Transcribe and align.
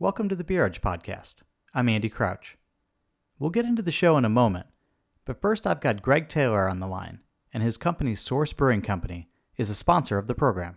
Welcome 0.00 0.28
to 0.28 0.36
the 0.36 0.44
Beer 0.44 0.64
Edge 0.64 0.80
Podcast. 0.80 1.42
I'm 1.74 1.88
Andy 1.88 2.08
Crouch. 2.08 2.56
We'll 3.36 3.50
get 3.50 3.64
into 3.64 3.82
the 3.82 3.90
show 3.90 4.16
in 4.16 4.24
a 4.24 4.28
moment, 4.28 4.66
but 5.24 5.40
first 5.40 5.66
I've 5.66 5.80
got 5.80 6.02
Greg 6.02 6.28
Taylor 6.28 6.68
on 6.68 6.78
the 6.78 6.86
line, 6.86 7.18
and 7.52 7.64
his 7.64 7.76
company, 7.76 8.14
Source 8.14 8.52
Brewing 8.52 8.80
Company, 8.80 9.28
is 9.56 9.70
a 9.70 9.74
sponsor 9.74 10.16
of 10.16 10.28
the 10.28 10.36
program. 10.36 10.76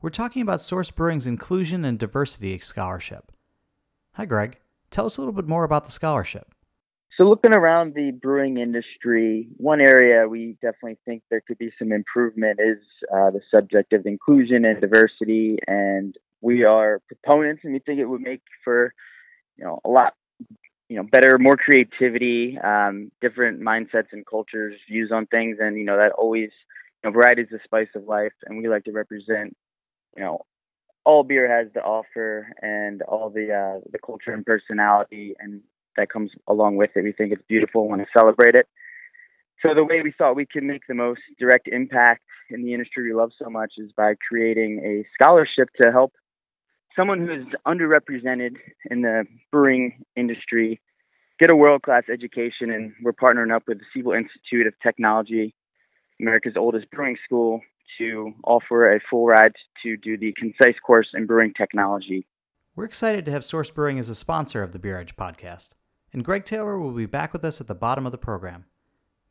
We're 0.00 0.10
talking 0.10 0.40
about 0.40 0.60
Source 0.60 0.92
Brewing's 0.92 1.26
Inclusion 1.26 1.84
and 1.84 1.98
Diversity 1.98 2.56
Scholarship. 2.60 3.32
Hi, 4.12 4.24
Greg. 4.24 4.60
Tell 4.92 5.06
us 5.06 5.16
a 5.16 5.20
little 5.20 5.34
bit 5.34 5.48
more 5.48 5.64
about 5.64 5.86
the 5.86 5.90
scholarship. 5.90 6.54
So, 7.16 7.24
looking 7.24 7.56
around 7.56 7.94
the 7.94 8.12
brewing 8.12 8.58
industry, 8.58 9.48
one 9.56 9.80
area 9.80 10.28
we 10.28 10.56
definitely 10.62 10.98
think 11.04 11.24
there 11.28 11.42
could 11.44 11.58
be 11.58 11.72
some 11.76 11.90
improvement 11.90 12.60
is 12.64 12.78
uh, 13.12 13.32
the 13.32 13.40
subject 13.50 13.92
of 13.92 14.06
inclusion 14.06 14.64
and 14.64 14.80
diversity. 14.80 15.58
And 15.66 16.14
we 16.40 16.64
are 16.64 17.00
proponents, 17.08 17.62
and 17.64 17.72
we 17.72 17.80
think 17.80 18.00
it 18.00 18.06
would 18.06 18.20
make 18.20 18.42
for 18.64 18.92
you 19.56 19.64
know 19.64 19.80
a 19.84 19.88
lot 19.88 20.14
you 20.88 20.96
know 20.96 21.02
better, 21.02 21.38
more 21.38 21.56
creativity, 21.56 22.58
um, 22.58 23.10
different 23.20 23.60
mindsets 23.60 24.12
and 24.12 24.26
cultures, 24.26 24.76
views 24.88 25.10
on 25.12 25.26
things, 25.26 25.58
and 25.60 25.76
you 25.76 25.84
know 25.84 25.96
that 25.96 26.12
always 26.12 26.50
you 27.02 27.10
know 27.10 27.12
variety 27.12 27.42
is 27.42 27.48
the 27.50 27.60
spice 27.64 27.88
of 27.94 28.04
life, 28.04 28.32
and 28.44 28.58
we 28.58 28.68
like 28.68 28.84
to 28.84 28.92
represent 28.92 29.56
you 30.16 30.22
know 30.22 30.40
all 31.04 31.24
beer 31.24 31.48
has 31.48 31.72
to 31.72 31.80
offer 31.80 32.52
and 32.60 33.02
all 33.02 33.30
the 33.30 33.52
uh, 33.52 33.80
the 33.90 33.98
culture 33.98 34.32
and 34.32 34.44
personality 34.44 35.34
and 35.38 35.62
that 35.98 36.10
comes 36.10 36.30
along 36.46 36.76
with 36.76 36.90
it. 36.94 37.02
We 37.02 37.12
think 37.12 37.32
it's 37.32 37.42
beautiful. 37.48 37.88
Want 37.88 38.00
to 38.00 38.06
celebrate 38.16 38.54
it. 38.54 38.66
So 39.62 39.74
the 39.74 39.84
way 39.84 40.00
we 40.02 40.12
thought 40.16 40.36
we 40.36 40.46
could 40.46 40.62
make 40.62 40.82
the 40.88 40.94
most 40.94 41.20
direct 41.38 41.68
impact 41.68 42.22
in 42.48 42.62
the 42.62 42.72
industry 42.72 43.04
we 43.04 43.14
love 43.14 43.32
so 43.42 43.50
much 43.50 43.72
is 43.76 43.90
by 43.96 44.14
creating 44.28 44.80
a 44.84 45.04
scholarship 45.14 45.68
to 45.82 45.90
help 45.90 46.12
someone 46.98 47.20
who 47.20 47.32
is 47.32 47.46
underrepresented 47.66 48.56
in 48.90 49.02
the 49.02 49.24
brewing 49.52 50.04
industry 50.16 50.80
get 51.38 51.50
a 51.50 51.56
world 51.56 51.82
class 51.82 52.02
education. 52.12 52.70
And 52.70 52.92
we're 53.02 53.12
partnering 53.12 53.54
up 53.54 53.62
with 53.68 53.78
the 53.78 53.84
Siebel 53.94 54.12
Institute 54.12 54.66
of 54.66 54.74
Technology, 54.82 55.54
America's 56.20 56.54
oldest 56.56 56.90
brewing 56.90 57.16
school, 57.24 57.60
to 57.98 58.32
offer 58.44 58.94
a 58.94 59.00
full 59.08 59.26
ride 59.26 59.52
to 59.82 59.96
do 59.96 60.18
the 60.18 60.34
concise 60.38 60.78
course 60.84 61.08
in 61.14 61.26
brewing 61.26 61.54
technology. 61.56 62.26
We're 62.76 62.84
excited 62.84 63.24
to 63.24 63.32
have 63.32 63.44
Source 63.44 63.70
Brewing 63.70 63.98
as 63.98 64.08
a 64.08 64.14
sponsor 64.14 64.62
of 64.62 64.72
the 64.72 64.78
Beer 64.78 65.00
Edge 65.00 65.16
podcast, 65.16 65.70
and 66.12 66.24
Greg 66.24 66.44
Taylor 66.44 66.78
will 66.78 66.92
be 66.92 67.06
back 67.06 67.32
with 67.32 67.44
us 67.44 67.60
at 67.60 67.66
the 67.66 67.74
bottom 67.74 68.06
of 68.06 68.12
the 68.12 68.18
program. 68.18 68.66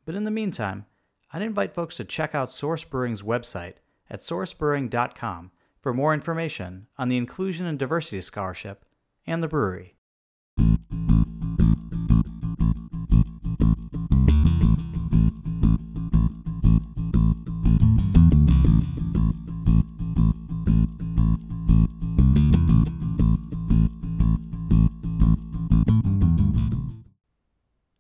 But 0.06 0.16
in 0.16 0.26
the 0.26 0.32
meantime, 0.32 0.86
I'd 1.32 1.42
invite 1.42 1.74
folks 1.74 1.96
to 1.98 2.04
check 2.04 2.36
out 2.36 2.52
Source 2.52 2.84
Brewing's 2.84 3.22
website 3.22 3.76
at 4.10 4.20
sourcebrewing.com 4.20 5.52
for 5.88 5.94
more 5.94 6.14
information 6.14 6.86
on 6.98 7.08
the 7.08 7.16
Inclusion 7.16 7.66
and 7.66 7.80
Diversity 7.80 8.20
Scholarship 8.20 8.84
and 9.26 9.42
the 9.42 9.48
brewery. 9.48 9.96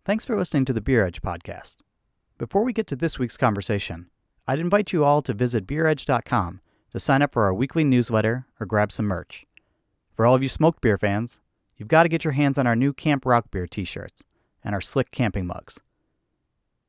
Thanks 0.03 0.25
for 0.25 0.35
listening 0.35 0.65
to 0.65 0.73
the 0.73 0.81
Beer 0.81 1.05
Edge 1.05 1.21
podcast. 1.21 1.77
Before 2.38 2.65
we 2.65 2.73
get 2.73 2.88
to 2.88 2.97
this 2.97 3.17
week's 3.17 3.38
conversation, 3.38 4.09
I'd 4.45 4.59
invite 4.59 4.91
you 4.91 5.05
all 5.05 5.21
to 5.21 5.33
visit 5.33 5.65
beeredge.com 5.65 6.59
to 6.91 6.99
sign 6.99 7.21
up 7.21 7.33
for 7.33 7.43
our 7.43 7.53
weekly 7.53 7.83
newsletter 7.83 8.45
or 8.59 8.66
grab 8.66 8.91
some 8.91 9.05
merch. 9.05 9.45
For 10.13 10.25
all 10.25 10.35
of 10.35 10.43
you 10.43 10.49
smoked 10.49 10.81
beer 10.81 10.97
fans, 10.97 11.39
you've 11.75 11.88
got 11.88 12.03
to 12.03 12.09
get 12.09 12.23
your 12.23 12.33
hands 12.33 12.57
on 12.57 12.66
our 12.66 12.75
new 12.75 12.93
Camp 12.93 13.23
Rauchbier 13.23 13.69
t 13.69 13.83
shirts 13.83 14.23
and 14.63 14.73
our 14.73 14.81
slick 14.81 15.11
camping 15.11 15.45
mugs. 15.45 15.80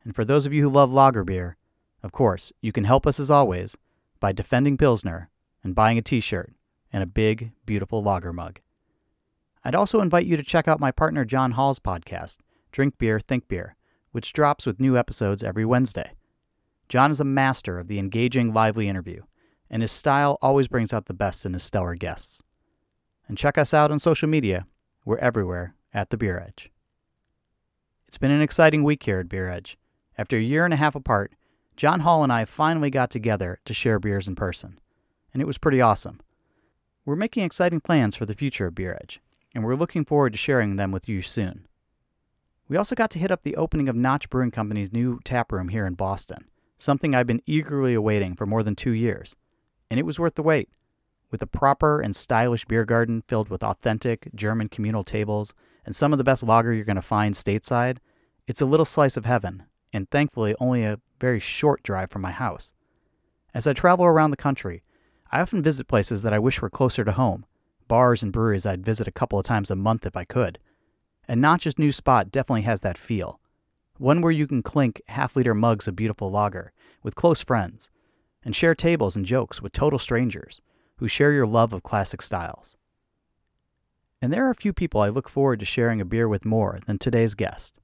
And 0.04 0.14
for 0.14 0.24
those 0.24 0.46
of 0.46 0.52
you 0.52 0.62
who 0.62 0.70
love 0.70 0.91
lager 0.91 1.24
beer, 1.24 1.56
of 2.03 2.12
course, 2.12 2.53
you 2.60 2.72
can 2.72 2.84
help 2.84 3.06
us 3.06 3.20
as 3.20 3.31
always 3.31 3.76
by 4.20 4.32
defending 4.32 4.76
Pilsner 4.76 5.31
and 5.62 5.75
buying 5.75 5.98
a 5.98 6.03
t 6.03 6.20
shirt 6.20 6.53
and 6.92 7.03
a 7.03 7.06
big, 7.06 7.53
beautiful 7.66 8.03
lager 8.03 8.32
mug. 8.32 8.60
I'd 9.64 9.75
also 9.75 10.00
invite 10.00 10.26
you 10.26 10.37
to 10.37 10.42
check 10.42 10.69
out 10.69 10.81
my 10.81 10.91
partner 10.91 11.25
John 11.25 11.53
Hall's 11.53 11.81
podcast 11.81 12.38
Drink 12.72 12.97
Beer, 12.98 13.19
Think 13.20 13.48
Beer, 13.48 13.76
which 14.12 14.32
drops 14.32 14.64
with 14.64 14.81
new 14.81 14.97
episodes 14.97 15.42
every 15.44 15.64
Wednesday. 15.64 16.12
John 16.88 17.10
is 17.10 17.20
a 17.20 17.25
master 17.25 17.78
of 17.78 17.88
the 17.88 17.98
engaging, 17.98 18.54
lively 18.54 18.88
interview, 18.88 19.22
and 19.71 19.83
his 19.83 19.93
style 19.93 20.39
always 20.41 20.69
brings 20.69 20.93
out 20.93 21.06
the 21.06 21.15
best 21.15 21.45
in 21.45 21.53
his 21.53 21.62
stellar 21.62 21.95
guests. 21.95 22.43
And 23.29 23.37
check 23.37 23.59
us 23.59 23.75
out 23.75 23.91
on 23.91 23.99
social 23.99 24.29
media. 24.29 24.67
We're 25.05 25.19
everywhere 25.19 25.75
at 25.93 26.11
The 26.11 26.17
Beer 26.17 26.43
Edge. 26.47 26.71
It's 28.06 28.19
been 28.19 28.31
an 28.31 28.41
exciting 28.41 28.84
week 28.84 29.03
here 29.03 29.21
at 29.21 29.29
Beer 29.29 29.51
Edge. 29.51 29.77
After 30.17 30.37
a 30.37 30.41
year 30.41 30.65
and 30.65 30.73
a 30.73 30.79
half 30.79 30.95
apart, 30.95 31.34
John 31.77 32.01
Hall 32.01 32.25
and 32.25 32.33
I 32.33 32.45
finally 32.45 32.91
got 32.91 33.11
together 33.11 33.61
to 33.65 33.75
share 33.75 34.01
beers 34.01 34.27
in 34.27 34.34
person, 34.34 34.81
and 35.33 35.41
it 35.41 35.47
was 35.47 35.59
pretty 35.59 35.81
awesome. 35.81 36.21
We're 37.05 37.17
making 37.17 37.45
exciting 37.45 37.81
plans 37.81 38.17
for 38.17 38.27
the 38.27 38.35
future 38.35 38.67
of 38.67 38.75
Beer 38.75 38.99
Edge, 39.00 39.21
and 39.55 39.62
we're 39.62 39.77
looking 39.77 40.05
forward 40.05 40.33
to 40.33 40.39
sharing 40.39 40.77
them 40.77 40.91
with 40.91 41.09
you 41.09 41.23
soon. 41.23 41.67
We 42.69 42.77
also 42.77 42.95
got 42.95 43.11
to 43.12 43.19
hit 43.19 43.31
up 43.31 43.43
the 43.43 43.56
opening 43.56 43.89
of 43.89 43.97
Notch 43.97 44.29
Brewing 44.29 44.50
Company's 44.50 44.93
new 44.93 45.21
tap 45.25 45.53
room 45.53 45.69
here 45.69 45.87
in 45.87 45.95
Boston, 45.95 46.47
something 46.77 47.15
I've 47.15 47.27
been 47.27 47.43
eagerly 47.47 47.95
awaiting 47.95 48.35
for 48.35 48.45
more 48.45 48.62
than 48.62 48.75
two 48.75 48.91
years. 48.91 49.37
And 49.91 49.99
it 49.99 50.06
was 50.06 50.19
worth 50.19 50.34
the 50.34 50.43
wait. 50.43 50.69
With 51.31 51.43
a 51.43 51.47
proper 51.47 52.00
and 52.00 52.16
stylish 52.16 52.65
beer 52.65 52.84
garden 52.84 53.22
filled 53.26 53.49
with 53.49 53.62
authentic 53.62 54.28
German 54.34 54.69
communal 54.69 55.04
tables 55.04 55.53
and 55.84 55.94
some 55.94 56.12
of 56.12 56.19
the 56.19 56.25
best 56.25 56.43
lager 56.43 56.72
you're 56.72 56.84
going 56.84 56.97
to 56.97 57.03
find 57.03 57.34
stateside, 57.34 57.99
it's 58.47 58.62
a 58.62 58.66
little 58.66 58.87
slice 58.87 59.16
of 59.16 59.26
heaven, 59.26 59.65
and 59.93 60.10
thankfully 60.10 60.54
only 60.59 60.84
a 60.84 61.00
very 61.21 61.41
short 61.41 61.82
drive 61.82 62.10
from 62.10 62.22
my 62.22 62.31
house. 62.31 62.72
As 63.53 63.66
I 63.66 63.72
travel 63.72 64.04
around 64.06 64.31
the 64.31 64.37
country, 64.37 64.82
I 65.31 65.41
often 65.41 65.62
visit 65.62 65.88
places 65.88 66.22
that 66.22 66.32
I 66.32 66.38
wish 66.38 66.62
were 66.62 66.70
closer 66.70 67.05
to 67.05 67.12
home, 67.12 67.44
bars 67.88 68.22
and 68.22 68.32
breweries 68.32 68.65
I'd 68.66 68.84
visit 68.84 69.09
a 69.09 69.12
couple 69.12 69.38
of 69.38 69.44
times 69.44 69.70
a 69.70 69.76
month 69.76 70.06
if 70.06 70.16
I 70.16 70.25
could. 70.25 70.59
And 71.26 71.43
Notch's 71.43 71.78
new 71.78 71.93
spot 71.93 72.31
definitely 72.31 72.62
has 72.62 72.81
that 72.81 72.97
feel. 72.97 73.41
One 73.99 74.22
where 74.22 74.32
you 74.32 74.47
can 74.47 74.62
clink 74.62 75.03
half 75.09 75.37
liter 75.37 75.55
mugs 75.55 75.88
of 75.88 75.97
beautiful 75.97 76.31
lager 76.31 76.72
with 77.03 77.15
close 77.15 77.43
friends 77.43 77.91
and 78.48 78.56
share 78.56 78.75
tables 78.75 79.14
and 79.14 79.26
jokes 79.26 79.60
with 79.60 79.72
total 79.72 79.98
strangers 79.98 80.62
who 80.97 81.06
share 81.06 81.32
your 81.32 81.47
love 81.47 81.75
of 81.75 81.82
classic 81.82 82.22
styles. 82.22 82.78
And 84.22 84.32
there 84.32 84.47
are 84.47 84.50
a 84.50 84.54
few 84.54 84.72
people 84.72 85.03
I 85.03 85.10
look 85.10 85.28
forward 85.28 85.59
to 85.59 85.66
sharing 85.66 86.00
a 86.00 86.06
beer 86.06 86.26
with 86.26 86.47
more 86.47 86.78
than 86.87 86.97
today's 86.97 87.34
guest. 87.34 87.78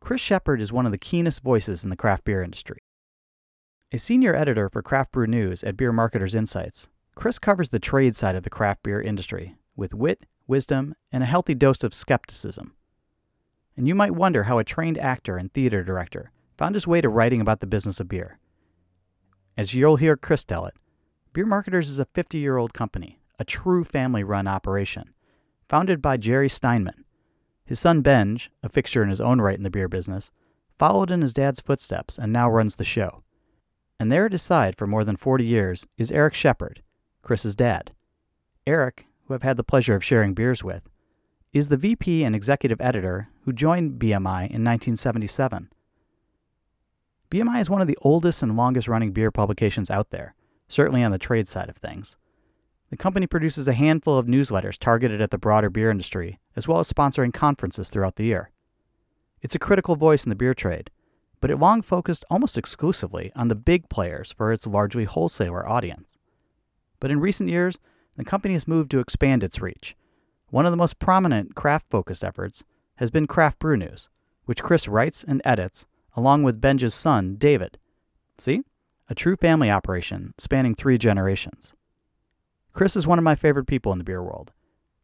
Chris 0.00 0.20
Shepard 0.20 0.60
is 0.60 0.72
one 0.72 0.84
of 0.84 0.90
the 0.90 0.98
keenest 0.98 1.44
voices 1.44 1.84
in 1.84 1.90
the 1.90 1.96
craft 1.96 2.24
beer 2.24 2.42
industry. 2.42 2.78
A 3.92 3.98
senior 3.98 4.34
editor 4.34 4.68
for 4.68 4.82
Craft 4.82 5.12
Brew 5.12 5.28
News 5.28 5.62
at 5.62 5.76
Beer 5.76 5.92
Marketers 5.92 6.34
Insights, 6.34 6.88
Chris 7.14 7.38
covers 7.38 7.68
the 7.68 7.78
trade 7.78 8.16
side 8.16 8.34
of 8.34 8.42
the 8.42 8.50
craft 8.50 8.82
beer 8.82 9.00
industry 9.00 9.54
with 9.76 9.94
wit 9.94 10.26
wisdom, 10.48 10.96
and 11.12 11.22
a 11.22 11.26
healthy 11.26 11.54
dose 11.54 11.84
of 11.84 11.94
skepticism. 11.94 12.74
And 13.76 13.86
you 13.86 13.94
might 13.94 14.16
wonder 14.16 14.42
how 14.42 14.58
a 14.58 14.64
trained 14.64 14.98
actor 14.98 15.36
and 15.36 15.52
theater 15.52 15.84
director 15.84 16.32
found 16.58 16.74
his 16.74 16.84
way 16.88 17.00
to 17.00 17.08
writing 17.08 17.40
about 17.40 17.60
the 17.60 17.68
business 17.68 18.00
of 18.00 18.08
beer. 18.08 18.40
As 19.56 19.74
you'll 19.74 19.96
hear 19.96 20.16
Chris 20.16 20.44
tell 20.44 20.66
it, 20.66 20.74
Beer 21.32 21.46
Marketers 21.46 21.88
is 21.88 21.98
a 21.98 22.04
50 22.06 22.38
year 22.38 22.56
old 22.56 22.74
company, 22.74 23.20
a 23.38 23.44
true 23.44 23.84
family 23.84 24.24
run 24.24 24.46
operation, 24.46 25.14
founded 25.68 26.00
by 26.02 26.16
Jerry 26.16 26.48
Steinman. 26.48 27.04
His 27.64 27.80
son 27.80 28.02
Benj, 28.02 28.50
a 28.62 28.68
fixture 28.68 29.02
in 29.02 29.08
his 29.08 29.20
own 29.20 29.40
right 29.40 29.56
in 29.56 29.62
the 29.62 29.70
beer 29.70 29.88
business, 29.88 30.30
followed 30.78 31.10
in 31.10 31.22
his 31.22 31.32
dad's 31.32 31.60
footsteps 31.60 32.18
and 32.18 32.32
now 32.32 32.50
runs 32.50 32.76
the 32.76 32.84
show. 32.84 33.22
And 33.98 34.10
there 34.10 34.26
at 34.26 34.32
his 34.32 34.42
side 34.42 34.76
for 34.76 34.86
more 34.86 35.04
than 35.04 35.16
40 35.16 35.44
years 35.44 35.86
is 35.96 36.12
Eric 36.12 36.34
Shepard, 36.34 36.82
Chris's 37.22 37.54
dad. 37.54 37.92
Eric 38.66 39.06
who 39.24 39.34
I've 39.34 39.42
had 39.42 39.56
the 39.56 39.64
pleasure 39.64 39.94
of 39.94 40.04
sharing 40.04 40.34
beers 40.34 40.62
with, 40.62 40.88
is 41.52 41.68
the 41.68 41.76
VP 41.76 42.24
and 42.24 42.34
executive 42.34 42.80
editor 42.80 43.28
who 43.44 43.52
joined 43.52 43.98
BMI 43.98 44.50
in 44.50 44.62
1977. 44.62 45.70
BMI 47.34 47.60
is 47.60 47.68
one 47.68 47.80
of 47.80 47.88
the 47.88 47.98
oldest 48.00 48.44
and 48.44 48.56
longest 48.56 48.86
running 48.86 49.10
beer 49.10 49.32
publications 49.32 49.90
out 49.90 50.10
there, 50.10 50.36
certainly 50.68 51.02
on 51.02 51.10
the 51.10 51.18
trade 51.18 51.48
side 51.48 51.68
of 51.68 51.76
things. 51.76 52.16
The 52.90 52.96
company 52.96 53.26
produces 53.26 53.66
a 53.66 53.72
handful 53.72 54.16
of 54.16 54.26
newsletters 54.26 54.78
targeted 54.78 55.20
at 55.20 55.32
the 55.32 55.38
broader 55.38 55.68
beer 55.68 55.90
industry, 55.90 56.38
as 56.54 56.68
well 56.68 56.78
as 56.78 56.88
sponsoring 56.88 57.34
conferences 57.34 57.88
throughout 57.88 58.14
the 58.14 58.24
year. 58.24 58.52
It's 59.42 59.56
a 59.56 59.58
critical 59.58 59.96
voice 59.96 60.22
in 60.22 60.30
the 60.30 60.36
beer 60.36 60.54
trade, 60.54 60.92
but 61.40 61.50
it 61.50 61.58
long 61.58 61.82
focused 61.82 62.24
almost 62.30 62.56
exclusively 62.56 63.32
on 63.34 63.48
the 63.48 63.56
big 63.56 63.88
players 63.88 64.30
for 64.30 64.52
its 64.52 64.64
largely 64.64 65.02
wholesaler 65.02 65.68
audience. 65.68 66.18
But 67.00 67.10
in 67.10 67.18
recent 67.18 67.50
years, 67.50 67.80
the 68.16 68.24
company 68.24 68.54
has 68.54 68.68
moved 68.68 68.92
to 68.92 69.00
expand 69.00 69.42
its 69.42 69.60
reach. 69.60 69.96
One 70.50 70.66
of 70.66 70.72
the 70.72 70.76
most 70.76 71.00
prominent 71.00 71.56
craft 71.56 71.90
focused 71.90 72.22
efforts 72.22 72.62
has 72.98 73.10
been 73.10 73.26
Craft 73.26 73.58
Brew 73.58 73.76
News, 73.76 74.08
which 74.44 74.62
Chris 74.62 74.86
writes 74.86 75.24
and 75.24 75.42
edits 75.44 75.84
along 76.16 76.42
with 76.42 76.60
Benj's 76.60 76.94
son, 76.94 77.36
David. 77.36 77.78
See? 78.38 78.62
A 79.08 79.14
true 79.14 79.36
family 79.36 79.70
operation 79.70 80.34
spanning 80.38 80.74
three 80.74 80.96
generations. 80.96 81.74
Chris 82.72 82.96
is 82.96 83.06
one 83.06 83.18
of 83.18 83.24
my 83.24 83.34
favorite 83.34 83.66
people 83.66 83.92
in 83.92 83.98
the 83.98 84.04
beer 84.04 84.22
world. 84.22 84.52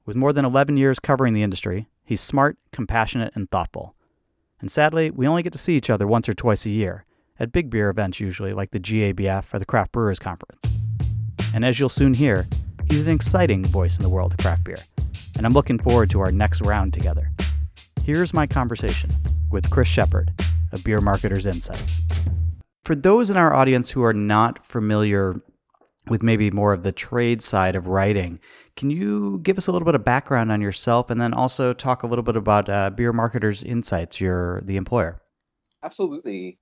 With 0.07 0.17
more 0.17 0.33
than 0.33 0.45
11 0.45 0.77
years 0.77 0.99
covering 0.99 1.35
the 1.35 1.43
industry, 1.43 1.89
he's 2.05 2.21
smart, 2.21 2.57
compassionate, 2.73 3.33
and 3.37 3.51
thoughtful. 3.51 3.95
And 4.61 4.71
sadly, 4.71 5.11
we 5.11 5.29
only 5.29 5.43
get 5.43 5.53
to 5.53 5.59
see 5.59 5.77
each 5.77 5.91
other 5.91 6.07
once 6.07 6.29
or 6.29 6.33
twice 6.33 6.67
a 6.67 6.71
year, 6.71 7.05
at 7.39 7.53
big 7.53 7.71
beer 7.71 7.89
events 7.89 8.21
usually, 8.21 8.53
like 8.53 8.71
the 8.71 8.81
GABF 8.81 9.55
or 9.55 9.59
the 9.59 9.65
Craft 9.65 9.93
Brewers 9.93 10.19
Conference. 10.19 10.61
And 11.55 11.65
as 11.65 11.79
you'll 11.79 11.89
soon 11.89 12.15
hear, 12.15 12.47
he's 12.89 13.07
an 13.07 13.15
exciting 13.15 13.65
voice 13.65 13.99
in 13.99 14.03
the 14.03 14.09
world 14.09 14.33
of 14.33 14.39
craft 14.39 14.65
beer, 14.65 14.79
and 15.37 15.47
I'm 15.47 15.53
looking 15.53 15.79
forward 15.79 16.11
to 16.11 16.21
our 16.21 16.33
next 16.33 16.61
round 16.63 16.93
together. 16.93 17.31
Here's 18.05 18.35
my 18.35 18.47
conversation 18.47 19.11
with 19.51 19.71
Chris 19.71 19.89
Shepard 19.89 20.33
of 20.73 20.85
Beer 20.85 21.01
Marketers 21.01 21.47
Insights. 21.47 22.03
For 22.85 22.95
those 22.95 23.31
in 23.31 23.37
our 23.37 23.55
audience 23.55 23.91
who 23.91 24.03
are 24.03 24.13
not 24.15 24.65
familiar 24.65 25.35
with 26.09 26.23
maybe 26.23 26.51
more 26.51 26.73
of 26.73 26.83
the 26.83 26.93
trade 26.93 27.43
side 27.43 27.77
of 27.77 27.87
writing, 27.87 28.41
can 28.77 28.91
you 28.91 29.41
give 29.43 29.59
us 29.59 29.67
a 29.67 29.73
little 29.73 29.87
bit 29.87 29.95
of 29.95 30.05
background 30.05 30.51
on 30.51 30.61
yourself 30.61 31.11
and 31.11 31.21
then 31.21 31.35
also 31.35 31.73
talk 31.73 32.03
a 32.03 32.07
little 32.07 32.23
bit 32.23 32.37
about 32.37 32.69
uh, 32.69 32.91
Beer 32.91 33.13
Marketers 33.13 33.63
Insights, 33.63 34.21
your 34.21 34.61
the 34.63 34.77
employer? 34.77 35.21
Absolutely. 35.83 36.59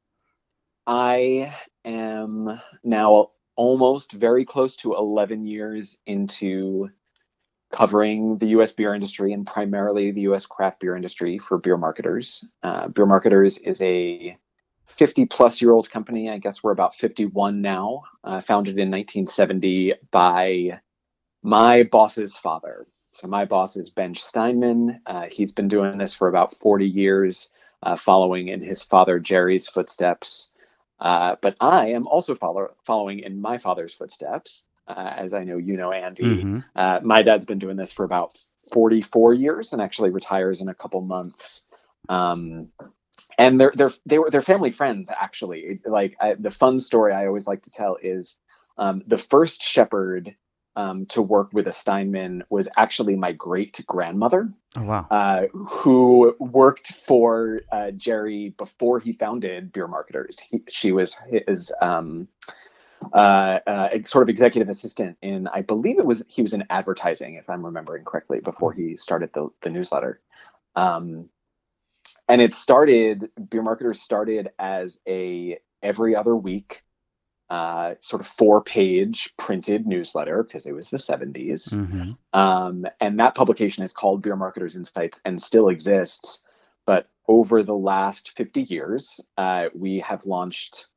I 0.86 1.54
am 1.84 2.60
now 2.84 3.30
almost 3.56 4.12
very 4.12 4.44
close 4.44 4.76
to 4.76 4.94
11 4.94 5.46
years 5.46 5.98
into 6.06 6.88
covering 7.70 8.36
the 8.38 8.46
US 8.48 8.72
beer 8.72 8.94
industry 8.94 9.32
and 9.32 9.46
primarily 9.46 10.10
the 10.10 10.22
US 10.22 10.46
craft 10.46 10.80
beer 10.80 10.96
industry 10.96 11.38
for 11.38 11.58
Beer 11.58 11.76
Marketers. 11.76 12.44
Uh, 12.62 12.88
beer 12.88 13.06
Marketers 13.06 13.58
is 13.58 13.80
a 13.82 14.36
50 14.86 15.26
plus 15.26 15.62
year 15.62 15.72
old 15.72 15.90
company. 15.90 16.30
I 16.30 16.38
guess 16.38 16.62
we're 16.62 16.72
about 16.72 16.94
51 16.94 17.60
now, 17.60 18.02
uh, 18.24 18.40
founded 18.40 18.78
in 18.78 18.90
1970 18.90 19.94
by 20.10 20.80
my 21.42 21.84
boss's 21.84 22.36
father. 22.36 22.86
So, 23.12 23.26
my 23.26 23.44
boss 23.44 23.76
is 23.76 23.90
Benj 23.90 24.20
Steinman. 24.20 25.00
Uh, 25.06 25.26
he's 25.30 25.52
been 25.52 25.68
doing 25.68 25.98
this 25.98 26.14
for 26.14 26.28
about 26.28 26.54
40 26.54 26.86
years, 26.86 27.50
uh, 27.82 27.96
following 27.96 28.48
in 28.48 28.60
his 28.60 28.82
father 28.82 29.18
Jerry's 29.18 29.68
footsteps. 29.68 30.50
Uh, 31.00 31.36
but 31.40 31.56
I 31.60 31.90
am 31.90 32.06
also 32.06 32.34
follow- 32.34 32.74
following 32.84 33.20
in 33.20 33.40
my 33.40 33.58
father's 33.58 33.94
footsteps. 33.94 34.64
Uh, 34.88 35.12
as 35.16 35.34
I 35.34 35.44
know 35.44 35.58
you 35.58 35.76
know, 35.76 35.92
Andy. 35.92 36.22
Mm-hmm. 36.22 36.58
Uh, 36.74 37.00
my 37.02 37.20
dad's 37.22 37.44
been 37.44 37.58
doing 37.58 37.76
this 37.76 37.92
for 37.92 38.04
about 38.04 38.36
44 38.72 39.34
years 39.34 39.72
and 39.72 39.82
actually 39.82 40.10
retires 40.10 40.62
in 40.62 40.68
a 40.68 40.74
couple 40.74 41.02
months. 41.02 41.66
Um, 42.08 42.68
and 43.36 43.60
they're 43.60 43.72
they're 43.74 43.92
they 44.06 44.18
were 44.18 44.30
they're 44.30 44.42
family 44.42 44.70
friends 44.70 45.10
actually. 45.10 45.80
Like 45.84 46.16
I, 46.20 46.34
the 46.34 46.50
fun 46.50 46.80
story 46.80 47.12
I 47.12 47.26
always 47.26 47.46
like 47.46 47.62
to 47.64 47.70
tell 47.70 47.96
is 48.02 48.36
um, 48.78 49.02
the 49.06 49.18
first 49.18 49.62
Shepard 49.62 50.34
um, 50.76 51.06
to 51.06 51.22
work 51.22 51.52
with 51.52 51.66
a 51.66 51.72
Steinman 51.72 52.44
was 52.48 52.68
actually 52.76 53.16
my 53.16 53.32
great 53.32 53.84
grandmother. 53.86 54.52
Oh 54.76 54.82
wow! 54.82 55.06
Uh, 55.10 55.46
who 55.52 56.34
worked 56.38 56.92
for 57.04 57.62
uh, 57.70 57.90
Jerry 57.90 58.54
before 58.56 59.00
he 59.00 59.12
founded 59.12 59.72
Beer 59.72 59.88
Marketers. 59.88 60.38
He, 60.40 60.62
she 60.68 60.92
was 60.92 61.16
his 61.46 61.72
um, 61.80 62.28
uh, 63.12 63.60
uh, 63.66 63.88
sort 64.04 64.22
of 64.22 64.28
executive 64.28 64.68
assistant 64.68 65.16
in, 65.22 65.48
I 65.48 65.62
believe 65.62 65.98
it 65.98 66.06
was 66.06 66.24
he 66.28 66.42
was 66.42 66.52
in 66.52 66.64
advertising, 66.70 67.34
if 67.34 67.48
I'm 67.48 67.64
remembering 67.64 68.04
correctly, 68.04 68.40
before 68.40 68.72
he 68.72 68.96
started 68.96 69.32
the 69.32 69.48
the 69.62 69.70
newsletter. 69.70 70.20
Um, 70.76 71.28
and 72.28 72.40
it 72.40 72.52
started, 72.52 73.30
Beer 73.50 73.62
Marketers 73.62 74.00
started 74.00 74.50
as 74.58 75.00
a 75.06 75.58
every 75.82 76.16
other 76.16 76.36
week 76.36 76.82
uh, 77.50 77.94
sort 78.00 78.20
of 78.20 78.26
four 78.26 78.62
page 78.62 79.32
printed 79.38 79.86
newsletter 79.86 80.42
because 80.42 80.66
it 80.66 80.72
was 80.72 80.90
the 80.90 80.98
70s. 80.98 81.70
Mm-hmm. 81.70 82.38
Um, 82.38 82.86
and 83.00 83.18
that 83.20 83.34
publication 83.34 83.84
is 83.84 83.94
called 83.94 84.22
Beer 84.22 84.36
Marketers 84.36 84.76
Insights 84.76 85.18
and 85.24 85.42
still 85.42 85.68
exists. 85.68 86.44
But 86.84 87.08
over 87.26 87.62
the 87.62 87.74
last 87.74 88.36
50 88.36 88.62
years, 88.62 89.20
uh, 89.38 89.68
we 89.74 90.00
have 90.00 90.26
launched 90.26 90.88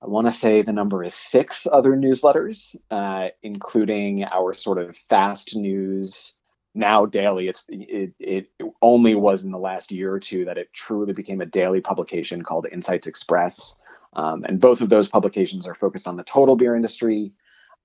I 0.00 0.06
want 0.06 0.28
to 0.28 0.32
say 0.32 0.62
the 0.62 0.72
number 0.72 1.02
is 1.02 1.14
six 1.14 1.66
other 1.70 1.96
newsletters, 1.96 2.76
uh, 2.90 3.28
including 3.42 4.24
our 4.24 4.54
sort 4.54 4.78
of 4.78 4.96
fast 4.96 5.56
news. 5.56 6.34
Now 6.74 7.06
daily, 7.06 7.48
it's 7.48 7.64
it, 7.68 8.14
it 8.20 8.50
only 8.80 9.14
was 9.16 9.42
in 9.42 9.50
the 9.50 9.58
last 9.58 9.90
year 9.90 10.12
or 10.12 10.20
two 10.20 10.44
that 10.44 10.58
it 10.58 10.72
truly 10.72 11.12
became 11.12 11.40
a 11.40 11.46
daily 11.46 11.80
publication 11.80 12.42
called 12.42 12.66
Insights 12.70 13.08
Express, 13.08 13.74
um, 14.12 14.44
and 14.44 14.60
both 14.60 14.80
of 14.80 14.88
those 14.88 15.08
publications 15.08 15.66
are 15.66 15.74
focused 15.74 16.06
on 16.06 16.16
the 16.16 16.22
total 16.22 16.56
beer 16.56 16.76
industry. 16.76 17.32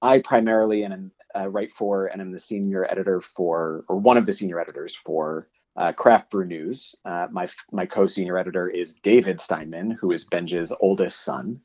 I 0.01 0.19
primarily 0.19 0.83
am 0.83 1.11
uh, 1.35 1.47
write 1.47 1.71
for 1.71 2.07
and 2.07 2.21
am 2.21 2.31
the 2.31 2.39
senior 2.39 2.85
editor 2.85 3.21
for, 3.21 3.85
or 3.87 3.97
one 3.97 4.17
of 4.17 4.25
the 4.25 4.33
senior 4.33 4.59
editors 4.59 4.93
for 4.93 5.47
uh, 5.75 5.91
Craft 5.91 6.29
Brew 6.29 6.45
News. 6.45 6.95
Uh, 7.03 7.27
my 7.31 7.47
my 7.71 7.85
co-senior 7.85 8.37
editor 8.37 8.69
is 8.69 8.93
David 8.95 9.41
Steinman, 9.41 9.91
who 9.91 10.11
is 10.11 10.25
Benj's 10.25 10.71
oldest 10.79 11.23
son. 11.23 11.59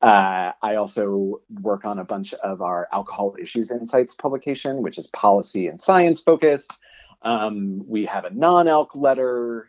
Uh, 0.00 0.52
I 0.62 0.74
also 0.76 1.40
work 1.60 1.84
on 1.84 1.98
a 1.98 2.04
bunch 2.04 2.34
of 2.34 2.60
our 2.60 2.88
alcohol 2.92 3.36
issues 3.40 3.70
insights 3.70 4.14
publication, 4.14 4.82
which 4.82 4.98
is 4.98 5.06
policy 5.08 5.68
and 5.68 5.80
science 5.80 6.20
focused. 6.20 6.72
Um, 7.22 7.84
we 7.86 8.04
have 8.06 8.24
a 8.24 8.30
non-alc 8.30 8.96
letter. 8.96 9.68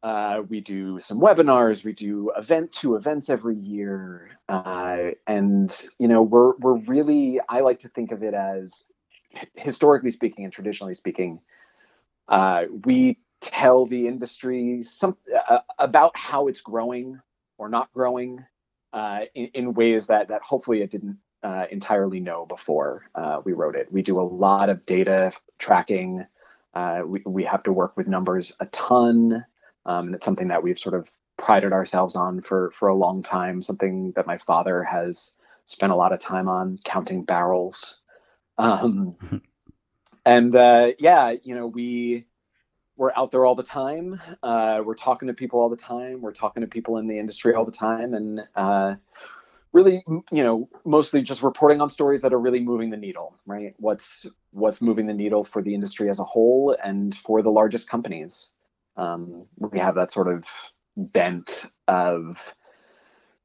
Uh, 0.00 0.42
we 0.48 0.60
do 0.60 1.00
some 1.00 1.20
webinars. 1.20 1.84
We 1.84 1.92
do 1.92 2.30
event 2.36 2.70
to 2.72 2.94
events 2.94 3.28
every 3.28 3.56
year, 3.56 4.30
uh, 4.48 5.10
and 5.26 5.76
you 5.98 6.06
know 6.06 6.22
we're 6.22 6.56
we're 6.58 6.78
really. 6.82 7.40
I 7.48 7.60
like 7.60 7.80
to 7.80 7.88
think 7.88 8.12
of 8.12 8.22
it 8.22 8.32
as 8.34 8.84
historically 9.56 10.12
speaking 10.12 10.44
and 10.44 10.52
traditionally 10.52 10.94
speaking 10.94 11.40
uh, 12.28 12.64
we 12.84 13.18
tell 13.40 13.86
the 13.86 14.06
industry 14.06 14.82
some 14.82 15.16
uh, 15.48 15.60
about 15.78 16.16
how 16.16 16.48
it's 16.48 16.60
growing 16.60 17.20
or 17.56 17.68
not 17.68 17.92
growing 17.92 18.44
uh, 18.92 19.20
in, 19.34 19.46
in, 19.54 19.74
ways 19.74 20.06
that 20.08 20.28
that 20.28 20.42
hopefully 20.42 20.82
it 20.82 20.90
didn't 20.90 21.18
uh, 21.42 21.66
entirely 21.70 22.20
know 22.20 22.46
before 22.46 23.08
uh, 23.14 23.40
we 23.44 23.52
wrote 23.52 23.76
it. 23.76 23.92
We 23.92 24.02
do 24.02 24.20
a 24.20 24.22
lot 24.22 24.70
of 24.70 24.84
data 24.86 25.32
tracking. 25.58 26.26
Uh, 26.74 27.02
we, 27.06 27.22
we 27.24 27.44
have 27.44 27.62
to 27.64 27.72
work 27.72 27.96
with 27.96 28.08
numbers 28.08 28.56
a 28.60 28.66
ton. 28.66 29.44
Um, 29.86 30.06
and 30.06 30.14
it's 30.14 30.24
something 30.24 30.48
that 30.48 30.62
we've 30.62 30.78
sort 30.78 30.94
of 30.94 31.08
prided 31.36 31.72
ourselves 31.72 32.16
on 32.16 32.40
for 32.40 32.70
for 32.72 32.88
a 32.88 32.94
long 32.94 33.22
time. 33.22 33.62
Something 33.62 34.12
that 34.16 34.26
my 34.26 34.38
father 34.38 34.82
has 34.82 35.34
spent 35.66 35.92
a 35.92 35.96
lot 35.96 36.12
of 36.12 36.18
time 36.18 36.48
on, 36.48 36.76
counting 36.84 37.24
barrels. 37.24 38.00
Um, 38.56 39.16
and 40.24 40.54
uh, 40.54 40.92
yeah, 40.98 41.34
you 41.42 41.54
know, 41.54 41.66
we 41.66 42.26
we're 42.96 43.12
out 43.16 43.30
there 43.30 43.44
all 43.46 43.54
the 43.54 43.62
time. 43.62 44.20
Uh, 44.42 44.82
we're 44.84 44.94
talking 44.94 45.28
to 45.28 45.34
people 45.34 45.60
all 45.60 45.68
the 45.68 45.76
time. 45.76 46.20
We're 46.20 46.32
talking 46.32 46.62
to 46.62 46.66
people 46.66 46.98
in 46.98 47.06
the 47.06 47.18
industry 47.18 47.54
all 47.54 47.64
the 47.64 47.72
time, 47.72 48.14
and 48.14 48.40
uh, 48.56 48.96
really, 49.72 50.04
you 50.30 50.42
know, 50.42 50.68
mostly 50.84 51.22
just 51.22 51.42
reporting 51.42 51.80
on 51.80 51.90
stories 51.90 52.22
that 52.22 52.32
are 52.32 52.40
really 52.40 52.60
moving 52.60 52.90
the 52.90 52.96
needle. 52.96 53.36
Right? 53.46 53.74
What's 53.78 54.26
what's 54.50 54.82
moving 54.82 55.06
the 55.06 55.14
needle 55.14 55.44
for 55.44 55.62
the 55.62 55.74
industry 55.74 56.10
as 56.10 56.18
a 56.18 56.24
whole 56.24 56.76
and 56.82 57.14
for 57.14 57.42
the 57.42 57.50
largest 57.50 57.88
companies. 57.88 58.50
Um, 58.96 59.46
we 59.58 59.78
have 59.78 59.94
that 59.94 60.10
sort 60.10 60.26
of 60.26 60.44
bent 60.96 61.66
of 61.86 62.54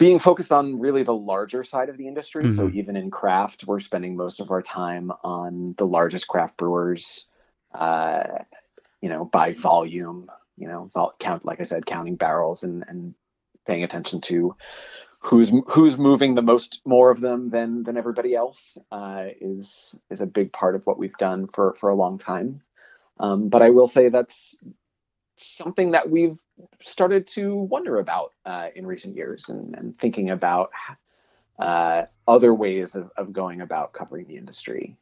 being 0.03 0.19
focused 0.19 0.51
on 0.51 0.81
really 0.81 1.03
the 1.03 1.13
larger 1.13 1.63
side 1.63 1.88
of 1.88 1.98
the 1.98 2.10
industry. 2.10 2.43
Mm-hmm. 2.43 2.57
So 2.57 2.69
even 2.74 2.98
in 2.98 3.10
craft, 3.10 3.63
we're 3.65 3.79
spending 3.79 4.17
most 4.17 4.41
of 4.41 4.51
our 4.51 4.62
time 4.62 5.13
on 5.24 5.75
the 5.77 5.88
largest 5.88 6.27
craft 6.27 6.57
brewers, 6.57 7.29
uh, 7.74 8.24
you 9.01 9.07
know, 9.07 9.24
by 9.24 9.53
volume, 9.53 10.29
you 10.57 10.67
know, 10.67 10.89
count, 11.19 11.45
like 11.45 11.62
I 11.62 11.63
said, 11.63 11.86
counting 11.86 12.17
barrels 12.17 12.63
and, 12.63 12.83
and 12.86 13.15
paying 13.65 13.86
attention 13.86 14.19
to 14.22 14.57
who's 15.19 15.53
who's 15.67 15.98
moving 15.98 16.36
the 16.36 16.41
most 16.41 16.81
more 16.86 17.10
of 17.10 17.22
them 17.22 17.50
than 17.50 17.83
than 17.83 17.95
everybody 17.95 18.36
else 18.36 18.77
uh, 18.91 19.27
is 19.39 19.98
is 20.10 20.19
a 20.19 20.27
big 20.27 20.51
part 20.51 20.75
of 20.75 20.86
what 20.86 21.00
we've 21.00 21.17
done 21.17 21.48
for 21.48 21.75
for 21.79 21.89
a 21.89 21.95
long 21.95 22.17
time. 22.17 22.62
Um, 23.22 23.48
but 23.48 23.62
I 23.62 23.69
will 23.69 23.88
say 23.88 24.10
that's 24.10 24.62
something 25.38 25.91
that 25.91 26.10
we've 26.10 26.38
started 26.81 27.27
to 27.27 27.55
wonder 27.55 28.00
about 28.00 28.33
uh, 28.45 28.67
in 28.75 28.86
recent 28.86 29.15
years 29.15 29.50
and, 29.50 29.75
and 29.75 29.98
thinking 29.98 30.29
about 30.29 30.69
uh, 31.60 32.03
other 32.27 32.53
ways 32.53 32.95
of, 32.95 33.10
of 33.17 33.33
going 33.33 33.62
about 33.62 33.93
covering 33.93 34.27
the 34.27 34.38
industry 34.38 34.98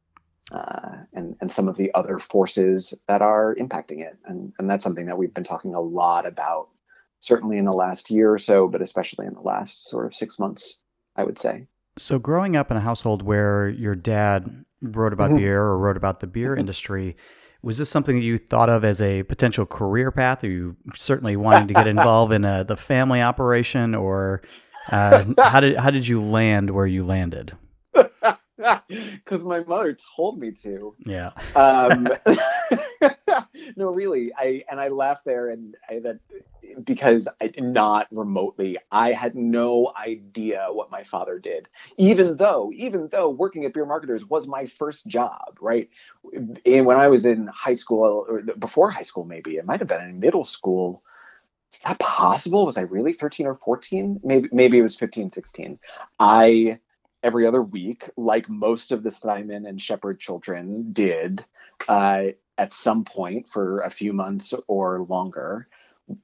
uh, 0.52 0.98
and, 1.14 1.36
and 1.42 1.52
some 1.52 1.68
of 1.68 1.78
the 1.78 1.94
other 1.94 2.20
forces 2.20 2.94
that 3.08 3.22
are 3.22 3.56
impacting 3.56 4.00
it. 4.00 4.18
And, 4.26 4.54
and 4.60 4.70
that's 4.70 4.84
something 4.84 5.06
that 5.06 5.18
we've 5.18 5.34
been 5.34 5.44
talking 5.44 5.74
a 5.74 5.82
lot 5.82 6.26
about, 6.26 6.70
certainly 7.20 7.58
in 7.58 7.66
the 7.66 7.74
last 7.74 8.12
year 8.12 8.34
or 8.34 8.40
so, 8.40 8.68
but 8.68 8.82
especially 8.82 9.26
in 9.26 9.34
the 9.34 9.42
last 9.42 9.90
sort 9.90 10.06
of 10.06 10.14
six 10.14 10.40
months, 10.40 10.78
I 11.16 11.24
would 11.24 11.38
say. 11.38 11.68
So, 11.98 12.20
growing 12.20 12.56
up 12.56 12.72
in 12.72 12.78
a 12.78 12.82
household 12.82 13.22
where 13.22 13.68
your 13.68 13.96
dad 13.96 14.66
wrote 14.82 15.14
about 15.14 15.32
mm-hmm. 15.32 15.40
beer 15.40 15.62
or 15.62 15.78
wrote 15.78 15.98
about 15.98 16.22
the 16.22 16.28
beer 16.28 16.52
mm-hmm. 16.52 16.62
industry, 16.62 17.18
was 17.64 17.78
this 17.78 17.90
something 17.90 18.16
that 18.16 18.24
you 18.24 18.38
thought 18.38 18.70
of 18.70 18.84
as 18.84 19.02
a 19.02 19.24
potential 19.24 19.66
career 19.66 20.12
path? 20.12 20.44
Are 20.44 20.50
you 20.50 20.76
certainly 20.96 21.36
wanting 21.36 21.68
to 21.68 21.74
get 21.74 21.88
involved 21.96 22.34
in 22.34 22.46
a, 22.46 22.60
uh, 22.60 22.64
the 22.64 22.78
family 22.78 23.22
operation, 23.22 23.96
or 23.96 24.42
uh, 24.90 25.24
how 25.38 25.60
did 25.60 25.78
how 25.78 25.92
did 25.92 26.08
you 26.08 26.22
land 26.22 26.72
where 26.72 26.88
you 26.88 27.06
landed? 27.06 27.56
because 28.58 29.44
my 29.44 29.64
mother 29.64 29.98
told 30.16 30.40
me 30.40 30.52
to. 30.52 30.96
Yeah. 31.06 31.32
Um, 31.56 32.08
no, 33.76 33.90
really, 33.90 34.32
I 34.38 34.64
and 34.70 34.80
I 34.80 34.90
laughed 34.90 35.26
there, 35.26 35.50
and 35.50 35.76
I, 35.90 36.00
that 36.00 36.20
because 36.84 37.28
I 37.40 37.52
not 37.58 38.08
remotely, 38.12 38.78
I 38.92 39.12
had 39.12 39.36
no 39.36 39.92
idea 39.96 40.68
what 40.72 40.92
my 40.92 41.04
father 41.04 41.40
did. 41.40 41.68
Even 41.98 42.38
though, 42.38 42.72
even 42.74 43.10
though 43.12 43.30
working 43.30 43.66
at 43.66 43.74
Beer 43.74 43.86
Marketers 43.86 44.26
was 44.26 44.48
my 44.48 44.66
first 44.66 45.08
job, 45.08 45.58
right? 45.60 45.90
And 46.66 46.86
when 46.86 46.98
I 46.98 47.08
was 47.08 47.26
in 47.26 47.48
high 47.48 47.76
school 47.76 48.26
or 48.28 48.42
before 48.42 48.92
high 48.92 49.04
school, 49.04 49.26
maybe 49.26 49.58
it 49.58 49.66
might 49.66 49.80
have 49.80 49.88
been 49.88 50.02
in 50.02 50.20
middle 50.20 50.46
school. 50.46 51.04
Is 51.74 51.80
that 51.80 52.00
possible? 52.00 52.66
Was 52.66 52.78
I 52.78 52.82
really 52.82 53.14
13 53.14 53.48
or 53.48 53.56
14? 53.56 54.20
Maybe 54.24 54.50
maybe 54.52 54.78
it 54.78 54.84
was 54.84 54.96
15, 54.96 55.32
16. 55.32 55.80
I 56.20 56.80
every 57.24 57.46
other 57.46 57.62
week, 57.62 58.10
like 58.18 58.50
most 58.50 58.92
of 58.92 59.04
the 59.04 59.12
Steinman 59.12 59.66
and 59.66 59.80
Shepard 59.80 60.20
children 60.20 60.92
did 60.92 61.46
uh, 61.88 62.24
at 62.58 62.74
some 62.74 63.06
point 63.06 63.50
for 63.50 63.80
a 63.82 63.90
few 63.90 64.14
months 64.14 64.54
or 64.68 65.02
longer. 65.02 65.68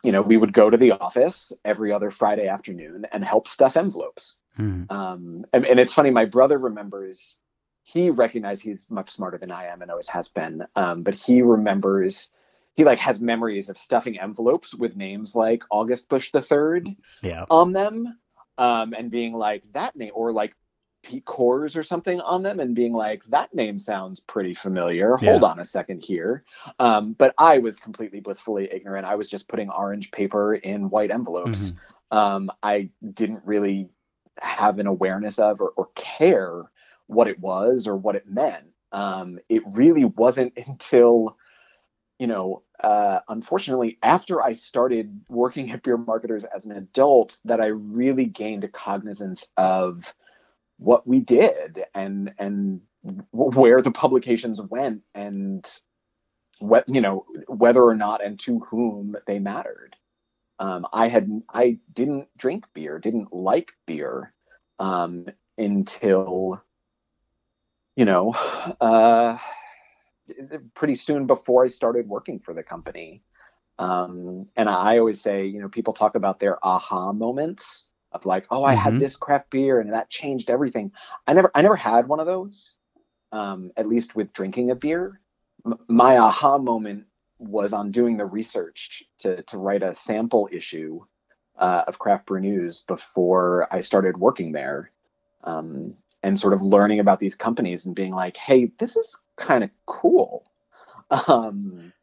You 0.03 0.11
know, 0.11 0.21
we 0.21 0.37
would 0.37 0.53
go 0.53 0.69
to 0.69 0.77
the 0.77 0.91
office 0.91 1.53
every 1.63 1.93
other 1.93 2.11
Friday 2.11 2.47
afternoon 2.47 3.05
and 3.11 3.23
help 3.23 3.47
stuff 3.47 3.77
envelopes. 3.77 4.35
Mm. 4.57 4.91
Um, 4.91 5.45
and, 5.53 5.65
and, 5.65 5.79
it's 5.79 5.93
funny, 5.93 6.09
my 6.09 6.25
brother 6.25 6.57
remembers, 6.57 7.37
he 7.83 8.09
recognized 8.09 8.63
he's 8.63 8.89
much 8.89 9.11
smarter 9.11 9.37
than 9.37 9.51
I 9.51 9.67
am 9.67 9.81
and 9.81 9.89
always 9.89 10.09
has 10.09 10.27
been, 10.27 10.65
um, 10.75 11.03
but 11.03 11.13
he 11.13 11.41
remembers 11.41 12.31
he 12.77 12.83
like 12.83 12.99
has 12.99 13.19
memories 13.19 13.69
of 13.69 13.77
stuffing 13.77 14.19
envelopes 14.19 14.73
with 14.73 14.95
names 14.95 15.35
like 15.35 15.63
August 15.71 16.09
Busch 16.09 16.31
the 16.31 16.41
Third 16.41 16.87
yeah. 17.23 17.45
on 17.49 17.73
them, 17.73 18.19
um, 18.57 18.93
and 18.93 19.09
being 19.09 19.33
like 19.33 19.63
that 19.73 19.95
name 19.95 20.11
or 20.13 20.31
like 20.31 20.55
Pete 21.07 21.23
Coors 21.23 21.77
or 21.77 21.83
something 21.83 22.19
on 22.19 22.43
them 22.43 22.59
and 22.59 22.75
being 22.75 22.91
like, 22.91 23.23
that 23.25 23.53
name 23.53 23.79
sounds 23.79 24.19
pretty 24.19 24.53
familiar. 24.53 25.17
Yeah. 25.21 25.31
Hold 25.31 25.45
on 25.45 25.59
a 25.59 25.65
second 25.65 26.03
here. 26.03 26.43
Um, 26.79 27.13
but 27.13 27.33
I 27.37 27.59
was 27.59 27.77
completely 27.77 28.19
blissfully 28.19 28.67
ignorant. 28.69 29.05
I 29.05 29.15
was 29.15 29.29
just 29.29 29.47
putting 29.47 29.69
orange 29.69 30.11
paper 30.11 30.53
in 30.53 30.89
white 30.89 31.09
envelopes. 31.09 31.71
Mm-hmm. 31.71 32.17
Um, 32.17 32.51
I 32.61 32.89
didn't 33.13 33.43
really 33.45 33.89
have 34.39 34.79
an 34.79 34.87
awareness 34.87 35.39
of 35.39 35.61
or, 35.61 35.69
or 35.77 35.87
care 35.95 36.63
what 37.07 37.29
it 37.29 37.39
was 37.39 37.87
or 37.87 37.95
what 37.95 38.17
it 38.17 38.29
meant. 38.29 38.67
Um, 38.91 39.39
it 39.47 39.63
really 39.65 40.03
wasn't 40.03 40.53
until, 40.67 41.37
you 42.19 42.27
know, 42.27 42.63
uh, 42.83 43.19
unfortunately, 43.29 43.97
after 44.03 44.43
I 44.43 44.53
started 44.53 45.21
working 45.29 45.71
at 45.71 45.83
beer 45.83 45.97
marketers 45.97 46.43
as 46.43 46.65
an 46.65 46.73
adult, 46.73 47.37
that 47.45 47.61
I 47.61 47.67
really 47.67 48.25
gained 48.25 48.65
a 48.65 48.67
cognizance 48.67 49.49
of 49.55 50.13
what 50.77 51.07
we 51.07 51.19
did 51.19 51.83
and 51.93 52.33
and 52.37 52.81
where 53.31 53.81
the 53.81 53.91
publications 53.91 54.61
went 54.61 55.01
and 55.13 55.65
what 56.59 56.87
you 56.87 57.01
know 57.01 57.25
whether 57.47 57.83
or 57.83 57.95
not 57.95 58.23
and 58.23 58.39
to 58.39 58.59
whom 58.59 59.15
they 59.25 59.39
mattered. 59.39 59.95
Um, 60.59 60.87
i 60.91 61.07
had 61.07 61.29
i 61.53 61.77
didn't 61.93 62.29
drink 62.35 62.65
beer 62.73 62.97
didn't 62.99 63.31
like 63.31 63.73
beer 63.85 64.33
um, 64.79 65.27
until 65.57 66.63
you 67.95 68.05
know 68.05 68.31
uh, 68.81 69.37
pretty 70.73 70.95
soon 70.95 71.27
before 71.27 71.63
i 71.63 71.67
started 71.67 72.07
working 72.07 72.39
for 72.39 72.53
the 72.53 72.63
company. 72.63 73.21
Um, 73.79 74.47
and 74.55 74.67
i 74.69 74.97
always 74.97 75.21
say 75.21 75.45
you 75.45 75.61
know 75.61 75.69
people 75.69 75.93
talk 75.93 76.15
about 76.15 76.39
their 76.39 76.57
aha 76.65 77.13
moments 77.13 77.86
of 78.11 78.25
like, 78.25 78.45
oh, 78.49 78.63
I 78.63 78.73
mm-hmm. 78.73 78.83
had 78.83 78.99
this 78.99 79.17
craft 79.17 79.49
beer 79.49 79.79
and 79.79 79.93
that 79.93 80.09
changed 80.09 80.49
everything. 80.49 80.91
I 81.25 81.33
never, 81.33 81.51
I 81.53 81.61
never 81.61 81.75
had 81.75 82.07
one 82.07 82.19
of 82.19 82.25
those. 82.25 82.75
Um, 83.31 83.71
at 83.75 83.89
least 83.89 84.15
with 84.15 84.31
drinking 84.31 84.71
a 84.71 84.75
beer, 84.75 85.19
M- 85.65 85.79
my 85.87 86.17
aha 86.17 86.57
moment 86.57 87.05
was 87.39 87.73
on 87.73 87.91
doing 87.91 88.17
the 88.17 88.25
research 88.25 89.03
to 89.19 89.43
to 89.43 89.57
write 89.57 89.83
a 89.83 89.93
sample 89.93 90.47
issue 90.51 91.01
uh, 91.57 91.83
of 91.87 91.99
Craft 91.99 92.25
Brew 92.25 92.39
News 92.39 92.83
before 92.87 93.67
I 93.69 93.81
started 93.81 94.17
working 94.17 94.53
there, 94.53 94.91
um, 95.43 95.95
and 96.23 96.39
sort 96.39 96.53
of 96.53 96.61
learning 96.61 96.99
about 96.99 97.19
these 97.19 97.35
companies 97.35 97.85
and 97.85 97.95
being 97.95 98.13
like, 98.13 98.37
hey, 98.37 98.71
this 98.79 98.95
is 98.95 99.17
kind 99.35 99.63
of 99.63 99.69
cool. 99.85 100.49
Um, 101.09 101.93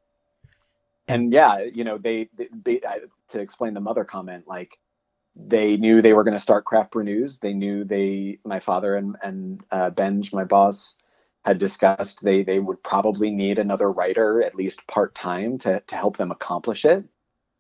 and 1.09 1.33
yeah, 1.33 1.59
you 1.63 1.85
know, 1.85 1.99
they, 1.99 2.29
they, 2.37 2.49
they 2.65 2.81
to 3.29 3.41
explain 3.41 3.75
the 3.75 3.81
mother 3.81 4.05
comment, 4.05 4.47
like 4.47 4.79
they 5.37 5.77
knew 5.77 6.01
they 6.01 6.13
were 6.13 6.25
going 6.25 6.37
to 6.37 6.41
start 6.41 6.65
Craft 6.65 6.93
Brew 6.93 7.05
News. 7.05 7.39
They 7.39 7.53
knew 7.53 7.85
they, 7.85 8.39
my 8.45 8.61
father 8.61 8.95
and 8.95 9.17
and 9.23 9.63
uh, 9.71 9.91
Benj, 9.91 10.33
my 10.33 10.45
boss, 10.45 10.97
had 11.45 11.59
discussed 11.59 12.23
they 12.23 12.43
they 12.43 12.61
would 12.61 12.83
probably 12.83 13.31
need 13.31 13.59
another 13.59 13.91
writer 13.91 14.43
at 14.43 14.55
least 14.55 14.87
part 14.87 15.15
time 15.15 15.59
to 15.59 15.81
to 15.81 15.97
help 15.97 16.17
them 16.17 16.31
accomplish 16.31 16.85
it. 16.85 17.05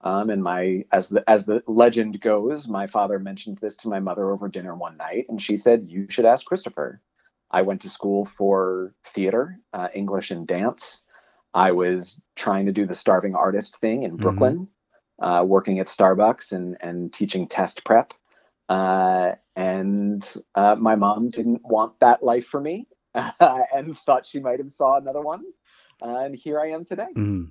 Um, 0.02 0.30
and 0.30 0.42
my 0.42 0.84
as 0.92 1.08
the 1.08 1.28
as 1.28 1.46
the 1.46 1.62
legend 1.66 2.20
goes, 2.20 2.68
my 2.68 2.86
father 2.86 3.18
mentioned 3.18 3.58
this 3.58 3.76
to 3.78 3.88
my 3.88 4.00
mother 4.00 4.30
over 4.30 4.48
dinner 4.48 4.74
one 4.74 4.96
night, 4.96 5.26
and 5.28 5.40
she 5.40 5.56
said, 5.56 5.86
"You 5.88 6.06
should 6.08 6.26
ask 6.26 6.46
Christopher." 6.46 7.00
I 7.50 7.62
went 7.62 7.82
to 7.82 7.90
school 7.90 8.24
for 8.24 8.94
theater, 9.04 9.58
uh, 9.72 9.88
English, 9.94 10.30
and 10.30 10.46
dance. 10.46 11.02
I 11.52 11.70
was 11.72 12.20
trying 12.34 12.66
to 12.66 12.72
do 12.72 12.84
the 12.84 12.94
starving 12.94 13.34
artist 13.34 13.78
thing 13.78 14.02
in 14.02 14.12
mm-hmm. 14.12 14.22
Brooklyn 14.22 14.68
uh, 15.20 15.44
working 15.46 15.78
at 15.78 15.86
Starbucks 15.86 16.52
and, 16.52 16.76
and 16.80 17.12
teaching 17.12 17.48
test 17.48 17.84
prep. 17.84 18.14
Uh, 18.68 19.32
and 19.56 20.34
uh, 20.54 20.74
my 20.74 20.96
mom 20.96 21.30
didn't 21.30 21.62
want 21.64 21.98
that 22.00 22.22
life 22.22 22.46
for 22.46 22.60
me 22.60 22.86
and 23.14 23.96
thought 24.06 24.26
she 24.26 24.40
might 24.40 24.58
have 24.58 24.70
saw 24.70 24.96
another 24.96 25.20
one. 25.20 25.44
Uh, 26.02 26.18
and 26.18 26.34
here 26.34 26.60
I 26.60 26.70
am 26.70 26.84
today. 26.84 27.06
Mm. 27.16 27.50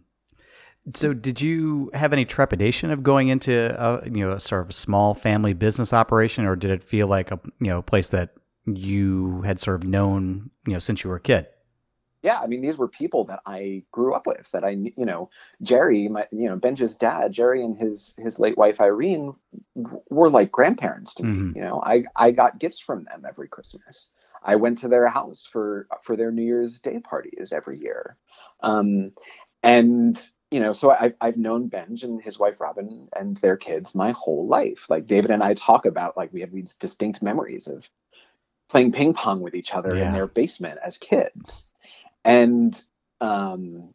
So, 0.93 1.13
did 1.13 1.39
you 1.39 1.89
have 1.93 2.11
any 2.11 2.25
trepidation 2.25 2.91
of 2.91 3.03
going 3.03 3.29
into 3.29 3.73
a 3.79 4.05
you 4.05 4.25
know 4.25 4.31
a 4.31 4.39
sort 4.39 4.65
of 4.65 4.73
small 4.73 5.13
family 5.13 5.53
business 5.53 5.93
operation, 5.93 6.43
or 6.45 6.57
did 6.57 6.71
it 6.71 6.83
feel 6.83 7.07
like 7.07 7.31
a 7.31 7.39
you 7.61 7.67
know 7.67 7.81
place 7.81 8.09
that 8.09 8.31
you 8.65 9.41
had 9.43 9.61
sort 9.61 9.81
of 9.81 9.87
known 9.87 10.49
you 10.67 10.73
know 10.73 10.79
since 10.79 11.03
you 11.03 11.09
were 11.09 11.15
a 11.15 11.21
kid? 11.21 11.47
Yeah, 12.23 12.39
I 12.39 12.47
mean, 12.47 12.61
these 12.61 12.77
were 12.77 12.87
people 12.87 13.25
that 13.25 13.41
I 13.45 13.83
grew 13.91 14.13
up 14.13 14.25
with. 14.25 14.49
That 14.51 14.63
I, 14.63 14.69
you 14.69 15.05
know, 15.05 15.29
Jerry, 15.61 16.07
my, 16.07 16.25
you 16.31 16.47
know, 16.47 16.55
Benj's 16.55 16.95
dad, 16.95 17.33
Jerry, 17.33 17.63
and 17.63 17.77
his 17.77 18.15
his 18.17 18.39
late 18.39 18.57
wife 18.57 18.79
Irene 18.79 19.35
were 20.09 20.29
like 20.29 20.49
grandparents 20.49 21.15
to 21.15 21.23
mm-hmm. 21.23 21.47
me. 21.49 21.53
You 21.57 21.65
know, 21.65 21.83
I 21.85 22.05
I 22.15 22.31
got 22.31 22.59
gifts 22.59 22.79
from 22.79 23.03
them 23.03 23.25
every 23.27 23.49
Christmas. 23.49 24.09
I 24.41 24.55
went 24.55 24.79
to 24.79 24.87
their 24.87 25.07
house 25.07 25.45
for 25.45 25.87
for 26.01 26.15
their 26.15 26.31
New 26.31 26.43
Year's 26.43 26.79
Day 26.79 26.99
parties 26.99 27.51
every 27.51 27.79
year, 27.79 28.15
um, 28.61 29.11
and 29.61 30.17
you 30.49 30.61
know, 30.61 30.71
so 30.71 30.91
I've 30.91 31.15
I've 31.19 31.37
known 31.37 31.67
Benj 31.67 32.03
and 32.03 32.21
his 32.21 32.39
wife 32.39 32.61
Robin 32.61 33.09
and 33.13 33.35
their 33.37 33.57
kids 33.57 33.95
my 33.95 34.11
whole 34.11 34.47
life. 34.47 34.89
Like 34.89 35.07
David 35.07 35.31
and 35.31 35.43
I 35.43 35.55
talk 35.55 35.85
about, 35.85 36.15
like 36.15 36.31
we 36.31 36.39
have 36.39 36.53
these 36.53 36.75
distinct 36.77 37.21
memories 37.21 37.67
of 37.67 37.85
playing 38.69 38.93
ping 38.93 39.13
pong 39.13 39.41
with 39.41 39.55
each 39.55 39.73
other 39.73 39.93
yeah. 39.93 40.07
in 40.07 40.13
their 40.13 40.27
basement 40.27 40.79
as 40.81 40.97
kids 40.97 41.67
and 42.23 42.83
um 43.21 43.89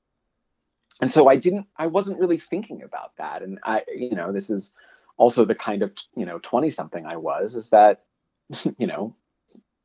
and 1.01 1.11
so 1.11 1.29
i 1.29 1.37
didn't 1.37 1.67
i 1.77 1.87
wasn't 1.87 2.19
really 2.19 2.39
thinking 2.39 2.83
about 2.83 3.17
that 3.17 3.43
and 3.43 3.59
i 3.65 3.83
you 3.95 4.15
know 4.15 4.33
this 4.33 4.51
is 4.51 4.75
also 5.17 5.45
the 5.45 5.55
kind 5.55 5.83
of 5.83 5.93
you 6.17 6.27
know 6.27 6.39
20 6.43 6.71
something 6.71 7.07
i 7.07 7.17
was 7.17 7.55
is 7.55 7.71
that 7.71 8.05
you 8.79 8.87
know 8.87 9.15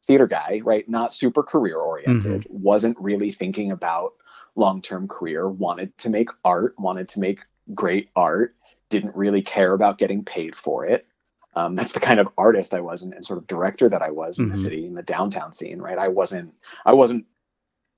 theater 0.08 0.28
guy 0.28 0.62
right 0.64 0.88
not 0.90 1.14
super 1.14 1.44
career 1.44 1.78
oriented 1.78 2.42
mm-hmm. 2.42 2.62
wasn't 2.62 2.98
really 3.00 3.32
thinking 3.32 3.72
about 3.72 4.14
long-term 4.56 5.08
career 5.08 5.50
wanted 5.50 5.98
to 5.98 6.10
make 6.10 6.30
art 6.44 6.76
wanted 6.78 7.08
to 7.10 7.20
make 7.20 7.40
great 7.74 8.10
art 8.16 8.56
didn't 8.90 9.16
really 9.16 9.42
care 9.42 9.74
about 9.74 9.98
getting 9.98 10.24
paid 10.24 10.56
for 10.56 10.86
it 10.86 11.08
um, 11.56 11.76
that's 11.76 11.94
the 11.94 12.00
kind 12.00 12.20
of 12.20 12.28
artist 12.38 12.74
I 12.74 12.82
was 12.82 13.04
and, 13.04 13.14
and, 13.14 13.24
sort 13.24 13.38
of 13.38 13.48
director 13.48 13.88
that 13.90 14.02
I 14.02 14.12
was 14.12 14.40
in 14.40 14.46
mm-hmm. 14.46 14.56
the 14.56 14.62
city 14.62 14.86
in 14.86 14.96
the 14.96 15.04
downtown 15.04 15.54
scene, 15.54 15.80
right? 15.80 15.98
I 15.98 16.08
wasn't 16.08 16.54
I 16.86 16.94
wasn't 16.94 17.26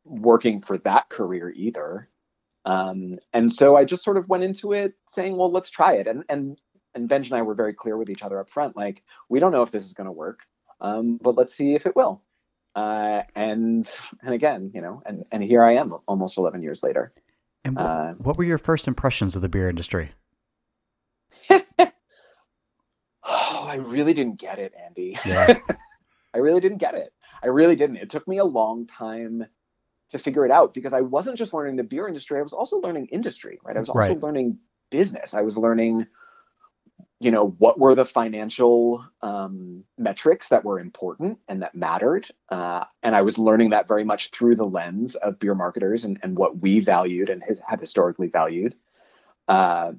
working 0.05 0.61
for 0.61 0.77
that 0.79 1.09
career 1.09 1.51
either. 1.55 2.07
Um, 2.63 3.19
and 3.33 3.51
so 3.51 3.75
I 3.75 3.85
just 3.85 4.03
sort 4.03 4.17
of 4.17 4.29
went 4.29 4.43
into 4.43 4.73
it 4.73 4.93
saying, 5.11 5.37
well, 5.37 5.51
let's 5.51 5.69
try 5.69 5.93
it. 5.93 6.07
And 6.07 6.23
and 6.29 6.57
and 6.93 7.09
Benj 7.09 7.29
and 7.29 7.37
I 7.37 7.41
were 7.41 7.53
very 7.53 7.73
clear 7.73 7.97
with 7.97 8.09
each 8.09 8.23
other 8.23 8.39
up 8.39 8.49
front, 8.49 8.77
like 8.77 9.03
we 9.29 9.39
don't 9.39 9.51
know 9.51 9.63
if 9.63 9.71
this 9.71 9.85
is 9.85 9.93
going 9.93 10.05
to 10.05 10.11
work, 10.11 10.39
um, 10.81 11.19
but 11.21 11.35
let's 11.35 11.53
see 11.53 11.75
if 11.75 11.85
it 11.85 11.95
will. 11.95 12.21
Uh, 12.75 13.21
and 13.35 13.89
and 14.21 14.33
again, 14.33 14.71
you 14.73 14.81
know, 14.81 15.01
and 15.05 15.25
and 15.31 15.43
here 15.43 15.63
I 15.63 15.75
am, 15.75 15.93
almost 16.07 16.37
eleven 16.37 16.63
years 16.63 16.81
later. 16.83 17.13
And 17.63 17.75
what, 17.75 17.85
uh, 17.85 18.13
what 18.13 18.37
were 18.37 18.43
your 18.43 18.57
first 18.57 18.87
impressions 18.87 19.35
of 19.35 19.41
the 19.41 19.49
beer 19.49 19.69
industry? 19.69 20.11
oh, 21.49 21.61
I 23.23 23.75
really 23.75 24.13
didn't 24.13 24.39
get 24.39 24.59
it, 24.59 24.73
Andy. 24.83 25.17
Yeah. 25.25 25.57
I 26.33 26.39
really 26.39 26.59
didn't 26.59 26.79
get 26.79 26.95
it. 26.95 27.13
I 27.41 27.47
really 27.47 27.75
didn't. 27.75 27.97
It 27.97 28.09
took 28.09 28.27
me 28.27 28.39
a 28.39 28.45
long 28.45 28.87
time 28.87 29.45
to 30.15 30.23
figure 30.23 30.45
it 30.45 30.51
out 30.51 30.73
because 30.73 30.93
I 30.93 31.01
wasn't 31.01 31.37
just 31.37 31.53
learning 31.53 31.75
the 31.75 31.83
beer 31.83 32.07
industry, 32.07 32.39
I 32.39 32.41
was 32.41 32.53
also 32.53 32.77
learning 32.77 33.07
industry, 33.07 33.59
right? 33.63 33.75
I 33.75 33.79
was 33.81 33.89
also 33.89 33.99
right. 33.99 34.23
learning 34.23 34.59
business. 34.89 35.33
I 35.33 35.41
was 35.41 35.57
learning 35.57 36.07
you 37.21 37.31
know 37.31 37.47
what 37.59 37.79
were 37.79 37.95
the 37.95 38.05
financial 38.05 39.05
um, 39.21 39.83
metrics 39.97 40.49
that 40.49 40.65
were 40.65 40.79
important 40.79 41.39
and 41.47 41.61
that 41.61 41.73
mattered 41.73 42.27
uh, 42.49 42.83
and 43.03 43.15
i 43.15 43.21
was 43.21 43.37
learning 43.37 43.69
that 43.69 43.87
very 43.87 44.03
much 44.03 44.31
through 44.31 44.53
the 44.53 44.65
lens 44.65 45.15
of 45.15 45.39
beer 45.39 45.55
marketers 45.55 46.03
and, 46.03 46.19
and 46.23 46.37
what 46.37 46.59
we 46.59 46.81
valued 46.81 47.29
and 47.29 47.41
have 47.65 47.79
historically 47.79 48.27
valued 48.27 48.75
uh, 49.47 49.93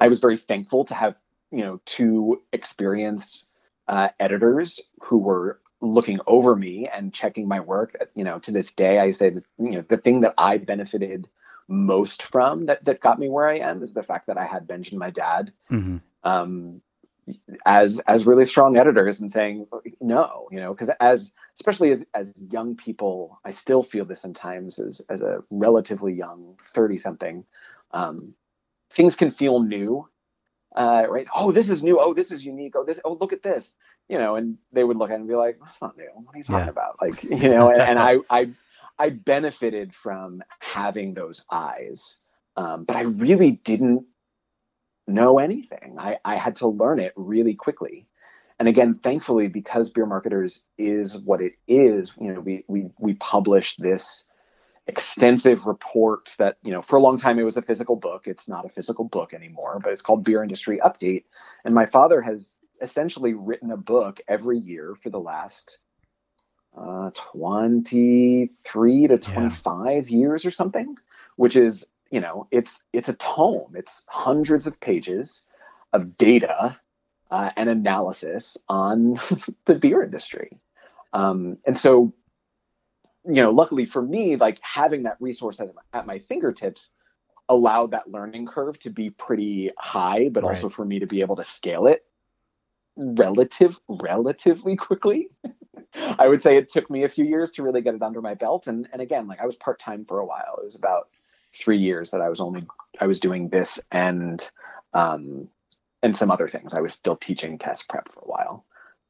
i 0.00 0.08
was 0.08 0.18
very 0.18 0.36
thankful 0.36 0.84
to 0.84 0.94
have 0.94 1.14
you 1.52 1.62
know 1.62 1.80
two 1.84 2.42
experienced 2.52 3.46
uh, 3.86 4.08
editors 4.18 4.80
who 5.02 5.18
were 5.18 5.60
looking 5.80 6.20
over 6.26 6.54
me 6.54 6.88
and 6.92 7.12
checking 7.12 7.48
my 7.48 7.60
work 7.60 7.96
you 8.14 8.24
know 8.24 8.38
to 8.38 8.52
this 8.52 8.72
day 8.72 8.98
i 8.98 9.10
say 9.10 9.30
that 9.30 9.44
you 9.58 9.72
know 9.72 9.84
the 9.88 9.96
thing 9.96 10.20
that 10.20 10.34
i 10.36 10.58
benefited 10.58 11.28
most 11.68 12.22
from 12.22 12.66
that 12.66 12.84
that 12.84 13.00
got 13.00 13.18
me 13.18 13.28
where 13.28 13.46
i 13.46 13.58
am 13.58 13.82
is 13.82 13.94
the 13.94 14.02
fact 14.02 14.26
that 14.26 14.38
i 14.38 14.44
had 14.44 14.66
benj 14.66 14.90
and 14.90 14.98
my 14.98 15.10
dad 15.10 15.52
mm-hmm. 15.70 15.96
um, 16.24 16.82
as 17.64 18.00
as 18.00 18.26
really 18.26 18.44
strong 18.44 18.76
editors 18.76 19.20
and 19.20 19.32
saying 19.32 19.66
no 20.00 20.48
you 20.50 20.60
know 20.60 20.74
because 20.74 20.90
as 21.00 21.32
especially 21.54 21.92
as 21.92 22.04
as 22.12 22.32
young 22.50 22.76
people 22.76 23.38
i 23.44 23.50
still 23.50 23.82
feel 23.82 24.04
this 24.04 24.20
sometimes 24.20 24.78
as 24.78 25.00
as 25.08 25.22
a 25.22 25.42
relatively 25.50 26.12
young 26.12 26.56
30 26.68 26.98
something 26.98 27.44
um, 27.92 28.34
things 28.92 29.16
can 29.16 29.30
feel 29.30 29.60
new 29.60 30.06
uh, 30.76 31.04
right? 31.08 31.26
Oh 31.34 31.50
this 31.50 31.68
is 31.68 31.82
new. 31.82 31.98
Oh 32.00 32.14
this 32.14 32.30
is 32.30 32.44
unique. 32.44 32.74
Oh 32.76 32.84
this 32.84 33.00
oh 33.04 33.14
look 33.14 33.32
at 33.32 33.42
this 33.42 33.76
you 34.10 34.18
know 34.18 34.34
and 34.36 34.58
they 34.72 34.84
would 34.84 34.96
look 34.96 35.10
at 35.10 35.14
it 35.14 35.20
and 35.20 35.28
be 35.28 35.34
like 35.34 35.58
that's 35.64 35.80
not 35.80 35.96
new 35.96 36.08
what 36.14 36.34
are 36.34 36.38
you 36.38 36.44
talking 36.44 36.64
yeah. 36.64 36.70
about 36.70 36.96
like 37.00 37.22
you 37.24 37.48
know 37.48 37.70
and, 37.70 37.80
and 37.80 37.98
i 37.98 38.16
i 38.30 38.50
i 38.98 39.10
benefited 39.10 39.94
from 39.94 40.42
having 40.58 41.14
those 41.14 41.44
eyes 41.50 42.20
um, 42.56 42.84
but 42.84 42.96
i 42.96 43.02
really 43.02 43.52
didn't 43.64 44.04
know 45.10 45.38
anything. 45.38 45.96
I, 45.98 46.18
I 46.24 46.36
had 46.36 46.56
to 46.56 46.68
learn 46.68 47.00
it 47.00 47.12
really 47.16 47.54
quickly. 47.54 48.06
And 48.58 48.68
again, 48.68 48.94
thankfully, 48.94 49.48
because 49.48 49.90
Beer 49.90 50.06
Marketers 50.06 50.62
is 50.78 51.18
what 51.18 51.40
it 51.40 51.54
is, 51.66 52.14
you 52.18 52.32
know, 52.32 52.40
we 52.40 52.64
we 52.68 52.90
we 52.98 53.14
published 53.14 53.80
this 53.80 54.28
extensive 54.86 55.66
report 55.66 56.34
that, 56.38 56.56
you 56.62 56.72
know, 56.72 56.82
for 56.82 56.96
a 56.96 57.00
long 57.00 57.16
time 57.16 57.38
it 57.38 57.44
was 57.44 57.56
a 57.56 57.62
physical 57.62 57.96
book. 57.96 58.24
It's 58.26 58.48
not 58.48 58.66
a 58.66 58.68
physical 58.68 59.04
book 59.04 59.32
anymore, 59.32 59.80
but 59.82 59.92
it's 59.92 60.02
called 60.02 60.24
Beer 60.24 60.42
Industry 60.42 60.78
Update. 60.84 61.24
And 61.64 61.74
my 61.74 61.86
father 61.86 62.20
has 62.20 62.56
essentially 62.80 63.34
written 63.34 63.70
a 63.70 63.76
book 63.76 64.20
every 64.28 64.58
year 64.58 64.94
for 65.02 65.10
the 65.10 65.20
last 65.20 65.78
uh, 66.76 67.10
23 67.14 69.06
to 69.08 69.18
25 69.18 70.08
yeah. 70.08 70.18
years 70.18 70.44
or 70.44 70.50
something, 70.50 70.96
which 71.36 71.56
is 71.56 71.86
you 72.10 72.20
know 72.20 72.46
it's 72.50 72.80
it's 72.92 73.08
a 73.08 73.14
tome 73.14 73.72
it's 73.74 74.04
hundreds 74.08 74.66
of 74.66 74.78
pages 74.80 75.44
of 75.92 76.16
data 76.16 76.78
uh, 77.30 77.50
and 77.56 77.70
analysis 77.70 78.58
on 78.68 79.18
the 79.64 79.74
beer 79.74 80.02
industry 80.02 80.58
um, 81.12 81.56
and 81.64 81.78
so 81.78 82.12
you 83.24 83.42
know 83.42 83.50
luckily 83.50 83.86
for 83.86 84.02
me 84.02 84.36
like 84.36 84.58
having 84.62 85.04
that 85.04 85.16
resource 85.20 85.60
at, 85.60 85.70
at 85.92 86.06
my 86.06 86.18
fingertips 86.18 86.90
allowed 87.48 87.90
that 87.92 88.10
learning 88.10 88.46
curve 88.46 88.78
to 88.78 88.90
be 88.90 89.10
pretty 89.10 89.70
high 89.78 90.28
but 90.28 90.42
right. 90.42 90.50
also 90.50 90.68
for 90.68 90.84
me 90.84 90.98
to 90.98 91.06
be 91.06 91.20
able 91.20 91.36
to 91.36 91.44
scale 91.44 91.86
it 91.86 92.04
relative 93.00 93.78
relatively 93.88 94.76
quickly 94.76 95.28
i 95.94 96.28
would 96.28 96.42
say 96.42 96.56
it 96.56 96.70
took 96.70 96.90
me 96.90 97.04
a 97.04 97.08
few 97.08 97.24
years 97.24 97.52
to 97.52 97.62
really 97.62 97.80
get 97.80 97.94
it 97.94 98.02
under 98.02 98.20
my 98.20 98.34
belt 98.34 98.66
and 98.66 98.88
and 98.92 99.00
again 99.00 99.26
like 99.26 99.40
i 99.40 99.46
was 99.46 99.56
part-time 99.56 100.04
for 100.04 100.18
a 100.18 100.26
while 100.26 100.56
it 100.58 100.64
was 100.64 100.76
about 100.76 101.08
three 101.54 101.78
years 101.78 102.10
that 102.10 102.20
I 102.20 102.28
was 102.28 102.40
only 102.40 102.66
I 103.00 103.06
was 103.06 103.20
doing 103.20 103.48
this 103.48 103.80
and 103.90 104.48
um, 104.94 105.48
and 106.02 106.16
some 106.16 106.30
other 106.30 106.48
things. 106.48 106.74
I 106.74 106.80
was 106.80 106.94
still 106.94 107.16
teaching 107.16 107.58
test 107.58 107.88
prep 107.88 108.12
for 108.12 108.20
a 108.20 108.28
while. 108.28 108.64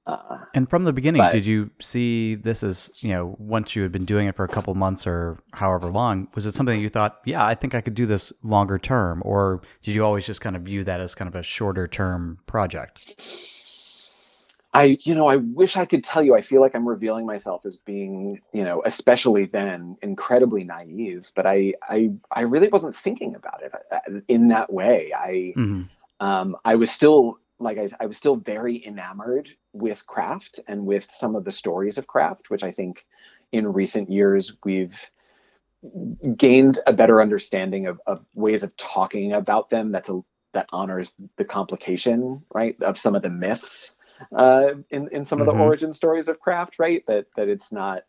Uh, 0.06 0.38
and 0.54 0.68
from 0.68 0.85
the 0.85 0.92
beginning, 0.92 1.20
but, 1.20 1.30
did 1.30 1.47
you 1.47 1.70
see 1.78 2.35
this 2.35 2.62
as 2.62 2.90
you 3.02 3.11
know 3.11 3.37
once 3.38 3.76
you 3.76 3.82
had 3.82 3.92
been 3.92 4.06
doing 4.06 4.26
it 4.26 4.35
for 4.35 4.44
a 4.44 4.49
couple 4.49 4.75
months 4.75 5.06
or 5.06 5.38
however 5.52 5.90
long? 5.90 6.26
Was 6.35 6.47
it 6.47 6.52
something 6.52 6.80
you 6.80 6.88
thought, 6.88 7.20
yeah, 7.26 7.44
I 7.44 7.54
think 7.54 7.75
I 7.75 7.80
could 7.80 7.94
do 7.94 8.06
this 8.06 8.32
longer 8.42 8.78
term, 8.78 9.23
or 9.25 9.61
did 9.82 9.94
you 9.94 10.04
always 10.04 10.26
just 10.26 10.40
kind 10.40 10.56
of 10.56 10.62
view 10.62 10.85
that 10.85 11.00
as 11.00 11.14
kind 11.14 11.28
of 11.28 11.35
a 11.35 11.42
shorter 11.42 11.87
term 11.87 12.38
project? 12.46 13.20
I, 14.72 14.98
you 15.02 15.16
know, 15.16 15.26
I 15.26 15.37
wish 15.37 15.76
I 15.76 15.85
could 15.85 16.04
tell 16.04 16.22
you. 16.22 16.37
I 16.37 16.42
feel 16.42 16.61
like 16.61 16.76
I'm 16.76 16.88
revealing 16.88 17.26
myself 17.26 17.66
as 17.66 17.76
being, 17.76 18.40
you 18.52 18.62
know, 18.62 18.83
especially 18.85 19.46
then, 19.46 19.96
incredibly 20.00 20.62
naive. 20.62 21.33
But 21.35 21.46
I, 21.46 21.74
I, 21.83 22.11
I 22.30 22.42
really 22.42 22.68
wasn't 22.68 22.96
thinking 22.96 23.35
about 23.35 23.62
it 23.62 23.72
uh, 23.90 24.20
in 24.28 24.48
that 24.48 24.72
way. 24.72 25.12
I, 25.12 25.54
mm-hmm. 25.56 25.83
um, 26.20 26.56
I 26.64 26.76
was 26.76 26.90
still 26.90 27.38
like 27.59 27.78
I, 27.78 27.88
I 28.00 28.06
was 28.06 28.16
still 28.16 28.37
very 28.37 28.85
enamored 28.85 29.50
with 29.72 30.06
craft 30.06 30.61
and 30.66 30.87
with 30.87 31.09
some 31.12 31.37
of 31.37 31.44
the 31.44 31.52
stories 31.52 31.98
of 31.98 32.06
craft, 32.06 32.48
which 32.48 32.62
I 32.62 32.72
think 32.72 33.04
in 33.52 33.72
recent 33.72 34.11
years 34.11 34.56
we've 34.64 35.11
gained 36.37 36.78
a 36.87 36.92
better 36.92 37.20
understanding 37.20 37.87
of, 37.87 38.00
of 38.06 38.24
ways 38.35 38.62
of 38.62 38.76
talking 38.76 39.33
about 39.33 39.70
them 39.70 39.92
that's 39.92 40.09
a 40.09 40.20
that 40.52 40.68
honors 40.72 41.14
the 41.37 41.44
complication, 41.44 42.42
right, 42.52 42.80
of 42.83 42.98
some 42.98 43.14
of 43.14 43.22
the 43.22 43.30
myths 43.30 43.94
uh, 44.35 44.74
in 44.90 45.09
in 45.12 45.24
some 45.24 45.40
of 45.40 45.46
the 45.46 45.52
mm-hmm. 45.52 45.62
origin 45.62 45.94
stories 45.94 46.28
of 46.28 46.40
craft, 46.40 46.78
right? 46.78 47.04
That 47.06 47.26
that 47.37 47.48
it's 47.48 47.72
not 47.72 48.04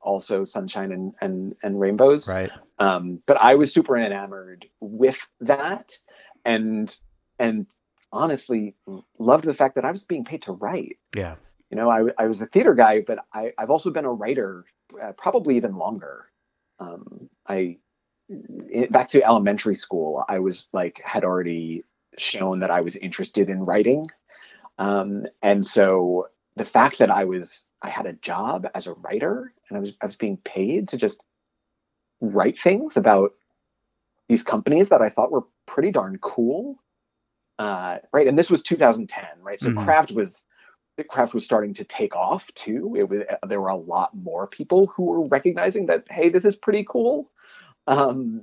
also 0.00 0.44
sunshine 0.44 0.92
and 0.92 1.14
and, 1.20 1.54
and 1.62 1.80
rainbows, 1.80 2.28
right? 2.28 2.50
Um, 2.78 3.22
but 3.26 3.36
I 3.40 3.54
was 3.56 3.72
super 3.72 3.96
enamored 3.96 4.66
with 4.80 5.18
that, 5.40 5.92
and 6.44 6.94
and 7.38 7.66
honestly 8.10 8.74
loved 9.18 9.44
the 9.44 9.54
fact 9.54 9.74
that 9.74 9.84
I 9.84 9.90
was 9.90 10.04
being 10.04 10.24
paid 10.24 10.42
to 10.42 10.52
write. 10.52 10.98
Yeah, 11.14 11.36
you 11.70 11.76
know, 11.76 11.90
I 11.90 12.04
I 12.18 12.26
was 12.26 12.40
a 12.40 12.46
theater 12.46 12.74
guy, 12.74 13.00
but 13.00 13.18
I 13.32 13.52
I've 13.58 13.70
also 13.70 13.90
been 13.90 14.04
a 14.04 14.12
writer, 14.12 14.64
uh, 15.00 15.12
probably 15.12 15.56
even 15.56 15.76
longer. 15.76 16.26
Um, 16.80 17.28
I 17.46 17.78
back 18.90 19.08
to 19.10 19.24
elementary 19.24 19.74
school, 19.74 20.24
I 20.28 20.38
was 20.38 20.68
like 20.72 21.00
had 21.04 21.24
already 21.24 21.84
shown 22.16 22.60
that 22.60 22.70
I 22.70 22.80
was 22.80 22.96
interested 22.96 23.48
in 23.48 23.64
writing 23.64 24.06
um, 24.78 25.26
and 25.42 25.66
so 25.66 26.28
the 26.56 26.64
fact 26.64 26.98
that 26.98 27.10
I 27.10 27.24
was 27.24 27.66
I 27.82 27.90
had 27.90 28.06
a 28.06 28.12
job 28.14 28.66
as 28.74 28.86
a 28.86 28.94
writer 28.94 29.52
and 29.68 29.76
I 29.76 29.80
was 29.80 29.92
I 30.00 30.06
was 30.06 30.16
being 30.16 30.36
paid 30.38 30.88
to 30.88 30.96
just 30.96 31.20
write 32.20 32.58
things 32.58 32.96
about 32.96 33.32
these 34.28 34.42
companies 34.42 34.88
that 34.90 35.02
I 35.02 35.10
thought 35.10 35.32
were 35.32 35.44
pretty 35.66 35.90
darn 35.90 36.18
cool. 36.20 36.76
Uh, 37.58 37.98
right, 38.12 38.28
and 38.28 38.38
this 38.38 38.50
was 38.50 38.62
2010, 38.62 39.24
right? 39.42 39.60
So 39.60 39.70
mm-hmm. 39.70 39.84
craft 39.84 40.12
was 40.12 40.44
craft 41.08 41.32
was 41.32 41.44
starting 41.44 41.74
to 41.74 41.84
take 41.84 42.14
off 42.16 42.52
too. 42.54 42.96
It 42.98 43.08
was 43.08 43.22
there 43.46 43.60
were 43.60 43.68
a 43.68 43.76
lot 43.76 44.16
more 44.16 44.46
people 44.46 44.86
who 44.88 45.04
were 45.04 45.26
recognizing 45.26 45.86
that 45.86 46.04
hey, 46.10 46.28
this 46.28 46.44
is 46.44 46.56
pretty 46.56 46.84
cool. 46.88 47.30
Um, 47.86 48.42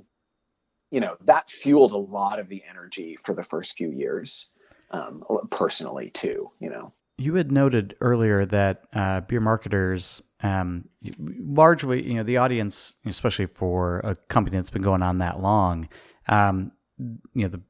you 0.90 1.00
know 1.00 1.16
that 1.24 1.50
fueled 1.50 1.92
a 1.92 1.98
lot 1.98 2.38
of 2.38 2.48
the 2.48 2.62
energy 2.68 3.18
for 3.24 3.34
the 3.34 3.44
first 3.44 3.76
few 3.76 3.90
years 3.90 4.48
um, 4.90 5.24
personally 5.50 6.10
too. 6.10 6.50
You 6.60 6.70
know, 6.70 6.92
you 7.18 7.34
had 7.34 7.50
noted 7.50 7.96
earlier 8.00 8.44
that 8.46 8.84
uh, 8.92 9.20
beer 9.20 9.40
marketers, 9.40 10.22
um, 10.42 10.88
largely, 11.18 12.06
you 12.06 12.14
know, 12.14 12.22
the 12.22 12.36
audience, 12.36 12.94
especially 13.06 13.46
for 13.46 14.00
a 14.00 14.14
company 14.28 14.56
that's 14.56 14.70
been 14.70 14.82
going 14.82 15.02
on 15.02 15.18
that 15.18 15.40
long, 15.40 15.88
um, 16.28 16.72
you 16.98 17.42
know, 17.42 17.48
the 17.48 17.62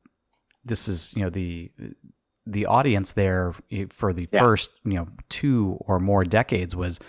this 0.66 0.88
is 0.88 1.14
you 1.14 1.22
know 1.22 1.30
the 1.30 1.70
the 2.46 2.66
audience 2.66 3.12
there 3.12 3.54
for 3.90 4.12
the 4.12 4.28
yeah. 4.32 4.40
first 4.40 4.70
you 4.84 4.94
know 4.94 5.08
two 5.28 5.78
or 5.80 5.98
more 5.98 6.24
decades 6.24 6.76
was 6.76 7.00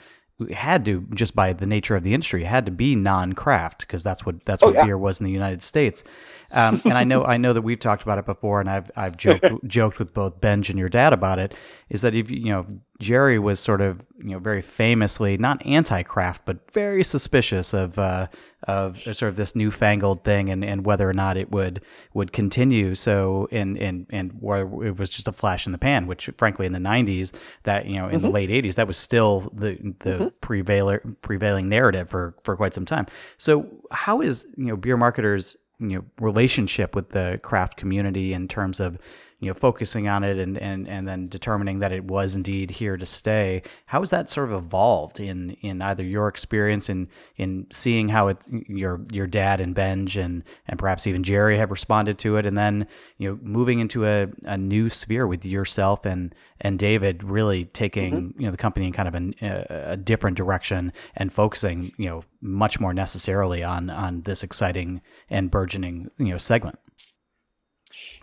had 0.51 0.85
to 0.85 1.07
just 1.15 1.35
by 1.35 1.51
the 1.51 1.65
nature 1.65 1.95
of 1.95 2.03
the 2.03 2.13
industry 2.13 2.43
had 2.43 2.65
to 2.67 2.71
be 2.71 2.95
non-craft 2.95 3.81
because 3.81 4.03
that's 4.03 4.23
what 4.25 4.45
that's 4.45 4.61
oh, 4.61 4.67
what 4.67 4.75
yeah. 4.75 4.85
beer 4.85 4.97
was 4.97 5.19
in 5.19 5.25
the 5.25 5.31
United 5.31 5.63
States. 5.63 6.03
Um, 6.51 6.79
and 6.85 6.93
I 6.93 7.03
know 7.03 7.25
I 7.25 7.37
know 7.37 7.53
that 7.53 7.63
we've 7.63 7.79
talked 7.79 8.03
about 8.03 8.19
it 8.19 8.25
before, 8.25 8.61
and 8.61 8.69
I've 8.69 8.91
I've 8.95 9.17
joked 9.17 9.45
joked 9.67 9.99
with 9.99 10.13
both 10.13 10.39
Benj 10.39 10.69
and 10.69 10.77
your 10.77 10.89
dad 10.89 11.11
about 11.11 11.39
it. 11.39 11.55
Is 11.89 12.01
that 12.01 12.13
if 12.13 12.29
you 12.29 12.51
know 12.51 12.65
Jerry 12.99 13.37
was 13.37 13.59
sort 13.59 13.81
of 13.81 14.05
you 14.17 14.31
know 14.31 14.39
very 14.39 14.61
famously 14.61 15.37
not 15.37 15.63
anti-craft 15.65 16.45
but 16.45 16.71
very 16.71 17.03
suspicious 17.03 17.73
of 17.73 17.99
uh, 17.99 18.27
of 18.67 18.97
sort 18.97 19.23
of 19.29 19.35
this 19.35 19.55
newfangled 19.55 20.23
thing 20.23 20.49
and, 20.49 20.65
and 20.65 20.85
whether 20.85 21.07
or 21.07 21.13
not 21.13 21.37
it 21.37 21.51
would 21.51 21.81
would 22.13 22.31
continue. 22.31 22.95
So 22.95 23.47
and 23.51 23.77
and 23.77 24.07
and 24.09 24.31
where 24.39 24.61
it 24.61 24.97
was 24.97 25.09
just 25.09 25.27
a 25.27 25.31
flash 25.31 25.65
in 25.65 25.71
the 25.71 25.77
pan, 25.77 26.07
which 26.07 26.29
frankly 26.37 26.65
in 26.65 26.73
the 26.73 26.79
'90s 26.79 27.33
that 27.63 27.85
you 27.85 27.97
know 27.97 28.07
in 28.07 28.15
mm-hmm. 28.15 28.25
the 28.25 28.31
late 28.31 28.49
'80s 28.49 28.75
that 28.75 28.87
was 28.87 28.97
still 28.97 29.51
the 29.53 29.75
the 29.99 30.09
mm-hmm. 30.09 30.27
prevailing 30.41 31.15
prevailing 31.21 31.69
narrative 31.69 32.09
for 32.09 32.35
for 32.43 32.55
quite 32.55 32.73
some 32.73 32.85
time. 32.85 33.05
So 33.37 33.67
how 33.91 34.21
is 34.21 34.47
you 34.57 34.65
know 34.65 34.77
beer 34.77 34.97
marketers 34.97 35.55
you 35.79 35.97
know 35.97 36.05
relationship 36.19 36.95
with 36.95 37.09
the 37.09 37.39
craft 37.43 37.77
community 37.77 38.33
in 38.33 38.47
terms 38.47 38.79
of 38.79 38.97
you 39.39 39.47
know 39.47 39.53
focusing 39.53 40.07
on 40.07 40.23
it 40.23 40.37
and 40.37 40.57
and 40.57 40.87
and 40.87 41.07
then 41.07 41.27
determining 41.27 41.79
that 41.79 41.91
it 41.91 42.03
was 42.03 42.35
indeed 42.35 42.71
here 42.71 42.97
to 42.97 43.05
stay. 43.05 43.61
How 43.85 43.99
has 43.99 44.09
that 44.09 44.29
sort 44.29 44.51
of 44.51 44.65
evolved 44.65 45.19
in 45.19 45.51
in 45.61 45.81
either 45.81 46.03
your 46.03 46.27
experience 46.27 46.89
in 46.89 47.07
in 47.35 47.67
seeing 47.71 48.09
how 48.09 48.29
it 48.29 48.43
your 48.49 49.01
your 49.11 49.27
dad 49.27 49.61
and 49.61 49.75
Benj 49.75 50.17
and 50.17 50.43
and 50.67 50.79
perhaps 50.79 51.05
even 51.05 51.21
Jerry 51.21 51.57
have 51.57 51.69
responded 51.69 52.17
to 52.19 52.37
it, 52.37 52.45
and 52.47 52.57
then 52.57 52.87
you 53.19 53.29
know 53.29 53.39
moving 53.43 53.79
into 53.79 54.05
a, 54.05 54.27
a 54.45 54.57
new 54.57 54.89
sphere 54.89 55.27
with 55.27 55.45
yourself 55.45 56.05
and 56.05 56.33
and 56.59 56.79
David 56.79 57.23
really 57.23 57.65
taking 57.65 58.13
mm-hmm. 58.13 58.41
you 58.41 58.47
know 58.47 58.51
the 58.51 58.57
company 58.57 58.87
in 58.87 58.93
kind 58.93 59.07
of 59.07 59.15
a, 59.15 59.91
a 59.91 59.97
different 59.97 60.35
direction 60.35 60.91
and 61.15 61.31
focusing 61.31 61.91
you 61.97 62.09
know 62.09 62.23
much 62.41 62.79
more 62.79 62.93
necessarily 62.93 63.63
on 63.63 63.91
on 63.91 64.21
this 64.23 64.43
exciting 64.43 65.01
and 65.29 65.51
burgeoning 65.51 66.09
you 66.17 66.29
know 66.29 66.37
segment. 66.37 66.79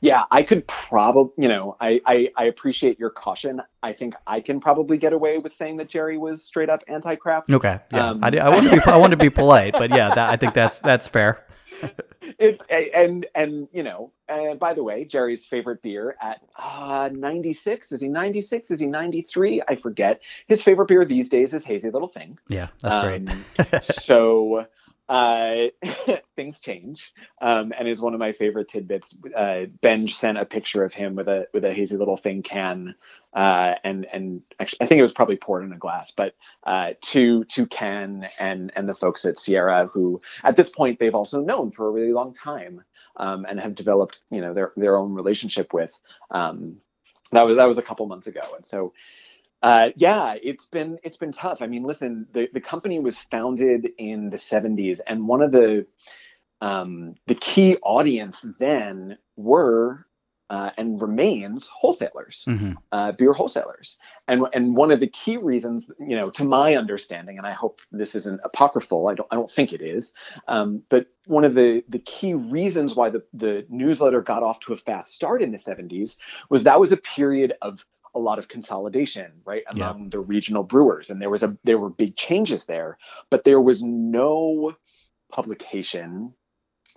Yeah, 0.05 0.25
I 0.31 0.43
could 0.43 0.67
probably, 0.67 1.33
you 1.39 1.49
know, 1.49 1.79
I, 1.81 1.99
I, 2.05 2.29
I 2.37 2.45
appreciate 2.45 2.99
your 2.99 3.09
caution. 3.09 3.63
I 3.83 3.95
think 3.95 4.15
I 4.27 4.41
can 4.41 4.61
probably 4.61 4.99
get 4.99 5.15
away 5.15 5.39
with 5.39 5.55
saying 5.55 5.79
that 5.79 5.89
Jerry 5.89 6.19
was 6.19 6.45
straight 6.45 6.69
up 6.69 6.83
anti-craft. 6.89 7.51
Okay, 7.51 7.81
yeah, 7.91 8.11
um, 8.11 8.23
I, 8.23 8.29
I 8.37 8.51
want 8.51 8.69
to 8.69 8.77
be 8.77 8.83
I 8.83 8.97
want 8.99 9.13
to 9.13 9.17
be 9.17 9.31
polite, 9.31 9.73
but 9.73 9.89
yeah, 9.89 10.15
that, 10.15 10.31
I 10.31 10.37
think 10.37 10.53
that's 10.53 10.81
that's 10.81 11.09
fair. 11.09 11.47
it's 12.39 12.63
and 12.69 13.27
and 13.35 13.67
you 13.73 13.83
know, 13.83 14.13
and 14.29 14.61
by 14.61 14.75
the 14.75 14.83
way, 14.83 15.07
Jerry's 15.07 15.47
favorite 15.47 15.81
beer 15.81 16.17
at 16.21 16.43
uh, 16.59 17.09
96 17.11 17.93
is 17.93 18.01
he 18.03 18.09
96? 18.09 18.73
Is 18.73 18.81
he 18.81 18.87
93? 18.87 19.63
I 19.67 19.77
forget. 19.77 20.21
His 20.49 20.63
favorite 20.63 20.89
beer 20.89 21.07
these 21.07 21.31
days 21.31 21.55
is 21.55 21.65
Hazy 21.65 21.91
Little 21.91 22.09
Thing. 22.09 22.39
Yeah, 22.49 22.69
that's 22.83 22.99
um, 22.99 23.07
great. 23.07 23.83
so 23.85 24.67
uh, 25.09 25.67
things 26.37 26.61
change, 26.61 27.13
um, 27.41 27.73
and 27.79 27.87
is 27.89 28.01
one 28.01 28.15
of 28.15 28.21
my 28.21 28.33
favorite 28.33 28.69
tidbits. 28.69 29.17
Uh, 29.37 29.65
Benj 29.81 30.15
sent 30.15 30.39
a 30.39 30.45
picture 30.45 30.85
of 30.85 30.95
him 30.95 31.15
with 31.15 31.29
a 31.29 31.47
with 31.53 31.65
a 31.65 31.73
hazy 31.73 31.97
little 31.97 32.17
thing 32.17 32.43
can, 32.43 32.95
uh, 33.35 33.75
and 33.85 34.07
and 34.13 34.43
actually 34.59 34.79
I 34.83 34.87
think 34.87 34.99
it 34.99 35.03
was 35.03 35.13
probably 35.13 35.37
poured 35.37 35.65
in 35.65 35.73
a 35.73 35.79
glass, 35.79 36.11
but 36.11 36.35
uh, 36.65 36.91
to 37.03 37.45
to 37.45 37.67
Ken 37.67 38.29
and 38.39 38.73
and 38.77 38.89
the 38.89 38.95
folks 38.95 39.25
at 39.25 39.39
Sierra, 39.39 39.89
who 39.93 40.23
at 40.43 40.57
this 40.57 40.71
point 40.71 40.99
they've 40.99 41.15
also 41.15 41.43
known 41.43 41.71
for 41.71 41.87
a 41.87 41.91
really 41.91 42.13
long 42.13 42.33
time, 42.33 42.83
um, 43.17 43.45
and 43.49 43.61
have 43.61 43.75
developed 43.75 44.23
you 44.31 44.41
know 44.41 44.55
their 44.55 44.73
their 44.77 44.97
own 44.97 45.13
relationship 45.13 45.75
with. 45.75 45.99
Um, 46.31 46.79
that 47.33 47.43
was 47.43 47.57
that 47.57 47.67
was 47.67 47.79
a 47.79 47.83
couple 47.83 48.07
months 48.07 48.27
ago, 48.27 48.43
and 48.57 48.65
so 48.65 48.93
uh, 49.65 49.89
yeah, 49.97 50.35
it's 50.43 50.67
been 50.67 50.99
it's 51.03 51.17
been 51.17 51.33
tough. 51.33 51.63
I 51.63 51.67
mean, 51.67 51.85
listen, 51.85 52.27
the, 52.35 52.51
the 52.53 52.61
company 52.61 53.01
was 53.01 53.17
founded 53.17 53.89
in 53.97 54.29
the 54.29 54.37
70s, 54.37 55.01
and 55.07 55.27
one 55.27 55.41
of 55.41 55.53
the 55.53 55.87
um, 56.61 57.15
the 57.27 57.35
key 57.35 57.79
audience 57.83 58.45
then 58.59 59.17
were 59.37 60.07
uh, 60.51 60.69
and 60.77 61.01
remains 61.01 61.67
wholesalers, 61.67 62.45
mm-hmm. 62.47 62.73
uh, 62.93 63.13
beer 63.13 63.33
wholesalers. 63.33 63.97
And 64.29 64.47
and 64.53 64.77
one 64.77 64.91
of 64.91 65.01
the 65.01 65.09
key 65.09 65.39
reasons, 65.39 65.91
you 65.99 66.15
know, 66.15 66.29
to 66.29 66.45
my 66.45 66.77
understanding, 66.77 67.39
and 67.39 67.47
I 67.47 67.53
hope 67.53 67.81
this 67.91 68.15
isn't 68.15 68.43
apocryphal. 68.45 69.09
I 69.09 69.15
don't 69.15 69.29
I 69.31 69.35
don't 69.35 69.51
think 69.51 69.73
it 69.73 69.81
is. 69.81 70.13
Um, 70.47 70.83
but 70.91 71.07
one 71.25 71.45
of 71.45 71.55
the 71.55 71.83
the 71.89 72.01
key 72.01 72.35
reasons 72.35 72.97
why 72.97 73.09
the 73.09 73.23
the 73.33 73.65
newsletter 73.71 74.21
got 74.21 74.43
off 74.43 74.61
to 74.61 74.75
a 74.75 74.77
fast 74.77 75.15
start 75.15 75.41
in 75.41 75.53
the 75.53 75.59
70s 75.59 76.19
was 76.51 76.65
that 76.65 76.79
was 76.79 76.93
a 76.93 76.99
period 76.99 77.55
of 77.63 77.83
a 78.15 78.19
lot 78.19 78.39
of 78.39 78.49
consolidation 78.49 79.33
right 79.45 79.65
among 79.69 80.03
yeah. 80.05 80.09
the 80.11 80.21
regional 80.21 80.63
brewers 80.63 81.11
and 81.11 81.21
there 81.21 81.31
was 81.31 81.43
a 81.43 81.57
there 81.65 81.79
were 81.79 81.91
big 81.91 82.17
changes 82.17 82.65
there 82.65 82.99
but 83.31 83.45
there 83.45 83.61
was 83.61 83.83
no 83.83 84.75
publication 85.31 86.33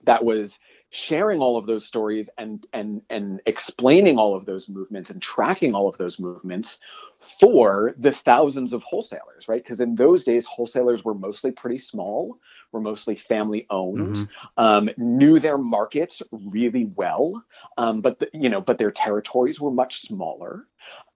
that 0.05 0.23
was 0.23 0.59
sharing 0.89 1.39
all 1.39 1.57
of 1.57 1.65
those 1.65 1.85
stories 1.85 2.29
and 2.37 2.65
and 2.71 3.01
and 3.09 3.41
explaining 3.45 4.17
all 4.17 4.35
of 4.35 4.45
those 4.45 4.69
movements 4.69 5.09
and 5.09 5.21
tracking 5.21 5.75
all 5.75 5.89
of 5.89 5.97
those 5.97 6.17
movements 6.17 6.79
for 7.19 7.93
the 7.97 8.11
thousands 8.11 8.71
of 8.71 8.83
wholesalers 8.83 9.47
right? 9.49 9.63
Because 9.63 9.81
in 9.81 9.95
those 9.95 10.23
days 10.23 10.45
wholesalers 10.45 11.03
were 11.03 11.13
mostly 11.13 11.51
pretty 11.51 11.77
small 11.77 12.37
were 12.71 12.79
mostly 12.79 13.15
family 13.15 13.67
owned 13.69 14.15
mm-hmm. 14.15 14.63
um, 14.63 14.89
knew 14.97 15.39
their 15.39 15.57
markets 15.57 16.21
really 16.31 16.85
well 16.95 17.43
um, 17.77 18.01
but 18.01 18.19
the, 18.19 18.29
you 18.33 18.49
know 18.49 18.61
but 18.61 18.77
their 18.77 18.91
territories 18.91 19.59
were 19.59 19.71
much 19.71 20.01
smaller. 20.01 20.67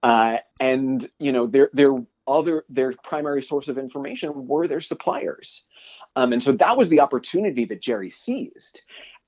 Uh, 0.02 0.36
and 0.60 1.08
you 1.18 1.32
know 1.32 1.46
their 1.46 1.70
their 1.72 1.94
other 2.26 2.64
their 2.68 2.92
primary 3.02 3.42
source 3.42 3.68
of 3.68 3.78
information 3.78 4.46
were 4.46 4.68
their 4.68 4.80
suppliers. 4.80 5.64
Um, 6.14 6.34
and 6.34 6.42
so 6.42 6.52
that 6.52 6.76
was 6.76 6.90
the 6.90 7.00
opportunity 7.00 7.64
that 7.64 7.80
jerry 7.80 8.10
seized 8.10 8.82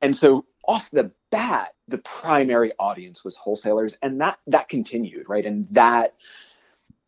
and 0.05 0.15
so 0.15 0.45
off 0.69 0.91
the 0.91 1.11
bat, 1.31 1.69
the 1.89 1.99
primary 1.99 2.73
audience 2.79 3.25
was 3.25 3.37
wholesalers, 3.37 3.97
and 4.03 4.21
that 4.21 4.39
that 4.47 4.69
continued, 4.69 5.29
right? 5.29 5.45
And 5.47 5.67
that 5.71 6.15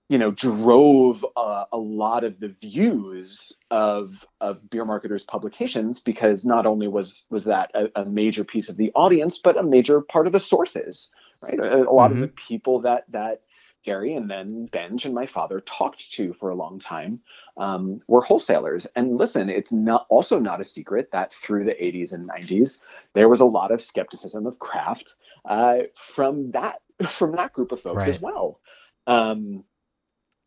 you 0.09 0.17
know 0.17 0.31
drove 0.31 1.25
uh, 1.37 1.65
a 1.71 1.77
lot 1.77 2.25
of 2.25 2.41
the 2.41 2.49
views 2.49 3.53
of 3.71 4.27
of 4.41 4.69
beer 4.71 4.87
marketers 4.87 5.25
publications 5.25 6.01
because 6.01 6.47
not 6.47 6.65
only 6.65 6.89
was 6.89 7.27
was 7.29 7.45
that 7.45 7.71
a, 7.75 8.01
a 8.01 8.05
major 8.07 8.45
piece 8.45 8.71
of 8.71 8.79
the 8.79 8.93
audience 8.95 9.39
but 9.39 9.59
a 9.59 9.63
major 9.63 10.01
part 10.01 10.27
of 10.27 10.33
the 10.33 10.41
sources 10.41 11.11
right 11.41 11.59
a, 11.59 11.83
a 11.83 11.93
lot 11.93 12.13
mm-hmm. 12.13 12.23
of 12.23 12.29
the 12.29 12.35
people 12.35 12.83
that 12.83 13.05
that 13.09 13.43
Jerry 13.87 14.15
and 14.15 14.29
then 14.29 14.67
Benj 14.67 15.05
and 15.05 15.15
my 15.15 15.27
father 15.27 15.61
talked 15.61 16.13
to 16.13 16.33
for 16.35 16.51
a 16.51 16.57
long 16.57 16.81
time 16.81 17.21
um, 17.57 18.01
were 18.09 18.21
wholesalers. 18.21 18.87
And 18.97 19.17
listen, 19.17 19.49
it's 19.49 19.71
not 19.73 20.07
also 20.11 20.41
not 20.41 20.61
a 20.61 20.65
secret 20.65 21.11
that 21.13 21.33
through 21.33 21.65
the 21.65 21.71
80s 21.71 22.13
and 22.13 22.29
90s 22.29 22.81
there 23.15 23.29
was 23.29 23.41
a 23.41 23.45
lot 23.45 23.71
of 23.71 23.81
skepticism 23.81 24.45
of 24.47 24.59
craft 24.59 25.15
uh, 25.45 25.79
from 25.97 26.51
that 26.51 26.81
from 27.09 27.37
that 27.37 27.53
group 27.53 27.73
of 27.73 27.81
folks 27.81 27.99
right. 27.99 28.09
as 28.09 28.21
well. 28.21 28.61
Um, 29.07 29.63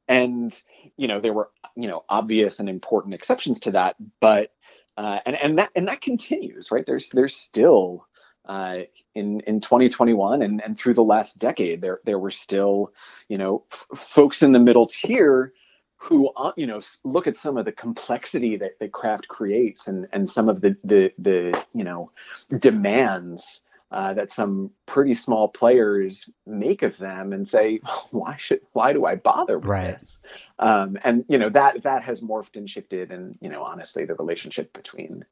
and 0.10 0.62
you 0.98 1.08
know 1.08 1.22
there 1.22 1.34
were 1.34 1.50
you 1.76 1.88
know 1.88 2.04
obvious 2.10 2.60
and 2.60 2.68
important 2.68 3.14
exceptions 3.14 3.62
to 3.62 3.72
that, 3.72 3.96
but 4.20 4.52
uh, 4.98 5.20
and 5.26 5.36
and 5.38 5.60
that 5.60 5.70
and 5.76 5.88
that 5.88 6.02
continues 6.02 6.72
right. 6.72 6.86
There's 6.86 7.08
there's 7.10 7.36
still 7.36 8.06
uh, 8.50 8.80
in 9.14 9.40
in 9.42 9.62
2021 9.62 10.42
and, 10.42 10.62
and 10.62 10.78
through 10.78 10.96
the 10.96 11.04
last 11.04 11.38
decade, 11.38 11.82
there 11.82 12.00
there 12.04 12.18
were 12.18 12.32
still, 12.32 12.92
you 13.30 13.38
know, 13.38 13.64
f- 13.72 13.88
folks 13.96 14.42
in 14.42 14.52
the 14.52 14.60
middle 14.60 14.88
tier 14.88 15.54
who 15.98 16.30
uh, 16.30 16.52
you 16.58 16.66
know 16.66 16.82
look 17.04 17.28
at 17.28 17.38
some 17.38 17.58
of 17.58 17.66
the 17.66 17.72
complexity 17.72 18.58
that, 18.58 18.80
that 18.80 18.92
craft 18.92 19.28
creates 19.28 19.88
and 19.88 20.08
and 20.12 20.28
some 20.28 20.50
of 20.50 20.62
the 20.62 20.76
the 20.84 21.12
the 21.20 21.64
you 21.74 21.84
know 21.84 22.12
demands 22.58 23.62
uh, 23.92 24.14
that 24.14 24.32
some 24.32 24.70
pretty 24.86 25.14
small 25.16 25.48
players 25.48 26.30
make 26.46 26.84
of 26.84 26.98
them 26.98 27.34
and 27.34 27.48
say 27.48 27.80
why 28.12 28.36
should 28.38 28.62
why 28.74 28.94
do 28.94 29.06
i 29.06 29.16
bother 29.16 29.60
with 29.60 29.68
right. 29.68 30.00
this 30.00 30.22
um, 30.60 30.98
and 31.04 31.26
you 31.28 31.38
know 31.38 31.50
that 31.50 31.84
that 31.84 32.02
has 32.02 32.22
morphed 32.22 32.56
and 32.56 32.70
shifted 32.70 33.12
and 33.12 33.38
you 33.42 33.50
know 33.50 33.62
honestly 33.62 34.06
the 34.06 34.16
relationship 34.16 34.72
between 34.74 35.26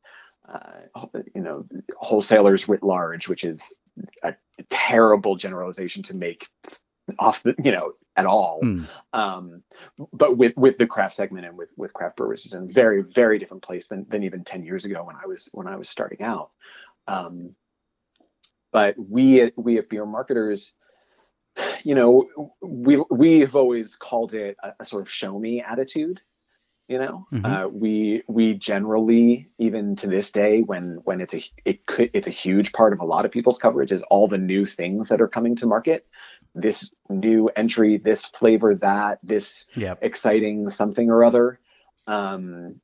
uh, 0.47 1.07
you 1.35 1.41
know, 1.41 1.65
wholesalers 1.97 2.67
writ 2.67 2.83
large, 2.83 3.27
which 3.27 3.43
is 3.43 3.75
a 4.23 4.35
terrible 4.69 5.35
generalization 5.35 6.03
to 6.03 6.15
make 6.15 6.47
off 7.19 7.43
the, 7.43 7.55
you 7.63 7.71
know, 7.71 7.93
at 8.15 8.25
all. 8.25 8.61
Mm. 8.63 8.87
Um, 9.13 9.63
but 10.11 10.37
with 10.37 10.55
with 10.57 10.77
the 10.77 10.87
craft 10.87 11.15
segment 11.15 11.47
and 11.47 11.57
with 11.57 11.69
with 11.77 11.93
craft 11.93 12.17
brewers 12.17 12.45
is 12.45 12.53
in 12.53 12.63
a 12.63 12.73
very 12.73 13.01
very 13.01 13.39
different 13.39 13.63
place 13.63 13.87
than 13.87 14.05
than 14.09 14.23
even 14.23 14.43
ten 14.43 14.63
years 14.63 14.85
ago 14.85 15.03
when 15.03 15.15
I 15.15 15.27
was 15.27 15.49
when 15.53 15.67
I 15.67 15.75
was 15.75 15.89
starting 15.89 16.21
out. 16.21 16.51
Um, 17.07 17.55
but 18.71 18.95
we 18.97 19.51
we 19.55 19.77
at 19.77 19.89
beer 19.89 20.05
marketers, 20.05 20.73
you 21.83 21.95
know, 21.95 22.27
we 22.61 23.03
we've 23.09 23.55
always 23.55 23.95
called 23.95 24.33
it 24.33 24.57
a, 24.63 24.73
a 24.79 24.85
sort 24.85 25.03
of 25.03 25.11
show 25.11 25.37
me 25.37 25.61
attitude 25.61 26.21
you 26.87 26.97
know? 26.97 27.27
Mm-hmm. 27.31 27.45
uh, 27.45 27.67
we 27.67 28.23
we 28.27 28.53
generally 28.53 29.49
even 29.57 29.95
to 29.97 30.07
this 30.07 30.31
day 30.31 30.61
when 30.61 30.99
when 31.03 31.21
it's 31.21 31.33
a 31.33 31.43
it 31.65 31.85
could 31.85 32.11
it's 32.13 32.27
a 32.27 32.31
huge 32.31 32.71
part 32.73 32.93
of 32.93 32.99
a 32.99 33.05
lot 33.05 33.25
of 33.25 33.31
people's 33.31 33.59
coverage 33.59 33.91
is 33.91 34.03
all 34.03 34.27
the 34.27 34.37
new 34.37 34.65
things 34.65 35.09
that 35.09 35.21
are 35.21 35.27
coming 35.27 35.55
to 35.57 35.65
market. 35.65 36.07
This 36.55 36.91
new 37.09 37.49
entry 37.55 37.97
this 37.97 38.25
flavor 38.25 38.75
that 38.75 39.19
this 39.21 39.65
yep. 39.75 39.99
exciting 40.01 40.69
something 40.69 41.09
or 41.09 41.23
other. 41.23 41.59
Um, 42.07 42.79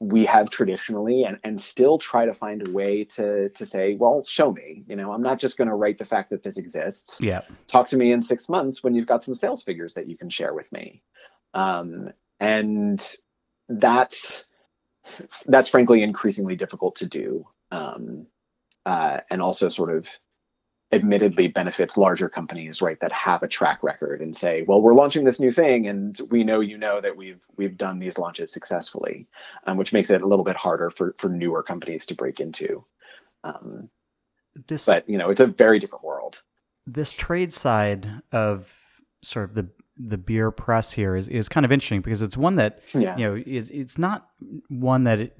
we 0.00 0.26
have 0.26 0.50
traditionally 0.50 1.24
and, 1.24 1.38
and 1.44 1.60
still 1.60 1.96
try 1.96 2.26
to 2.26 2.34
find 2.34 2.66
a 2.66 2.70
way 2.70 3.04
to 3.04 3.50
to 3.50 3.64
say 3.64 3.94
well 3.94 4.22
show 4.22 4.52
me 4.52 4.84
you 4.88 4.96
know? 4.96 5.12
I'm 5.12 5.22
not 5.22 5.38
just 5.38 5.56
going 5.56 5.68
to 5.68 5.74
write 5.74 5.98
the 5.98 6.04
fact 6.04 6.30
that 6.30 6.42
this 6.42 6.56
exists. 6.56 7.20
Yeah 7.20 7.42
talk 7.68 7.88
to 7.88 7.96
me 7.96 8.12
in 8.12 8.22
six 8.22 8.48
months 8.48 8.82
when 8.82 8.94
you've 8.94 9.06
got 9.06 9.24
some 9.24 9.34
sales 9.34 9.62
figures 9.62 9.94
that 9.94 10.08
you 10.08 10.16
can 10.16 10.30
share 10.30 10.52
with 10.52 10.70
me. 10.72 11.02
Um, 11.54 12.10
and 12.40 13.00
that's 13.78 14.46
that's 15.46 15.68
frankly 15.68 16.02
increasingly 16.02 16.56
difficult 16.56 16.96
to 16.96 17.06
do, 17.06 17.46
um, 17.70 18.26
uh, 18.86 19.18
and 19.30 19.42
also 19.42 19.68
sort 19.68 19.94
of 19.94 20.08
admittedly 20.92 21.48
benefits 21.48 21.96
larger 21.96 22.28
companies, 22.28 22.82
right, 22.82 23.00
that 23.00 23.12
have 23.12 23.42
a 23.42 23.48
track 23.48 23.82
record 23.82 24.20
and 24.20 24.36
say, 24.36 24.62
well, 24.68 24.82
we're 24.82 24.92
launching 24.92 25.24
this 25.24 25.40
new 25.40 25.50
thing, 25.50 25.86
and 25.86 26.20
we 26.30 26.44
know 26.44 26.60
you 26.60 26.76
know 26.78 27.00
that 27.00 27.16
we've 27.16 27.40
we've 27.56 27.76
done 27.76 27.98
these 27.98 28.18
launches 28.18 28.52
successfully, 28.52 29.26
um, 29.66 29.76
which 29.76 29.92
makes 29.92 30.10
it 30.10 30.22
a 30.22 30.26
little 30.26 30.44
bit 30.44 30.56
harder 30.56 30.90
for 30.90 31.14
for 31.18 31.28
newer 31.28 31.62
companies 31.62 32.06
to 32.06 32.14
break 32.14 32.40
into. 32.40 32.84
Um, 33.44 33.88
this, 34.68 34.86
but 34.86 35.08
you 35.08 35.18
know, 35.18 35.30
it's 35.30 35.40
a 35.40 35.46
very 35.46 35.78
different 35.78 36.04
world. 36.04 36.42
this 36.86 37.12
trade 37.12 37.52
side 37.52 38.08
of 38.32 38.78
sort 39.22 39.48
of 39.48 39.54
the 39.54 39.68
the 40.04 40.18
beer 40.18 40.50
press 40.50 40.92
here 40.92 41.16
is, 41.16 41.28
is 41.28 41.48
kind 41.48 41.64
of 41.66 41.72
interesting 41.72 42.00
because 42.00 42.22
it's 42.22 42.36
one 42.36 42.56
that 42.56 42.80
Yeah. 42.94 43.16
you 43.16 43.24
know 43.24 43.42
is 43.46 43.70
it's 43.70 43.98
not 43.98 44.28
one 44.68 45.04
that 45.04 45.20
it 45.20 45.34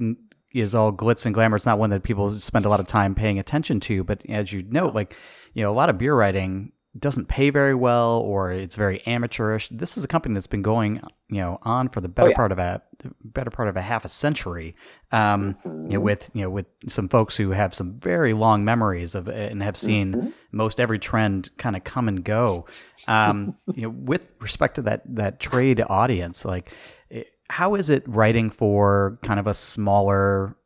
is 0.53 0.75
all 0.75 0.93
glitz 0.93 1.25
and 1.27 1.35
glamour. 1.35 1.57
It's 1.57 1.67
not 1.67 1.79
one 1.79 1.91
that 1.91 2.03
people 2.03 2.39
spend 2.39 2.65
a 2.67 2.69
lot 2.69 2.81
of 2.81 2.87
time 2.87 3.15
paying 3.15 3.39
attention 3.39 3.81
to. 3.81 4.05
But 4.05 4.23
as 4.29 4.53
you 4.53 4.63
note, 4.69 4.95
like 4.95 5.17
you 5.55 5.63
know, 5.63 5.71
a 5.71 5.75
lot 5.75 5.89
of 5.91 5.99
beer 5.99 6.15
writing 6.15 6.72
doesn't 6.99 7.27
pay 7.27 7.49
very 7.49 7.75
well 7.75 8.19
or 8.19 8.53
it's 8.53 8.77
very 8.77 9.05
amateurish. 9.07 9.69
This 9.71 9.97
is 9.97 10.05
a 10.05 10.09
company 10.09 10.35
that's 10.35 10.47
been 10.47 10.63
going, 10.63 11.01
you 11.31 11.41
know, 11.41 11.59
on 11.63 11.89
for 11.89 12.03
the 12.03 12.09
better 12.09 12.31
yeah. 12.31 12.37
part 12.37 12.53
of 12.53 12.59
a 12.59 12.83
better 13.25 13.51
part 13.51 13.69
of 13.69 13.77
a 13.77 13.83
half 13.83 14.05
a 14.05 14.09
century. 14.09 14.77
Um, 15.11 15.57
you 15.65 15.95
know, 15.95 16.01
with 16.01 16.31
you 16.35 16.43
know, 16.43 16.51
with 16.51 16.67
some 16.87 17.09
folks 17.09 17.35
who 17.35 17.51
have 17.53 17.75
some 17.75 17.99
very 17.99 18.35
long 18.35 18.65
memories 18.65 19.15
of 19.15 19.27
and 19.29 19.63
have 19.63 19.77
seen 19.77 20.35
most 20.53 20.81
every 20.81 20.99
trend 20.99 21.49
kind 21.57 21.77
of 21.77 21.85
come 21.85 22.09
and 22.09 22.23
go. 22.23 22.67
Um, 23.09 23.57
you 23.75 23.85
know, 23.85 23.91
with 23.91 24.31
respect 24.41 24.75
to 24.75 24.83
that 24.83 25.03
that 25.17 25.41
trade 25.41 25.83
audience, 25.89 26.45
like 26.45 26.73
eh, 27.11 27.25
how 27.49 27.75
is 27.75 27.89
it 27.89 28.07
writing 28.07 28.51
for 28.51 29.19
kind 29.23 29.41
of 29.41 29.47
a 29.47 29.55
smaller 29.55 30.57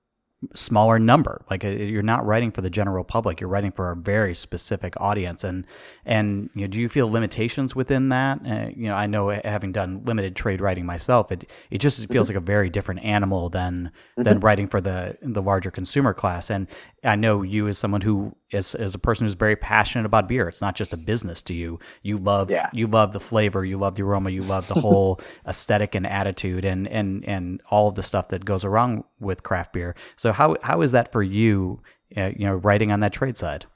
smaller 0.54 0.98
number. 0.98 1.42
Like 1.50 1.64
uh, 1.64 1.68
you're 1.68 2.02
not 2.02 2.24
writing 2.26 2.50
for 2.50 2.60
the 2.60 2.70
general 2.70 3.04
public 3.04 3.40
you're 3.40 3.48
writing 3.48 3.72
for 3.72 3.90
a 3.90 3.96
very 3.96 4.34
specific 4.34 4.94
audience. 5.00 5.44
And 5.44 5.66
and 6.04 6.50
you 6.54 6.62
know 6.62 6.66
do 6.68 6.80
you 6.80 6.88
feel 6.88 7.10
limitations 7.10 7.74
within 7.74 8.10
that? 8.10 8.40
Uh, 8.46 8.68
you 8.76 8.86
know 8.88 8.94
i 8.94 9.06
know 9.06 9.30
having 9.44 9.72
done 9.72 10.02
limited 10.04 10.36
trade 10.36 10.60
writing 10.60 10.84
myself 10.86 11.32
it 11.32 11.50
it 11.70 11.78
just 11.78 12.06
feels 12.10 12.28
like 12.28 12.36
a 12.36 12.40
very 12.40 12.68
different 12.70 13.02
animal 13.02 13.48
than 13.48 13.90
than 14.16 14.40
writing 14.40 14.68
for 14.68 14.80
the 14.80 15.16
the 15.22 15.42
larger 15.42 15.70
consumer 15.70 16.12
class. 16.14 16.50
And 16.50 16.68
i 17.02 17.16
know 17.16 17.42
you 17.42 17.66
as 17.68 17.78
someone 17.78 18.02
who 18.02 18.34
is 18.50 18.74
as 18.74 18.94
a 18.94 18.98
person 18.98 19.26
who's 19.26 19.34
very 19.34 19.56
passionate 19.56 20.04
about 20.06 20.28
beer 20.28 20.48
it's 20.48 20.60
not 20.60 20.74
just 20.76 20.92
a 20.92 20.96
business 20.96 21.42
to 21.42 21.54
you. 21.54 21.78
You 22.02 22.18
love 22.18 22.50
Yeah. 22.50 22.68
you 22.72 22.86
love 22.86 23.12
the 23.12 23.20
flavor 23.20 23.64
you 23.64 23.78
love 23.78 23.94
the 23.94 24.02
aroma 24.02 24.30
you 24.30 24.42
love 24.42 24.68
the 24.68 24.74
whole 24.86 25.18
aesthetic 25.48 25.94
and 25.94 26.06
attitude 26.06 26.64
and 26.64 26.86
and 26.88 27.24
and 27.24 27.62
all 27.70 27.88
of 27.88 27.94
the 27.94 28.02
stuff 28.02 28.28
that 28.28 28.44
goes 28.44 28.64
around 28.64 29.02
with 29.20 29.42
craft 29.42 29.72
beer 29.72 29.94
so 30.16 30.32
how 30.32 30.56
how 30.62 30.82
is 30.82 30.92
that 30.92 31.12
for 31.12 31.22
you 31.22 31.80
uh, 32.16 32.30
you 32.36 32.46
know 32.46 32.54
writing 32.56 32.92
on 32.92 33.00
that 33.00 33.12
trade 33.12 33.36
side 33.38 33.66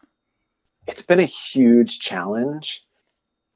it's 0.87 1.03
been 1.03 1.20
a 1.20 1.24
huge 1.26 2.00
challenge. 2.00 2.85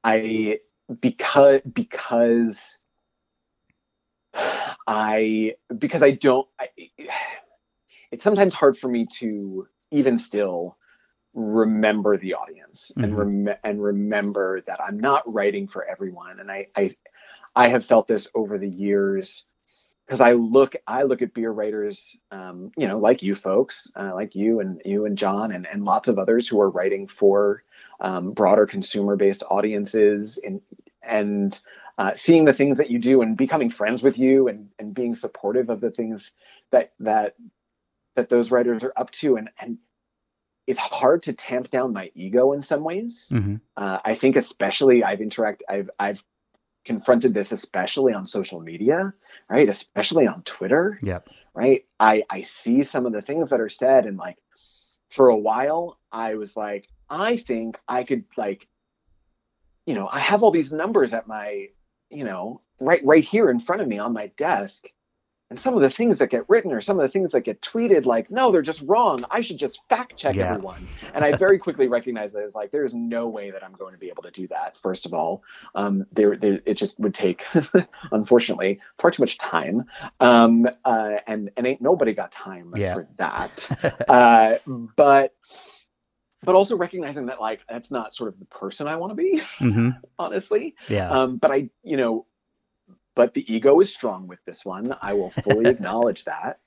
I 0.05 0.61
because 1.01 1.61
because 1.73 2.79
I 4.87 5.55
because 5.79 6.03
I 6.03 6.13
don't. 6.13 6.49
I, 6.61 6.69
it's 8.11 8.25
sometimes 8.25 8.55
hard 8.55 8.79
for 8.79 8.89
me 8.89 9.07
to 9.19 9.67
even 9.91 10.19
still 10.19 10.77
remember 11.35 12.17
the 12.19 12.35
audience 12.35 12.93
and 13.03 13.17
Mhm. 13.17 13.17
rem- 13.17 13.57
and 13.65 13.83
remember 13.83 14.63
that 14.63 14.81
I'm 14.83 14.99
not 15.01 15.33
writing 15.33 15.69
for 15.69 15.85
everyone. 15.87 16.41
And 16.41 16.51
I 16.51 16.69
I, 16.77 16.97
I 17.57 17.69
have 17.69 17.87
felt 17.87 18.09
this 18.09 18.29
over 18.35 18.59
the 18.59 18.69
years 18.69 19.47
because 20.07 20.21
I 20.21 20.33
look 20.33 20.77
I 20.87 21.05
look 21.05 21.23
at 21.23 21.35
beer 21.35 21.51
writers, 21.51 22.17
um, 22.31 22.73
you 22.77 22.87
know, 22.87 22.99
like 22.99 23.23
you 23.23 23.35
folks, 23.35 23.91
uh, 23.97 24.13
like 24.15 24.35
you 24.35 24.61
and 24.61 24.83
you 24.85 25.07
and 25.07 25.17
John 25.17 25.53
and 25.53 25.67
and 25.67 25.85
lots 25.85 26.09
of 26.09 26.19
others 26.19 26.49
who 26.49 26.61
are 26.61 26.71
writing 26.71 27.07
for 27.07 27.63
um, 28.01 28.33
broader 28.33 28.67
consumer 28.67 29.17
based 29.17 29.43
audiences 29.49 30.39
and 30.45 30.61
and 31.03 31.59
uh, 31.97 32.13
seeing 32.17 32.45
the 32.45 32.53
things 32.53 32.79
that 32.79 32.91
you 32.91 32.99
do 32.99 33.23
and 33.23 33.37
becoming 33.37 33.71
friends 33.71 34.03
with 34.03 34.19
you 34.19 34.49
and 34.49 34.69
and 34.79 34.95
being 34.95 35.15
supportive 35.15 35.71
of 35.71 35.81
the 35.81 35.91
things 35.91 36.33
that 36.71 36.93
that 37.01 37.37
that 38.17 38.29
those 38.29 38.51
writers 38.51 38.83
are 38.85 38.93
up 38.97 39.11
to 39.11 39.37
and 39.37 39.49
and 39.59 39.79
it's 40.67 40.81
hard 40.81 41.23
to 41.25 41.33
tamp 41.35 41.69
down 41.69 41.93
my 41.93 42.11
ego 42.15 42.53
in 42.53 42.63
some 42.63 42.85
ways. 42.85 43.29
mm-hmm. 43.31 43.57
Uh, 43.77 43.99
I 44.03 44.15
think 44.15 44.37
especially 44.37 45.05
I've 45.05 45.21
interact 45.21 45.63
I've 45.69 45.91
I've 45.99 46.25
confronted 46.85 47.35
this 47.35 47.53
especially 47.53 48.13
on 48.13 48.27
social 48.27 48.61
media, 48.61 49.15
right? 49.49 49.69
Especially 49.69 50.27
on 50.27 50.43
Twitter, 50.43 50.99
yep 51.03 51.29
right? 51.55 51.85
I 51.99 52.25
I 52.29 52.43
see 52.43 52.83
some 52.83 53.07
of 53.07 53.13
the 53.13 53.23
things 53.23 53.51
that 53.51 53.61
are 53.61 53.69
said 53.69 54.07
and 54.07 54.19
like 54.19 54.37
for 55.11 55.29
a 55.29 55.37
while 55.37 55.99
I 56.13 56.35
was 56.35 56.57
like 56.57 56.89
I 57.09 57.37
think 57.37 57.79
I 57.89 58.05
could 58.05 58.25
like 58.37 58.69
you 59.87 59.95
know, 59.95 60.09
I 60.11 60.19
have 60.19 60.43
all 60.43 60.51
these 60.51 60.73
numbers 60.73 61.13
at 61.13 61.27
my, 61.27 61.69
you 62.11 62.25
know, 62.25 62.63
right 62.81 63.03
right 63.05 63.25
here 63.25 63.51
in 63.51 63.61
front 63.61 63.83
of 63.83 63.89
me 63.89 63.99
on 63.99 64.13
my 64.13 64.29
desk. 64.37 64.87
And 65.51 65.61
some 65.61 65.75
of 65.75 65.83
the 65.83 65.91
things 65.91 66.19
that 66.19 66.31
get 66.31 66.49
written 66.49 66.73
or 66.73 66.81
some 66.81 66.99
of 66.99 67.03
the 67.03 67.09
things 67.13 67.33
that 67.33 67.43
get 67.43 67.61
tweeted, 67.61 68.07
like, 68.07 68.31
no, 68.31 68.51
they're 68.51 68.63
just 68.63 68.83
wrong. 68.87 69.25
I 69.31 69.41
should 69.43 69.59
just 69.59 69.81
fact 69.89 70.17
check 70.17 70.37
Yeah. 70.37 70.51
everyone. 70.51 70.89
And 71.15 71.23
I 71.23 71.37
very 71.37 71.59
quickly 71.59 71.87
recognized 71.87 72.35
that 72.35 72.41
it 72.41 72.45
was 72.47 72.55
like, 72.55 72.71
there's 72.73 72.95
no 72.95 73.29
way 73.29 73.51
that 73.51 73.63
I'm 73.63 73.75
going 73.75 73.93
to 73.93 73.99
be 73.99 74.09
able 74.09 74.23
to 74.23 74.31
do 74.31 74.49
that. 74.49 74.77
First 74.79 75.05
of 75.05 75.13
all, 75.13 75.43
um, 75.75 76.07
there, 76.13 76.37
there, 76.37 76.61
it 76.65 76.75
just 76.75 76.99
would 76.99 77.13
take, 77.15 77.45
unfortunately, 78.13 78.81
far 78.99 79.11
too 79.11 79.23
much 79.23 79.37
time. 79.39 79.85
Um, 80.21 80.67
uh, 80.85 81.17
and 81.27 81.51
and 81.57 81.67
ain't 81.67 81.83
nobody 81.83 82.15
got 82.15 82.33
time 82.33 82.73
Yeah. 82.77 82.95
for 82.95 83.09
that. 83.19 84.05
uh, 84.09 84.57
but 84.97 85.35
but 86.43 86.55
also 86.55 86.77
recognizing 86.77 87.27
that 87.27 87.41
like 87.41 87.61
that's 87.69 87.91
not 87.91 88.15
sort 88.15 88.29
of 88.29 88.39
the 88.39 88.45
person 88.47 88.87
I 88.87 88.97
want 88.97 89.11
to 89.13 89.15
be, 89.15 89.41
mm-hmm. 89.59 89.91
honestly. 90.19 90.75
yeah 90.89 91.11
Um, 91.11 91.37
but 91.37 91.51
I, 91.51 91.71
you 91.83 91.97
know, 91.97 92.27
but 93.15 93.35
the 93.35 93.53
ego 93.53 93.81
is 93.81 93.93
strong 93.93 94.27
with 94.27 94.45
this 94.45 94.65
one. 94.65 94.95
I 95.01 95.15
will 95.15 95.31
fully 95.31 95.69
acknowledge 95.71 96.25
that. 96.25 96.59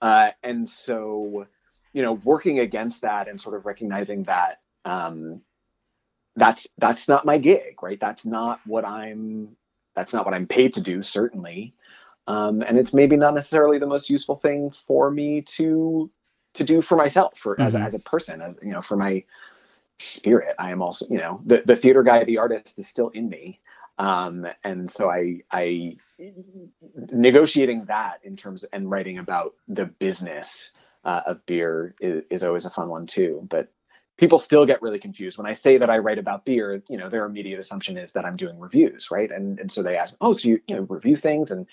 Uh, 0.00 0.30
and 0.42 0.68
so, 0.68 1.46
you 1.92 2.02
know, 2.02 2.14
working 2.14 2.58
against 2.58 3.02
that 3.02 3.28
and 3.28 3.40
sort 3.40 3.56
of 3.56 3.66
recognizing 3.66 4.24
that 4.24 4.60
um, 4.84 5.42
that's 6.36 6.66
that's 6.78 7.08
not 7.08 7.24
my 7.26 7.38
gig, 7.38 7.82
right? 7.82 8.00
That's 8.00 8.24
not 8.24 8.60
what 8.66 8.84
I'm. 8.84 9.56
That's 9.94 10.14
not 10.14 10.24
what 10.24 10.34
I'm 10.34 10.46
paid 10.46 10.74
to 10.74 10.80
do, 10.80 11.02
certainly. 11.02 11.74
Um, 12.26 12.62
and 12.62 12.78
it's 12.78 12.94
maybe 12.94 13.16
not 13.16 13.34
necessarily 13.34 13.78
the 13.78 13.86
most 13.86 14.08
useful 14.08 14.36
thing 14.36 14.70
for 14.70 15.10
me 15.10 15.42
to 15.42 16.10
to 16.54 16.64
do 16.64 16.82
for 16.82 16.96
myself, 16.96 17.38
for 17.38 17.60
as, 17.60 17.74
Mhm. 17.74 17.84
as 17.84 17.94
a 17.94 17.98
person, 17.98 18.40
as 18.40 18.56
you 18.62 18.72
know, 18.72 18.82
for 18.82 18.96
my 18.96 19.24
spirit. 19.98 20.54
I 20.58 20.70
am 20.70 20.82
also, 20.82 21.06
you 21.08 21.18
know, 21.18 21.40
the, 21.46 21.62
the 21.64 21.76
theater 21.76 22.02
guy, 22.02 22.24
the 22.24 22.38
artist 22.38 22.78
is 22.78 22.88
still 22.88 23.08
in 23.10 23.28
me. 23.28 23.60
Um, 24.02 24.46
and 24.64 24.90
so 24.90 25.08
I, 25.08 25.42
I 25.52 25.96
negotiating 27.12 27.84
that 27.84 28.18
in 28.24 28.36
terms 28.36 28.64
and 28.64 28.90
writing 28.90 29.18
about 29.18 29.54
the 29.68 29.84
business 29.84 30.72
uh, 31.04 31.20
of 31.24 31.46
beer 31.46 31.94
is, 32.00 32.24
is 32.28 32.42
always 32.42 32.64
a 32.64 32.70
fun 32.70 32.88
one 32.88 33.06
too. 33.06 33.46
But 33.48 33.72
people 34.16 34.40
still 34.40 34.66
get 34.66 34.82
really 34.82 34.98
confused 34.98 35.38
when 35.38 35.46
I 35.46 35.52
say 35.52 35.78
that 35.78 35.88
I 35.88 35.98
write 35.98 36.18
about 36.18 36.44
beer. 36.44 36.82
You 36.88 36.96
know, 36.96 37.08
their 37.08 37.24
immediate 37.24 37.60
assumption 37.60 37.96
is 37.96 38.12
that 38.14 38.24
I'm 38.24 38.34
doing 38.34 38.58
reviews, 38.58 39.12
right? 39.12 39.30
And 39.30 39.60
and 39.60 39.70
so 39.70 39.84
they 39.84 39.96
ask, 39.96 40.16
oh, 40.20 40.32
so 40.32 40.48
you, 40.48 40.60
you 40.66 40.74
know 40.74 40.82
review 40.82 41.16
things 41.16 41.52
and 41.52 41.64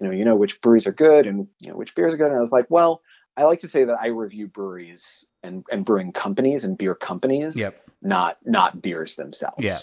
you 0.00 0.06
know 0.08 0.12
you 0.12 0.24
know 0.24 0.34
which 0.34 0.60
breweries 0.60 0.88
are 0.88 0.92
good 0.92 1.28
and 1.28 1.46
you 1.60 1.70
know 1.70 1.76
which 1.76 1.94
beers 1.94 2.12
are 2.12 2.16
good. 2.16 2.32
And 2.32 2.36
I 2.36 2.42
was 2.42 2.52
like, 2.52 2.66
well, 2.68 3.00
I 3.36 3.44
like 3.44 3.60
to 3.60 3.68
say 3.68 3.84
that 3.84 4.00
I 4.00 4.08
review 4.08 4.48
breweries 4.48 5.24
and 5.44 5.64
and 5.70 5.84
brewing 5.84 6.10
companies 6.10 6.64
and 6.64 6.76
beer 6.76 6.96
companies 6.96 7.56
yep 7.56 7.80
not 8.02 8.38
not 8.44 8.82
beers 8.82 9.14
themselves. 9.14 9.56
Yeah. 9.60 9.78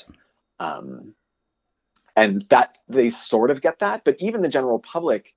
Um, 0.59 1.15
and 2.15 2.41
that 2.43 2.77
they 2.87 3.09
sort 3.09 3.51
of 3.51 3.61
get 3.61 3.79
that, 3.79 4.03
but 4.03 4.15
even 4.19 4.41
the 4.41 4.49
general 4.49 4.79
public, 4.79 5.33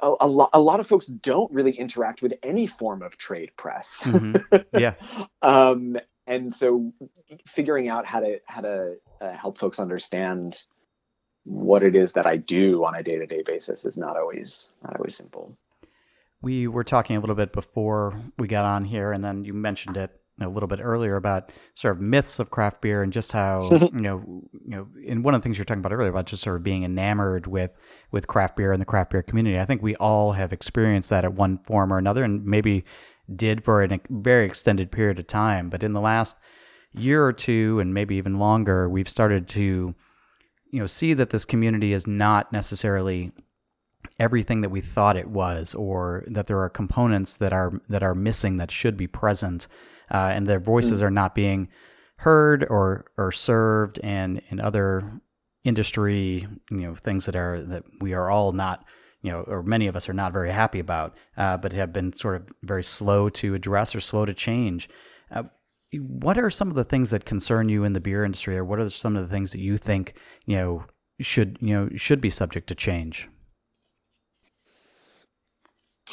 a, 0.00 0.14
a, 0.20 0.26
lot, 0.26 0.50
a 0.52 0.60
lot 0.60 0.80
of 0.80 0.86
folks 0.86 1.06
don't 1.06 1.52
really 1.52 1.72
interact 1.72 2.22
with 2.22 2.34
any 2.42 2.66
form 2.66 3.02
of 3.02 3.16
trade 3.16 3.50
press. 3.56 4.02
Mhm. 4.04 4.64
yeah 4.78 4.94
um, 5.42 5.96
and 6.26 6.54
so 6.54 6.92
figuring 7.46 7.88
out 7.88 8.06
how 8.06 8.20
to 8.20 8.38
how 8.46 8.60
to 8.60 8.96
uh, 9.20 9.32
help 9.32 9.58
folks 9.58 9.80
understand 9.80 10.56
what 11.44 11.82
it 11.82 11.96
is 11.96 12.12
that 12.12 12.26
I 12.26 12.36
do 12.36 12.84
on 12.84 12.94
a 12.94 13.02
day 13.02 13.18
to 13.18 13.26
day 13.26 13.42
basis 13.44 13.84
is 13.84 13.96
not 13.96 14.16
always 14.16 14.72
not 14.84 14.96
always 14.96 15.16
simple. 15.16 15.56
We 16.40 16.68
were 16.68 16.84
talking 16.84 17.16
a 17.16 17.20
little 17.20 17.34
bit 17.36 17.52
before 17.52 18.14
we 18.38 18.48
got 18.48 18.64
on 18.64 18.84
here, 18.84 19.12
and 19.12 19.24
then 19.24 19.44
you 19.44 19.52
mentioned 19.52 19.96
it 19.96 20.21
a 20.40 20.48
little 20.48 20.66
bit 20.66 20.80
earlier 20.82 21.16
about 21.16 21.52
sort 21.74 21.94
of 21.94 22.00
myths 22.00 22.38
of 22.38 22.50
craft 22.50 22.80
beer 22.80 23.02
and 23.02 23.12
just 23.12 23.32
how 23.32 23.68
you 23.70 23.90
know, 23.92 24.42
you 24.64 24.76
know, 24.76 24.88
and 25.06 25.24
one 25.24 25.34
of 25.34 25.40
the 25.40 25.42
things 25.42 25.58
you're 25.58 25.64
talking 25.64 25.80
about 25.80 25.92
earlier 25.92 26.10
about 26.10 26.26
just 26.26 26.42
sort 26.42 26.56
of 26.56 26.62
being 26.62 26.84
enamored 26.84 27.46
with 27.46 27.70
with 28.10 28.26
craft 28.26 28.56
beer 28.56 28.72
and 28.72 28.80
the 28.80 28.86
craft 28.86 29.10
beer 29.10 29.22
community. 29.22 29.58
I 29.58 29.64
think 29.64 29.82
we 29.82 29.96
all 29.96 30.32
have 30.32 30.52
experienced 30.52 31.10
that 31.10 31.24
at 31.24 31.34
one 31.34 31.58
form 31.58 31.92
or 31.92 31.98
another, 31.98 32.24
and 32.24 32.44
maybe 32.44 32.84
did 33.34 33.62
for 33.62 33.82
a 33.82 34.00
very 34.10 34.46
extended 34.46 34.90
period 34.90 35.18
of 35.18 35.26
time. 35.26 35.68
But 35.70 35.82
in 35.82 35.92
the 35.92 36.00
last 36.00 36.36
year 36.94 37.24
or 37.24 37.32
two, 37.32 37.78
and 37.80 37.94
maybe 37.94 38.16
even 38.16 38.38
longer, 38.38 38.88
we've 38.88 39.08
started 39.08 39.48
to 39.48 39.94
you 40.70 40.80
know 40.80 40.86
see 40.86 41.14
that 41.14 41.30
this 41.30 41.44
community 41.44 41.92
is 41.92 42.06
not 42.06 42.52
necessarily 42.52 43.32
everything 44.18 44.62
that 44.62 44.70
we 44.70 44.80
thought 44.80 45.16
it 45.16 45.28
was, 45.28 45.74
or 45.74 46.24
that 46.26 46.46
there 46.46 46.60
are 46.60 46.70
components 46.70 47.36
that 47.36 47.52
are 47.52 47.80
that 47.88 48.02
are 48.02 48.14
missing 48.14 48.56
that 48.56 48.70
should 48.70 48.96
be 48.96 49.06
present, 49.06 49.68
uh, 50.12 50.30
and 50.32 50.46
their 50.46 50.60
voices 50.60 51.02
are 51.02 51.10
not 51.10 51.34
being 51.34 51.68
heard 52.16 52.64
or 52.68 53.06
or 53.16 53.32
served, 53.32 53.98
and 54.02 54.40
in 54.50 54.60
other 54.60 55.20
industry, 55.64 56.46
you 56.70 56.76
know, 56.76 56.94
things 56.94 57.26
that 57.26 57.34
are 57.34 57.62
that 57.62 57.84
we 58.00 58.12
are 58.12 58.30
all 58.30 58.52
not, 58.52 58.84
you 59.22 59.30
know, 59.30 59.40
or 59.42 59.62
many 59.62 59.86
of 59.86 59.96
us 59.96 60.08
are 60.08 60.14
not 60.14 60.32
very 60.32 60.52
happy 60.52 60.78
about, 60.78 61.16
uh, 61.36 61.56
but 61.56 61.72
have 61.72 61.92
been 61.92 62.12
sort 62.12 62.36
of 62.36 62.52
very 62.62 62.82
slow 62.82 63.28
to 63.28 63.54
address 63.54 63.94
or 63.94 64.00
slow 64.00 64.24
to 64.24 64.34
change. 64.34 64.88
Uh, 65.30 65.44
what 65.98 66.38
are 66.38 66.50
some 66.50 66.68
of 66.68 66.74
the 66.74 66.84
things 66.84 67.10
that 67.10 67.24
concern 67.24 67.68
you 67.68 67.84
in 67.84 67.92
the 67.92 68.00
beer 68.00 68.24
industry, 68.24 68.56
or 68.56 68.64
what 68.64 68.78
are 68.78 68.90
some 68.90 69.16
of 69.16 69.28
the 69.28 69.34
things 69.34 69.52
that 69.52 69.60
you 69.60 69.76
think 69.76 70.14
you 70.46 70.56
know 70.56 70.84
should 71.20 71.56
you 71.60 71.74
know 71.74 71.88
should 71.96 72.20
be 72.20 72.30
subject 72.30 72.68
to 72.68 72.74
change? 72.74 73.28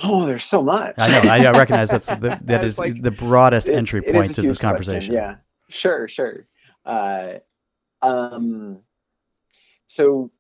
Oh, 0.04 0.26
there's 0.26 0.46
so 0.46 0.62
much. 0.64 0.96
I 0.98 1.10
know. 1.10 1.30
I 1.30 1.52
recognize 1.52 1.90
that's 1.90 2.08
the, 2.08 2.40
that 2.46 2.64
is 2.64 2.80
like, 2.80 3.02
the 3.02 3.12
broadest 3.12 3.70
it, 3.70 3.76
entry 3.76 4.02
point 4.02 4.36
to 4.36 4.42
this 4.42 4.58
conversation. 4.58 5.14
Question. 5.14 5.14
Yeah, 5.14 5.36
sure, 5.70 6.08
sure. 6.08 6.48
Uh, 6.86 7.34
um, 8.02 8.80
so 9.88 10.32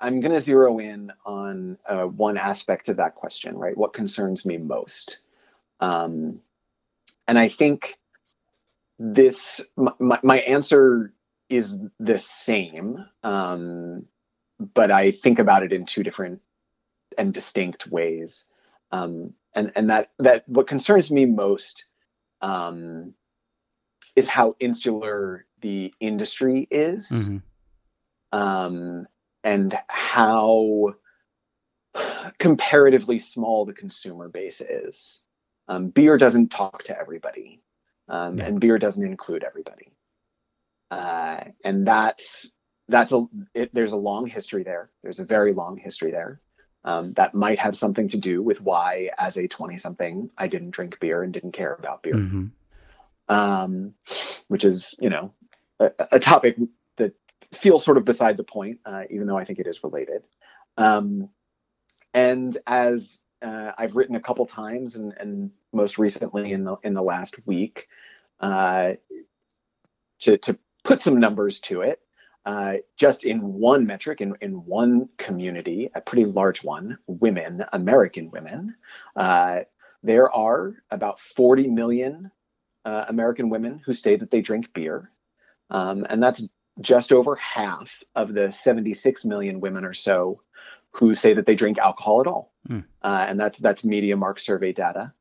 I'm 0.00 0.20
going 0.20 0.32
to 0.32 0.40
zero 0.40 0.78
in 0.78 1.12
on 1.26 1.78
uh, 1.88 2.04
one 2.04 2.38
aspect 2.38 2.88
of 2.88 2.96
that 2.96 3.14
question, 3.14 3.56
right? 3.56 3.76
What 3.76 3.92
concerns 3.92 4.46
me 4.46 4.56
most? 4.56 5.20
Um, 5.80 6.40
and 7.26 7.38
I 7.38 7.48
think 7.48 7.98
this, 8.98 9.62
my, 9.76 10.18
my 10.22 10.38
answer 10.40 11.12
is 11.48 11.76
the 11.98 12.18
same, 12.18 13.04
um, 13.22 14.06
but 14.74 14.90
I 14.90 15.10
think 15.10 15.38
about 15.38 15.62
it 15.62 15.72
in 15.72 15.84
two 15.84 16.02
different 16.02 16.40
and 17.18 17.34
distinct 17.34 17.86
ways. 17.86 18.46
Um, 18.94 19.34
and 19.54 19.72
and 19.74 19.90
that 19.90 20.10
that 20.20 20.48
what 20.48 20.68
concerns 20.68 21.10
me 21.10 21.26
most 21.26 21.86
um, 22.40 23.14
is 24.14 24.28
how 24.28 24.54
insular 24.60 25.46
the 25.60 25.92
industry 25.98 26.68
is, 26.70 27.10
mm-hmm. 27.10 28.38
um, 28.38 29.06
and 29.42 29.76
how 29.88 30.94
comparatively 32.38 33.18
small 33.18 33.64
the 33.64 33.72
consumer 33.72 34.28
base 34.28 34.60
is. 34.60 35.20
Um, 35.66 35.88
beer 35.88 36.16
doesn't 36.16 36.50
talk 36.50 36.84
to 36.84 36.98
everybody, 36.98 37.62
um, 38.08 38.38
yeah. 38.38 38.44
and 38.44 38.60
beer 38.60 38.78
doesn't 38.78 39.04
include 39.04 39.42
everybody, 39.42 39.92
uh, 40.92 41.40
and 41.64 41.86
that's 41.86 42.50
that's 42.88 43.12
a 43.12 43.26
it, 43.54 43.74
there's 43.74 43.92
a 43.92 43.96
long 43.96 44.26
history 44.26 44.62
there. 44.62 44.90
There's 45.02 45.18
a 45.18 45.24
very 45.24 45.52
long 45.52 45.78
history 45.78 46.12
there. 46.12 46.40
Um, 46.86 47.14
that 47.14 47.34
might 47.34 47.58
have 47.58 47.78
something 47.78 48.08
to 48.08 48.18
do 48.18 48.42
with 48.42 48.60
why, 48.60 49.08
as 49.18 49.38
a 49.38 49.48
20 49.48 49.78
something, 49.78 50.30
I 50.36 50.48
didn't 50.48 50.72
drink 50.72 51.00
beer 51.00 51.22
and 51.22 51.32
didn't 51.32 51.52
care 51.52 51.72
about 51.72 52.02
beer. 52.02 52.12
Mm-hmm. 52.14 53.34
Um, 53.34 53.94
which 54.48 54.64
is, 54.64 54.94
you 55.00 55.08
know, 55.08 55.32
a, 55.80 55.90
a, 56.12 56.18
topic 56.18 56.56
that 56.98 57.14
feels 57.54 57.82
sort 57.82 57.96
of 57.96 58.04
beside 58.04 58.36
the 58.36 58.44
point, 58.44 58.80
uh, 58.84 59.04
even 59.08 59.26
though 59.26 59.38
I 59.38 59.44
think 59.44 59.58
it 59.60 59.66
is 59.66 59.82
related. 59.82 60.24
Um, 60.76 61.30
and 62.12 62.56
as 62.66 63.22
uh, 63.40 63.72
I've 63.76 63.96
written 63.96 64.16
a 64.16 64.20
couple 64.20 64.46
times, 64.46 64.96
and, 64.96 65.14
and, 65.18 65.50
most 65.72 65.98
recently 65.98 66.52
in 66.52 66.62
the 66.62 66.76
in 66.84 66.94
the 66.94 67.02
last 67.02 67.34
week, 67.46 67.88
uh, 68.38 68.92
to 70.20 70.38
to 70.38 70.58
put 70.84 71.00
some 71.00 71.18
numbers 71.18 71.58
to 71.60 71.80
it, 71.80 72.00
uh, 72.46 72.74
just 72.96 73.24
in 73.24 73.40
one 73.54 73.86
metric, 73.86 74.20
in, 74.20 74.36
in 74.40 74.64
one 74.66 75.08
community, 75.16 75.90
a 75.94 76.00
pretty 76.00 76.26
large 76.26 76.62
one, 76.62 76.98
women, 77.06 77.64
American 77.72 78.30
women, 78.30 78.74
uh, 79.16 79.60
there 80.02 80.30
are 80.30 80.74
about 80.90 81.20
40 81.20 81.68
million 81.68 82.30
uh, 82.84 83.06
American 83.08 83.48
women 83.48 83.80
who 83.84 83.94
say 83.94 84.16
that 84.16 84.30
they 84.30 84.42
drink 84.42 84.72
beer. 84.74 85.10
Um, 85.70 86.06
and 86.08 86.22
that's 86.22 86.46
just 86.80 87.12
over 87.12 87.36
half 87.36 88.02
of 88.14 88.34
the 88.34 88.52
76 88.52 89.24
million 89.24 89.60
women 89.60 89.84
or 89.84 89.94
so 89.94 90.42
who 90.90 91.14
say 91.14 91.34
that 91.34 91.46
they 91.46 91.54
drink 91.54 91.78
alcohol 91.78 92.20
at 92.20 92.26
all. 92.26 92.52
Mm. 92.68 92.84
and 93.02 93.40
that's 93.40 93.58
that's 93.58 93.82
MediaMark 93.82 94.38
survey 94.38 94.72
data. 94.72 95.12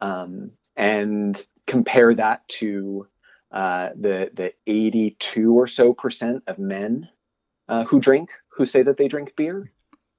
Um, 0.00 0.52
and 0.76 1.40
compare 1.66 2.14
that 2.14 2.46
to 2.48 3.06
uh, 3.52 3.90
the 3.94 4.30
the 4.32 4.52
82 4.66 5.52
or 5.52 5.66
so 5.66 5.92
percent 5.92 6.42
of 6.46 6.58
men 6.58 7.08
uh, 7.68 7.84
who 7.84 8.00
drink 8.00 8.30
who 8.48 8.66
say 8.66 8.82
that 8.82 8.96
they 8.96 9.08
drink 9.08 9.34
beer, 9.36 9.70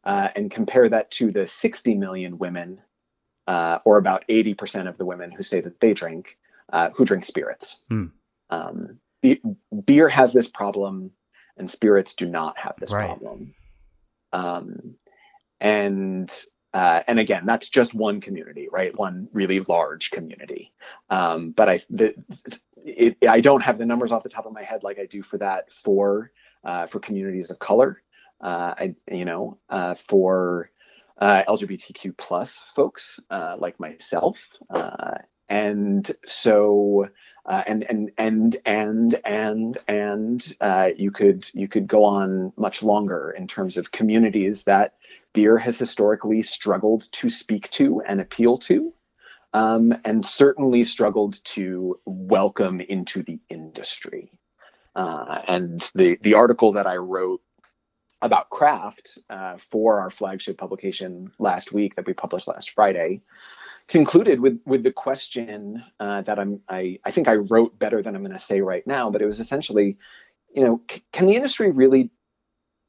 uh, 0.04 0.30
and 0.36 0.52
compare 0.52 0.90
that 0.90 1.12
to 1.12 1.32
the 1.32 1.48
60 1.48 1.96
million 1.96 2.38
women, 2.38 2.82
uh, 3.48 3.80
or 3.86 3.98
about 3.98 4.24
80 4.30 4.54
percent 4.54 4.88
of 4.88 4.98
the 4.98 5.06
women 5.06 5.32
who 5.32 5.44
say 5.44 5.62
that 5.62 5.80
they 5.80 5.94
drink 5.94 6.38
uh, 6.72 6.90
who 6.92 7.06
drink 7.06 7.26
spirits. 7.26 7.82
Mm. 7.90 8.12
Um, 8.50 9.00
be- 9.22 9.42
beer 9.86 10.10
has 10.10 10.34
this 10.34 10.48
problem, 10.48 11.12
and 11.58 11.70
spirits 11.70 12.16
do 12.16 12.28
not 12.28 12.58
have 12.58 12.76
this 12.80 12.92
right. 12.92 13.06
problem. 13.08 13.54
Um, 14.32 14.96
and 15.60 16.32
uh, 16.74 17.04
and 17.08 17.20
again, 17.20 17.46
that's 17.46 17.70
just 17.70 17.94
one 17.94 18.20
community, 18.20 18.68
right? 18.72 18.98
One 18.98 19.28
really 19.32 19.60
large 19.60 20.10
community. 20.10 20.72
Um, 21.10 21.52
but 21.52 21.70
I, 21.70 21.82
the, 21.90 22.16
it, 22.86 23.18
I 23.28 23.42
don't 23.42 23.62
have 23.62 23.78
the 23.78 23.86
numbers 23.86 24.12
off 24.12 24.24
the 24.24 24.30
top 24.30 24.46
of 24.46 24.54
my 24.54 24.64
head 24.64 24.84
like 24.84 25.00
I 25.00 25.06
do 25.06 25.24
for 25.24 25.38
that 25.38 25.72
for 25.72 26.32
uh, 26.64 26.88
for 26.88 27.00
communities 27.00 27.52
of 27.52 27.60
color. 27.60 28.02
Uh, 28.42 28.74
I, 28.78 28.96
you 29.10 29.26
know, 29.26 29.58
uh, 29.70 29.96
for 29.96 30.70
uh, 31.18 31.44
LGBTQ 31.48 32.18
plus 32.18 32.58
folks 32.76 33.20
uh, 33.30 33.56
like 33.58 33.80
myself, 33.80 34.58
and 35.50 36.12
so 36.26 37.10
and 37.46 37.84
and 37.84 38.12
and 38.18 38.58
and 38.66 39.20
and 39.26 39.78
and 39.88 40.56
you 40.98 41.12
could 41.12 41.48
you 41.54 41.68
could 41.68 41.88
go 41.88 42.04
on 42.04 42.52
much 42.58 42.84
longer 42.84 43.32
in 43.38 43.48
terms 43.48 43.78
of 43.78 43.92
communities 43.92 44.66
that 44.66 44.96
beer 45.34 45.58
has 45.58 45.80
historically 45.80 46.44
struggled 46.44 47.12
to 47.12 47.30
speak 47.30 47.70
to 47.72 48.02
and 48.02 48.22
appeal 48.22 48.58
to, 48.60 48.94
um, 49.54 49.94
and 50.04 50.26
certainly 50.26 50.84
struggled 50.84 51.44
to 51.46 52.00
welcome 52.06 52.82
into 52.82 53.24
the 53.24 53.40
industry. 53.50 54.32
Uh, 54.96 55.42
and 55.48 55.92
the 55.96 56.18
the 56.22 56.36
article 56.36 56.74
that 56.74 56.88
I 56.88 56.98
wrote 56.98 57.42
about 58.22 58.50
craft 58.50 59.20
uh, 59.30 59.58
for 59.72 60.00
our 60.00 60.10
flagship 60.10 60.58
publication 60.58 61.32
last 61.40 61.74
week 61.74 61.96
that 61.96 62.06
we 62.06 62.14
published 62.14 62.48
last 62.48 62.72
Friday 62.72 63.22
concluded 63.88 64.40
with 64.40 64.60
with 64.66 64.84
the 64.84 64.92
question 64.92 65.84
uh, 66.00 66.22
that 66.22 66.40
I'm 66.40 66.62
I, 66.70 67.00
I 67.06 67.12
think 67.12 67.28
I 67.28 67.36
wrote 67.36 67.78
better 67.78 68.02
than 68.02 68.16
I'm 68.16 68.24
going 68.24 68.34
to 68.34 68.40
say 68.40 68.62
right 68.62 68.86
now, 68.88 69.10
but 69.12 69.22
it 69.22 69.26
was 69.26 69.40
essentially, 69.40 69.98
you 70.56 70.64
know, 70.64 70.82
c- 70.90 71.04
can 71.12 71.28
the 71.28 71.36
industry 71.36 71.72
really 71.72 72.12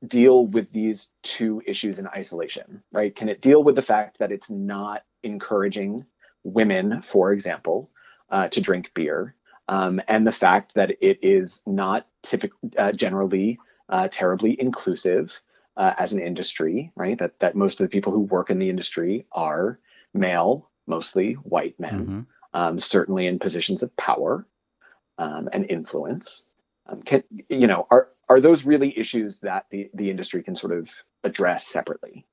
deal 0.07 0.47
with 0.47 0.71
these 0.73 1.11
two 1.23 1.63
issues 1.67 1.99
in 1.99 2.07
isolation, 2.09 2.83
right? 2.93 3.15
Can 3.15 3.29
it 3.29 3.41
deal 3.41 3.63
with 3.63 3.75
the 3.77 3.83
fact 3.83 4.19
that 4.19 4.33
it's 4.33 4.51
not 4.51 5.03
encouraging 5.23 6.05
women, 6.45 7.03
for 7.03 7.33
example, 7.33 7.91
uh, 8.31 8.49
to 8.49 8.61
drink 8.61 8.93
beer, 8.95 9.35
um, 9.69 10.01
and 10.09 10.27
the 10.27 10.33
fact 10.33 10.75
that 10.75 10.91
it 11.01 11.19
is 11.23 11.63
not 11.67 12.07
typically 12.23 12.71
uh, 12.79 12.93
generally 12.93 13.59
uh, 13.89 14.09
terribly 14.11 14.59
inclusive 14.61 15.41
uh, 15.77 15.93
as 15.99 16.13
an 16.13 16.21
industry, 16.21 16.93
right? 16.95 17.19
That 17.19 17.39
that 17.41 17.57
most 17.57 17.81
of 17.81 17.85
the 17.85 17.91
people 17.91 18.13
who 18.13 18.21
work 18.21 18.51
in 18.51 18.59
the 18.59 18.71
industry 18.71 19.27
are 19.33 19.79
male, 20.13 20.71
mostly 20.87 21.35
white 21.35 21.79
men, 21.81 22.01
mm-hmm. 22.07 22.21
um, 22.53 22.79
certainly 22.79 23.27
in 23.27 23.39
positions 23.39 23.83
of 23.83 23.97
power 23.97 24.47
um, 25.19 25.49
and 25.53 25.69
influence. 25.69 26.45
Um, 26.87 27.03
can 27.03 27.25
you 27.49 27.67
know 27.67 27.87
are 27.91 28.09
are 28.29 28.41
those 28.41 28.65
really 28.65 28.97
issues 28.99 29.41
that 29.41 29.67
the, 29.71 29.91
the 29.95 30.11
industry 30.11 30.43
can 30.43 30.55
sort 30.55 30.77
of 30.77 30.91
address 31.23 31.67
separately? 31.67 32.27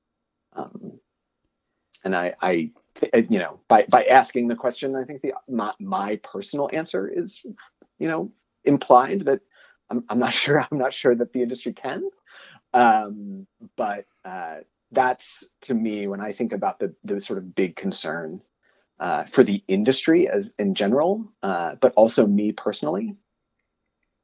Um, 0.54 1.00
and 2.04 2.16
I, 2.16 2.34
I, 2.40 2.70
you 3.12 3.38
know, 3.38 3.60
by, 3.68 3.84
by 3.88 4.04
asking 4.04 4.48
the 4.48 4.56
question, 4.56 4.96
I 4.96 5.04
think 5.04 5.22
the 5.22 5.34
my, 5.48 5.72
my 5.80 6.16
personal 6.16 6.70
answer 6.72 7.08
is, 7.08 7.44
you 7.98 8.08
know, 8.08 8.32
implied 8.64 9.26
that 9.26 9.40
I'm, 9.90 10.04
I'm 10.08 10.18
not 10.18 10.32
sure. 10.42 10.66
I'm 10.70 10.78
not 10.78 10.92
sure 10.92 11.14
that 11.14 11.32
the 11.32 11.42
industry 11.42 11.72
can. 11.72 12.08
Um, 12.74 13.46
but 13.76 14.06
uh, 14.24 14.58
that's 14.90 15.44
to 15.62 15.74
me 15.74 16.06
when 16.06 16.20
I 16.20 16.32
think 16.32 16.52
about 16.52 16.78
the 16.78 16.94
the 17.04 17.20
sort 17.20 17.38
of 17.38 17.54
big 17.54 17.76
concern 17.76 18.40
uh, 18.98 19.24
for 19.24 19.44
the 19.44 19.62
industry 19.68 20.28
as 20.28 20.54
in 20.58 20.74
general, 20.74 21.32
uh, 21.42 21.74
but 21.80 21.92
also 21.96 22.26
me 22.26 22.52
personally 22.52 23.16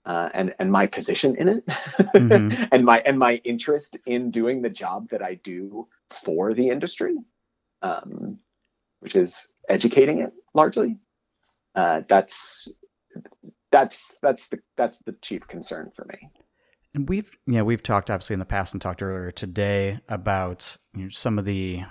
uh, 0.09 0.31
and 0.33 0.55
and 0.59 0.73
my 0.73 0.87
position 0.87 1.37
in 1.37 1.49
it, 1.49 1.67
mm-hmm. 1.67 2.65
and 2.73 2.85
my 2.85 3.01
and 3.01 3.19
my 3.19 3.35
interest 3.45 3.99
in 4.07 4.31
doing 4.31 4.63
the 4.63 4.71
job 4.71 5.11
that 5.11 5.23
I 5.23 5.35
do 5.35 5.87
for 6.11 6.55
the 6.55 6.71
industry, 6.71 7.15
um, 7.83 8.39
which 9.01 9.17
is 9.17 9.49
educating 9.69 10.21
it 10.21 10.33
largely. 10.55 10.97
Uh, 11.75 12.03
that's 12.09 12.69
that's 13.71 14.15
that's 14.23 14.49
the 14.49 14.59
that's 14.77 14.99
the 15.07 15.15
chief 15.23 15.47
concern 15.47 15.91
for 15.95 16.05
me. 16.07 16.31
And 16.95 17.09
we've 17.09 17.31
yeah 17.47 17.53
you 17.53 17.59
know, 17.59 17.65
we've 17.65 17.83
talked 17.83 18.11
obviously 18.11 18.35
in 18.35 18.41
the 18.41 18.47
past 18.47 18.75
and 18.75 18.81
talked 18.81 19.03
earlier 19.03 19.31
today 19.31 20.01
about 20.09 20.77
you 20.95 21.05
know, 21.05 21.09
some 21.11 21.39
of 21.39 21.45
the 21.45 21.83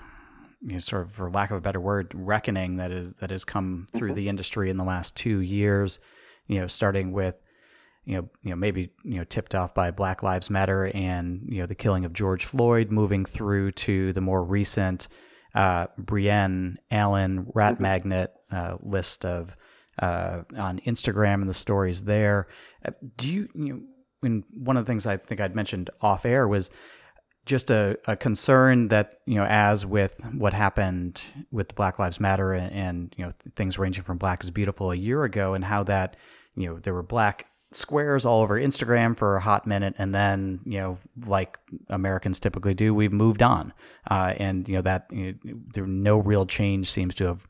you 0.61 0.73
know, 0.73 0.79
sort 0.79 1.03
of 1.03 1.11
for 1.11 1.29
lack 1.29 1.51
of 1.51 1.57
a 1.57 1.61
better 1.61 1.79
word 1.79 2.11
reckoning 2.15 2.77
that 2.77 2.91
is 2.91 3.13
that 3.15 3.29
has 3.29 3.45
come 3.45 3.88
through 3.93 4.09
mm-hmm. 4.09 4.15
the 4.15 4.29
industry 4.29 4.69
in 4.69 4.77
the 4.77 4.84
last 4.84 5.15
two 5.15 5.39
years. 5.39 5.99
You 6.47 6.61
know, 6.61 6.67
starting 6.67 7.11
with 7.11 7.36
you 8.05 8.15
know, 8.15 8.29
you 8.41 8.49
know, 8.51 8.55
maybe 8.55 8.89
you 9.03 9.17
know, 9.17 9.25
tipped 9.25 9.53
off 9.53 9.73
by 9.73 9.91
Black 9.91 10.23
Lives 10.23 10.49
Matter 10.49 10.89
and 10.93 11.45
you 11.47 11.59
know 11.59 11.65
the 11.65 11.75
killing 11.75 12.05
of 12.05 12.13
George 12.13 12.45
Floyd, 12.45 12.89
moving 12.89 13.25
through 13.25 13.71
to 13.71 14.13
the 14.13 14.21
more 14.21 14.43
recent 14.43 15.09
uh, 15.57 15.87
Brienne 15.97 16.77
Allen 16.91 17.47
rat 17.55 17.73
mm-hmm. 17.73 17.83
magnet 17.83 18.31
uh, 18.51 18.77
list 18.79 19.25
of 19.25 19.57
uh, 19.99 20.43
on 20.55 20.79
Instagram 20.81 21.35
and 21.35 21.49
the 21.49 21.53
stories 21.55 22.03
there. 22.03 22.47
Uh, 22.85 22.91
do 23.15 23.33
you, 23.33 23.49
you 23.55 23.73
know, 23.73 23.81
when 24.19 24.43
one 24.53 24.77
of 24.77 24.85
the 24.85 24.89
things 24.89 25.07
I 25.07 25.17
think 25.17 25.41
I'd 25.41 25.55
mentioned 25.55 25.89
off 25.99 26.25
air 26.25 26.47
was 26.47 26.69
just 27.45 27.71
a, 27.71 27.97
a 28.05 28.15
concern 28.15 28.89
that 28.89 29.19
you 29.25 29.35
know 29.35 29.45
as 29.45 29.83
with 29.83 30.13
what 30.33 30.53
happened 30.53 31.21
with 31.49 31.73
Black 31.75 31.97
Lives 31.97 32.19
Matter 32.19 32.53
and, 32.53 32.71
and 32.71 33.15
you 33.17 33.25
know 33.25 33.31
things 33.55 33.79
ranging 33.79 34.03
from 34.03 34.17
Black 34.17 34.43
is 34.43 34.51
Beautiful 34.51 34.91
a 34.91 34.95
year 34.95 35.23
ago 35.23 35.55
and 35.55 35.63
how 35.63 35.83
that 35.83 36.17
you 36.55 36.67
know 36.67 36.77
there 36.77 36.93
were 36.93 37.03
black 37.03 37.47
squares 37.72 38.26
all 38.26 38.41
over 38.41 38.59
Instagram 38.59 39.15
for 39.15 39.36
a 39.36 39.41
hot 39.41 39.68
minute, 39.68 39.95
and 39.97 40.13
then 40.13 40.59
you 40.65 40.80
know, 40.80 40.97
like 41.26 41.57
Americans 41.89 42.39
typically 42.39 42.74
do, 42.74 42.93
we've 42.93 43.13
moved 43.13 43.43
on, 43.43 43.74
uh, 44.09 44.34
and 44.38 44.68
you 44.68 44.76
know 44.76 44.82
that 44.82 45.07
you 45.11 45.38
know, 45.43 45.59
there 45.74 45.86
no 45.86 46.18
real 46.18 46.45
change 46.45 46.89
seems 46.89 47.15
to 47.15 47.26
have. 47.26 47.45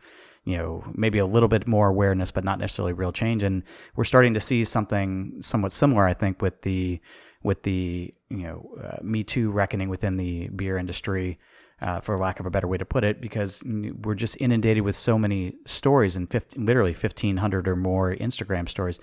You 0.46 0.56
know, 0.56 0.84
maybe 0.96 1.18
a 1.18 1.26
little 1.26 1.50
bit 1.50 1.68
more 1.68 1.90
awareness, 1.90 2.32
but 2.32 2.46
not 2.46 2.58
necessarily 2.58 2.94
real 2.94 3.12
change. 3.12 3.44
And 3.44 3.64
we're 3.98 4.06
starting 4.06 4.34
to 4.34 4.40
see 4.40 4.64
something 4.64 5.42
somewhat 5.42 5.74
similar, 5.74 6.06
I 6.06 6.14
think, 6.14 6.42
with 6.42 6.62
the 6.62 7.02
with 7.44 7.64
the 7.64 8.14
you 8.30 8.44
know 8.44 8.70
uh, 8.82 9.04
Me 9.04 9.26
Too 9.26 9.52
reckoning 9.52 9.90
within 9.90 10.16
the 10.16 10.48
beer 10.48 10.78
industry, 10.78 11.38
uh, 11.82 12.00
for 12.00 12.18
lack 12.18 12.40
of 12.40 12.46
a 12.46 12.50
better 12.50 12.68
way 12.68 12.78
to 12.78 12.86
put 12.86 13.04
it, 13.04 13.22
because 13.22 13.62
we're 13.66 14.16
just 14.16 14.40
inundated 14.42 14.84
with 14.84 14.96
so 14.96 15.18
many 15.18 15.56
stories 15.66 16.16
and 16.16 16.30
15, 16.30 16.66
literally 16.66 16.94
fifteen 16.94 17.38
hundred 17.38 17.68
or 17.68 17.76
more 17.76 18.16
Instagram 18.16 18.68
stories. 18.68 19.00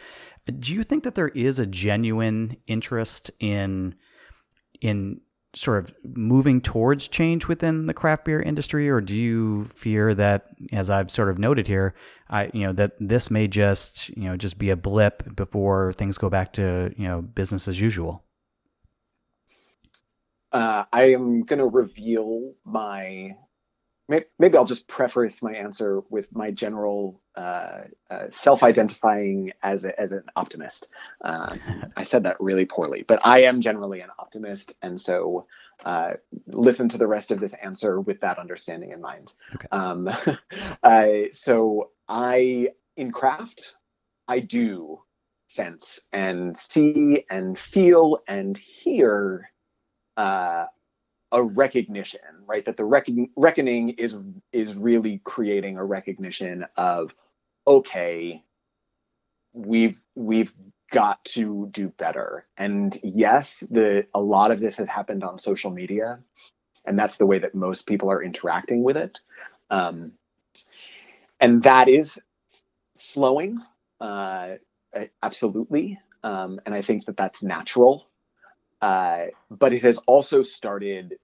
Do 0.58 0.74
you 0.74 0.82
think 0.82 1.04
that 1.04 1.14
there 1.14 1.28
is 1.28 1.58
a 1.58 1.66
genuine 1.66 2.56
interest 2.66 3.30
in 3.40 3.94
in 4.80 5.20
sort 5.54 5.84
of 5.84 5.94
moving 6.02 6.60
towards 6.60 7.06
change 7.08 7.46
within 7.46 7.86
the 7.86 7.94
craft 7.94 8.24
beer 8.24 8.42
industry, 8.42 8.90
or 8.90 9.00
do 9.00 9.16
you 9.16 9.64
fear 9.74 10.14
that, 10.14 10.48
as 10.72 10.90
I've 10.90 11.10
sort 11.10 11.28
of 11.28 11.38
noted 11.38 11.66
here, 11.68 11.94
I 12.28 12.50
you 12.52 12.66
know 12.66 12.72
that 12.72 12.92
this 12.98 13.30
may 13.30 13.46
just 13.48 14.08
you 14.10 14.24
know 14.24 14.36
just 14.36 14.58
be 14.58 14.70
a 14.70 14.76
blip 14.76 15.34
before 15.36 15.92
things 15.92 16.18
go 16.18 16.28
back 16.28 16.52
to 16.54 16.92
you 16.96 17.06
know 17.06 17.22
business 17.22 17.68
as 17.68 17.80
usual? 17.80 18.23
Uh, 20.54 20.84
I 20.92 21.12
am 21.12 21.42
going 21.42 21.58
to 21.58 21.66
reveal 21.66 22.52
my. 22.64 23.36
Maybe 24.06 24.58
I'll 24.58 24.66
just 24.66 24.86
preface 24.86 25.42
my 25.42 25.54
answer 25.54 26.02
with 26.10 26.30
my 26.30 26.50
general 26.50 27.22
uh, 27.36 27.84
uh, 28.10 28.26
self-identifying 28.28 29.52
as 29.62 29.86
a, 29.86 29.98
as 29.98 30.12
an 30.12 30.24
optimist. 30.36 30.90
Um, 31.22 31.58
I 31.96 32.02
said 32.02 32.24
that 32.24 32.38
really 32.38 32.66
poorly, 32.66 33.02
but 33.08 33.26
I 33.26 33.44
am 33.44 33.62
generally 33.62 34.02
an 34.02 34.10
optimist, 34.18 34.74
and 34.82 35.00
so 35.00 35.46
uh, 35.86 36.12
listen 36.46 36.90
to 36.90 36.98
the 36.98 37.06
rest 37.06 37.30
of 37.30 37.40
this 37.40 37.54
answer 37.54 37.98
with 37.98 38.20
that 38.20 38.38
understanding 38.38 38.92
in 38.92 39.00
mind. 39.00 39.32
Okay. 39.54 39.68
Um, 39.72 40.10
so 41.32 41.90
I 42.06 42.68
in 42.96 43.10
craft, 43.10 43.76
I 44.28 44.40
do 44.40 45.00
sense 45.48 46.00
and 46.12 46.56
see 46.56 47.24
and 47.30 47.58
feel 47.58 48.18
and 48.28 48.56
hear 48.56 49.50
uh, 50.16 50.66
a 51.32 51.42
recognition, 51.42 52.20
right? 52.46 52.64
That 52.64 52.76
the 52.76 52.84
reckon- 52.84 53.30
reckoning 53.36 53.90
is 53.90 54.16
is 54.52 54.74
really 54.74 55.20
creating 55.24 55.76
a 55.78 55.84
recognition 55.84 56.64
of, 56.76 57.14
okay, 57.66 58.42
we've 59.52 60.00
we've 60.14 60.52
got 60.92 61.24
to 61.24 61.68
do 61.72 61.88
better. 61.88 62.46
And 62.56 62.96
yes, 63.02 63.60
the 63.70 64.06
a 64.14 64.20
lot 64.20 64.50
of 64.50 64.60
this 64.60 64.76
has 64.76 64.88
happened 64.88 65.24
on 65.24 65.38
social 65.38 65.70
media, 65.70 66.20
and 66.84 66.98
that's 66.98 67.16
the 67.16 67.26
way 67.26 67.38
that 67.40 67.54
most 67.54 67.86
people 67.86 68.10
are 68.10 68.22
interacting 68.22 68.82
with 68.82 68.96
it. 68.96 69.20
Um, 69.70 70.12
and 71.40 71.62
that 71.64 71.88
is 71.88 72.18
slowing, 72.96 73.58
uh, 74.00 74.54
absolutely. 75.22 75.98
Um, 76.22 76.60
and 76.64 76.74
I 76.74 76.82
think 76.82 77.04
that 77.06 77.16
that's 77.16 77.42
natural. 77.42 78.08
Uh, 78.84 79.28
but 79.50 79.72
it 79.72 79.82
has 79.82 79.96
also 80.06 80.42
started 80.42 81.14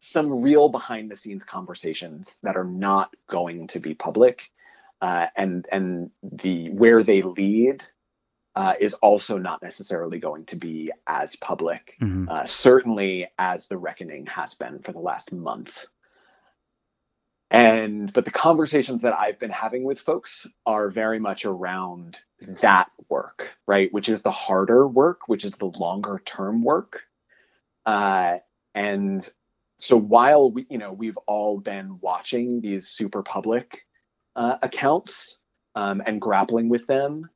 some 0.00 0.42
real 0.42 0.68
behind 0.68 1.10
the 1.10 1.16
scenes 1.16 1.44
conversations 1.44 2.38
that 2.42 2.58
are 2.58 2.64
not 2.64 3.14
going 3.26 3.68
to 3.68 3.80
be 3.80 3.94
public. 3.94 4.50
Uh, 5.00 5.26
and 5.34 5.66
and 5.72 6.10
the 6.22 6.68
where 6.68 7.02
they 7.02 7.22
lead 7.22 7.82
uh, 8.54 8.74
is 8.78 8.92
also 8.92 9.38
not 9.38 9.62
necessarily 9.62 10.18
going 10.18 10.44
to 10.44 10.56
be 10.56 10.92
as 11.06 11.36
public, 11.36 11.96
mm-hmm. 12.02 12.28
uh, 12.28 12.44
certainly 12.44 13.28
as 13.38 13.68
the 13.68 13.78
reckoning 13.78 14.26
has 14.26 14.52
been 14.54 14.80
for 14.80 14.92
the 14.92 14.98
last 14.98 15.32
month. 15.32 15.86
And 17.50 18.12
but 18.12 18.24
the 18.24 18.30
conversations 18.30 19.02
that 19.02 19.18
I've 19.18 19.40
been 19.40 19.50
having 19.50 19.82
with 19.82 19.98
folks 19.98 20.46
are 20.66 20.88
very 20.88 21.18
much 21.18 21.44
around 21.44 22.20
that 22.62 22.90
work, 23.08 23.48
right? 23.66 23.92
Which 23.92 24.08
is 24.08 24.22
the 24.22 24.30
harder 24.30 24.86
work, 24.86 25.26
which 25.26 25.44
is 25.44 25.54
the 25.54 25.66
longer 25.66 26.22
term 26.24 26.62
work. 26.62 27.02
Uh, 27.84 28.38
and 28.74 29.28
so 29.78 29.96
while 29.96 30.52
we, 30.52 30.66
you 30.70 30.78
know, 30.78 30.92
we've 30.92 31.16
all 31.26 31.58
been 31.58 31.98
watching 32.00 32.60
these 32.60 32.86
super 32.86 33.22
public 33.22 33.84
uh, 34.36 34.56
accounts 34.62 35.40
um, 35.74 36.02
and 36.06 36.20
grappling 36.20 36.68
with 36.68 36.86
them, 36.86 37.30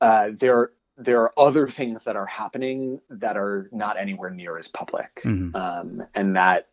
uh, 0.00 0.30
there 0.32 0.72
there 0.96 1.20
are 1.20 1.32
other 1.38 1.68
things 1.68 2.02
that 2.02 2.16
are 2.16 2.26
happening 2.26 3.00
that 3.10 3.36
are 3.36 3.68
not 3.70 3.96
anywhere 3.96 4.30
near 4.30 4.58
as 4.58 4.66
public, 4.66 5.20
mm-hmm. 5.24 5.54
um, 5.54 6.02
and 6.16 6.34
that 6.34 6.66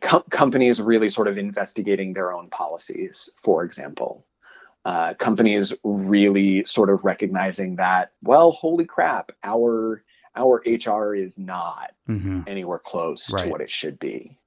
com- 0.00 0.24
companies 0.30 0.80
really 0.80 1.08
sort 1.08 1.28
of 1.28 1.38
investigating 1.38 2.12
their 2.12 2.32
own 2.32 2.48
policies, 2.48 3.30
for 3.42 3.64
example. 3.64 4.26
Uh, 4.84 5.14
companies 5.14 5.74
really 5.82 6.64
sort 6.64 6.90
of 6.90 7.04
recognizing 7.04 7.76
that, 7.76 8.12
well, 8.22 8.52
holy 8.52 8.84
crap, 8.84 9.32
our 9.42 10.04
our 10.36 10.62
HR 10.66 11.14
is 11.14 11.38
not 11.38 11.92
mm-hmm. 12.08 12.42
anywhere 12.46 12.78
close 12.78 13.32
right. 13.32 13.44
to 13.44 13.50
what 13.50 13.60
it 13.60 13.70
should 13.70 13.98
be. 13.98 14.38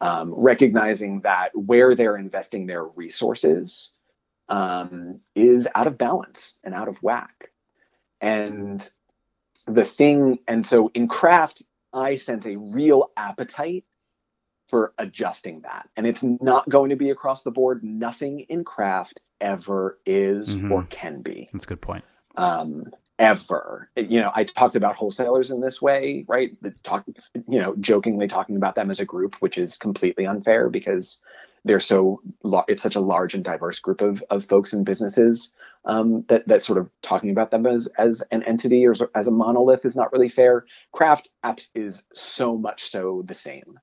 Um, 0.00 0.34
recognizing 0.36 1.20
that 1.20 1.50
where 1.54 1.94
they're 1.94 2.16
investing 2.16 2.66
their 2.66 2.84
resources 2.84 3.92
um, 4.48 5.20
is 5.34 5.68
out 5.74 5.86
of 5.86 5.96
balance 5.96 6.58
and 6.64 6.74
out 6.74 6.88
of 6.88 6.96
whack. 7.02 7.50
And 8.20 8.86
the 9.66 9.84
thing, 9.84 10.40
and 10.48 10.66
so 10.66 10.90
in 10.94 11.08
craft, 11.08 11.62
I 11.92 12.16
sense 12.16 12.46
a 12.46 12.56
real 12.56 13.10
appetite 13.16 13.84
for 14.74 14.92
adjusting 14.98 15.60
that. 15.60 15.88
And 15.96 16.04
it's 16.04 16.24
not 16.24 16.68
going 16.68 16.90
to 16.90 16.96
be 16.96 17.10
across 17.10 17.44
the 17.44 17.52
board. 17.52 17.84
Nothing 17.84 18.40
in 18.48 18.64
craft 18.64 19.20
ever 19.40 20.00
is 20.04 20.56
mm-hmm. 20.56 20.72
or 20.72 20.82
can 20.90 21.22
be. 21.22 21.48
That's 21.52 21.62
a 21.62 21.68
good 21.68 21.80
point. 21.80 22.02
Um, 22.34 22.86
ever. 23.20 23.88
You 23.94 24.20
know, 24.20 24.32
I 24.34 24.42
talked 24.42 24.74
about 24.74 24.96
wholesalers 24.96 25.52
in 25.52 25.60
this 25.60 25.80
way, 25.80 26.24
right? 26.26 26.56
Talk, 26.82 27.04
you 27.48 27.60
know, 27.60 27.76
jokingly 27.76 28.26
talking 28.26 28.56
about 28.56 28.74
them 28.74 28.90
as 28.90 28.98
a 28.98 29.04
group, 29.04 29.36
which 29.36 29.58
is 29.58 29.76
completely 29.76 30.26
unfair 30.26 30.68
because 30.68 31.22
they're 31.64 31.78
so 31.78 32.20
it's 32.66 32.82
such 32.82 32.96
a 32.96 33.00
large 33.00 33.34
and 33.34 33.44
diverse 33.44 33.78
group 33.78 34.00
of, 34.00 34.24
of 34.28 34.44
folks 34.44 34.72
and 34.72 34.84
businesses 34.84 35.52
um, 35.84 36.24
that 36.26 36.48
that 36.48 36.64
sort 36.64 36.80
of 36.80 36.90
talking 37.00 37.30
about 37.30 37.52
them 37.52 37.64
as 37.64 37.86
as 37.96 38.24
an 38.32 38.42
entity 38.42 38.84
or 38.84 38.94
as 39.14 39.28
a 39.28 39.30
monolith 39.30 39.84
is 39.84 39.94
not 39.94 40.12
really 40.12 40.28
fair. 40.28 40.66
Craft 40.90 41.30
apps 41.44 41.70
is 41.76 42.06
so 42.12 42.58
much 42.58 42.90
so 42.90 43.22
the 43.24 43.34
same. 43.34 43.78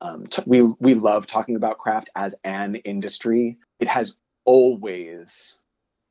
Um, 0.00 0.26
t- 0.26 0.42
we 0.46 0.62
we 0.62 0.94
love 0.94 1.26
talking 1.26 1.56
about 1.56 1.78
craft 1.78 2.10
as 2.14 2.34
an 2.44 2.76
industry. 2.76 3.58
It 3.80 3.88
has 3.88 4.16
always, 4.44 5.58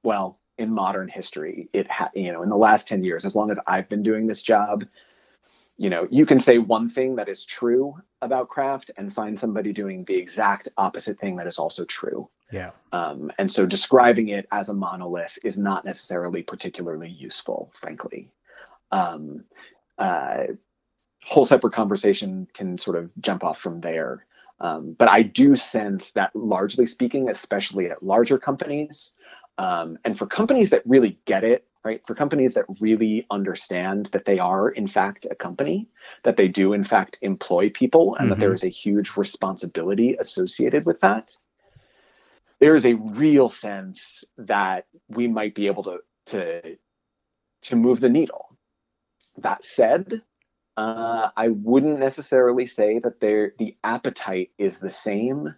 well, 0.03 0.39
in 0.57 0.71
modern 0.71 1.07
history, 1.07 1.69
it 1.73 1.89
ha- 1.89 2.11
you 2.13 2.31
know 2.31 2.41
in 2.43 2.49
the 2.49 2.57
last 2.57 2.87
ten 2.87 3.03
years, 3.03 3.25
as 3.25 3.35
long 3.35 3.51
as 3.51 3.59
I've 3.67 3.89
been 3.89 4.03
doing 4.03 4.27
this 4.27 4.41
job, 4.41 4.85
you 5.77 5.89
know, 5.89 6.07
you 6.09 6.25
can 6.25 6.39
say 6.39 6.57
one 6.57 6.89
thing 6.89 7.15
that 7.17 7.27
is 7.27 7.45
true 7.45 7.95
about 8.21 8.47
craft 8.47 8.91
and 8.97 9.13
find 9.13 9.37
somebody 9.37 9.73
doing 9.73 10.05
the 10.05 10.15
exact 10.15 10.69
opposite 10.77 11.19
thing 11.19 11.35
that 11.35 11.47
is 11.47 11.59
also 11.59 11.83
true. 11.85 12.29
Yeah. 12.51 12.71
Um, 12.91 13.31
and 13.37 13.51
so 13.51 13.65
describing 13.65 14.29
it 14.29 14.47
as 14.51 14.69
a 14.69 14.73
monolith 14.73 15.37
is 15.43 15.57
not 15.57 15.83
necessarily 15.83 16.43
particularly 16.43 17.09
useful, 17.09 17.71
frankly. 17.73 18.31
Um, 18.91 19.43
uh, 19.97 20.43
whole 21.25 21.45
separate 21.45 21.73
conversation 21.73 22.47
can 22.53 22.77
sort 22.77 22.97
of 22.97 23.09
jump 23.19 23.43
off 23.43 23.59
from 23.59 23.81
there. 23.81 24.25
Um, 24.59 24.95
but 24.97 25.09
I 25.09 25.23
do 25.23 25.55
sense 25.55 26.11
that, 26.11 26.33
largely 26.35 26.85
speaking, 26.85 27.29
especially 27.29 27.89
at 27.89 28.03
larger 28.03 28.37
companies, 28.37 29.13
um, 29.57 29.97
and 30.05 30.17
for 30.17 30.27
companies 30.27 30.69
that 30.69 30.83
really 30.85 31.17
get 31.25 31.43
it, 31.43 31.65
right? 31.83 32.05
For 32.05 32.15
companies 32.15 32.53
that 32.53 32.65
really 32.79 33.25
understand 33.31 34.07
that 34.07 34.25
they 34.25 34.39
are, 34.39 34.69
in 34.69 34.87
fact, 34.87 35.27
a 35.29 35.35
company, 35.35 35.87
that 36.23 36.37
they 36.37 36.47
do, 36.47 36.73
in 36.73 36.83
fact, 36.83 37.19
employ 37.21 37.69
people, 37.69 38.15
and 38.15 38.25
mm-hmm. 38.25 38.29
that 38.29 38.39
there 38.39 38.53
mm-hmm. 38.53 38.67
a 38.67 38.69
huge 38.69 39.17
responsibility 39.17 40.15
associated 40.19 40.85
with 40.85 40.99
that, 41.01 41.35
there 42.59 42.75
is 42.75 42.85
a 42.85 42.93
real 42.93 43.49
sense 43.49 44.23
that 44.37 44.85
we 45.09 45.27
might 45.27 45.55
be 45.55 45.67
able 45.67 45.83
to 45.83 45.97
to 46.27 46.77
to 47.63 47.75
move 47.75 47.99
the 47.99 48.09
needle. 48.09 48.55
That 49.37 49.65
said, 49.65 50.21
uh, 50.77 51.29
I 51.35 51.49
wouldn't 51.49 51.99
necessarily 51.99 52.67
say 52.67 52.99
that 52.99 53.19
there 53.19 53.53
the 53.57 53.77
appetite 53.83 54.51
is 54.57 54.79
the 54.79 54.91
same 54.91 55.55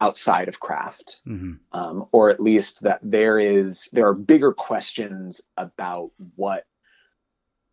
outside 0.00 0.48
of 0.48 0.60
craft, 0.60 1.20
Mm-hmm. 1.26 1.52
um, 1.72 2.06
or 2.12 2.30
at 2.30 2.40
least 2.40 2.82
that 2.82 3.00
there 3.02 3.38
is 3.38 3.88
there 3.92 4.08
are 4.08 4.14
bigger 4.14 4.52
questions 4.52 5.40
about 5.56 6.10
what 6.36 6.64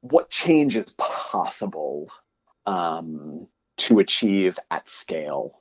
what 0.01 0.30
change 0.30 0.77
is 0.77 0.93
possible 0.97 2.07
um, 2.65 3.47
to 3.77 3.99
achieve 3.99 4.57
at 4.71 4.88
scale, 4.88 5.59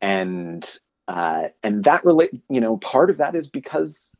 and 0.00 0.64
uh, 1.06 1.44
and 1.62 1.84
that 1.84 2.04
relate 2.04 2.32
you 2.50 2.60
know 2.60 2.76
part 2.76 3.08
of 3.08 3.18
that 3.18 3.34
is 3.34 3.48
because 3.48 4.12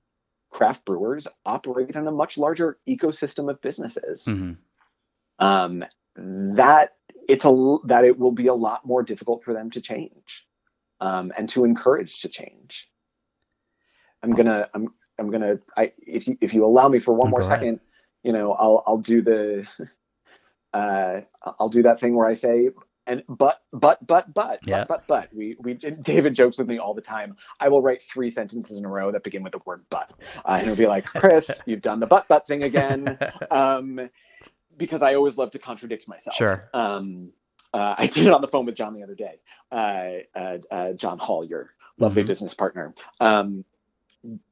craft 0.51 0.85
brewers 0.87 1.29
operate 1.45 1.95
in 1.95 2.07
a 2.07 2.13
much 2.13 2.39
larger 2.39 2.79
ecosystem 2.89 3.51
of 3.51 3.61
businesses. 3.61 4.25
Mm-hmm. 4.25 4.53
Um, 5.45 5.85
that 6.19 6.95
it's 7.29 7.47
a 7.47 7.77
that 7.87 8.05
it 8.05 8.19
will 8.19 8.33
be 8.33 8.49
a 8.49 8.55
lot 8.55 8.87
more 8.87 9.05
difficult 9.05 9.45
for 9.45 9.55
them 9.55 9.71
to 9.73 9.83
change 9.83 10.47
um, 11.01 11.33
and 11.39 11.49
to 11.51 11.65
encourage 11.65 12.21
to 12.23 12.29
change. 12.29 12.91
I'm 14.23 14.35
gonna 14.35 14.69
I'm 14.75 14.89
I'm 15.19 15.31
gonna 15.31 15.59
I 15.77 15.93
if 15.99 16.29
you 16.29 16.39
if 16.43 16.55
you 16.55 16.65
allow 16.67 16.89
me 16.89 17.01
for 17.01 17.15
one 17.15 17.31
Oh, 17.31 17.31
more 17.31 17.43
ahead. 17.43 17.71
second, 17.71 17.81
you 18.25 18.33
know 18.33 18.53
I'll 18.55 18.85
I'll 18.87 18.99
do 18.99 19.23
the 19.23 19.67
uh, 20.75 21.23
I'll 21.61 21.71
do 21.71 21.83
that 21.85 22.01
thing 22.01 22.17
where 22.17 22.27
I 22.29 22.35
say 22.35 22.71
and 23.07 23.25
but 23.29 23.61
but 23.73 24.07
but 24.07 24.33
but 24.35 24.63
Yeah. 24.63 24.87
but 24.87 24.89
but 24.89 25.05
but 25.09 25.31
we 25.35 25.57
we 25.61 25.75
David 25.75 26.35
jokes 26.35 26.59
with 26.59 26.69
me 26.69 26.79
all 26.79 26.95
the 26.95 27.03
time. 27.03 27.37
I 27.61 27.69
will 27.69 27.83
write 27.83 28.03
three 28.03 28.31
sentences 28.31 28.79
in 28.79 28.85
a 28.87 28.91
row 28.91 29.13
that 29.13 29.25
begin 29.25 29.45
with 29.45 29.53
the 29.55 29.61
word 29.67 29.85
but, 29.91 30.13
uh, 30.45 30.57
and 30.59 30.67
he'll 30.67 30.77
be 30.77 30.87
like, 30.89 31.07
Chris, 31.07 31.63
you've 31.67 31.83
done 31.83 32.01
the 32.01 32.07
but 32.07 32.29
but 32.29 32.47
thing 32.47 32.65
again 32.65 33.19
um, 33.51 34.11
because 34.79 35.03
I 35.03 35.15
always 35.15 35.37
love 35.37 35.51
to 35.53 35.59
contradict 35.59 36.09
myself. 36.09 36.37
Sure. 36.37 36.71
Um, 36.73 37.31
uh, 37.75 37.95
I 37.99 38.07
did 38.07 38.27
it 38.27 38.33
on 38.33 38.41
the 38.41 38.49
phone 38.49 38.67
with 38.67 38.77
John 38.77 38.95
the 38.95 39.03
other 39.03 39.15
day. 39.15 39.41
Uh, 39.71 40.39
uh, 40.39 40.59
uh, 40.71 40.93
John 40.95 41.19
Hall, 41.19 41.45
your 41.45 41.75
lovely 41.99 42.23
Mhm. 42.23 42.29
business 42.29 42.55
partner. 42.55 42.95
Um, 43.21 43.65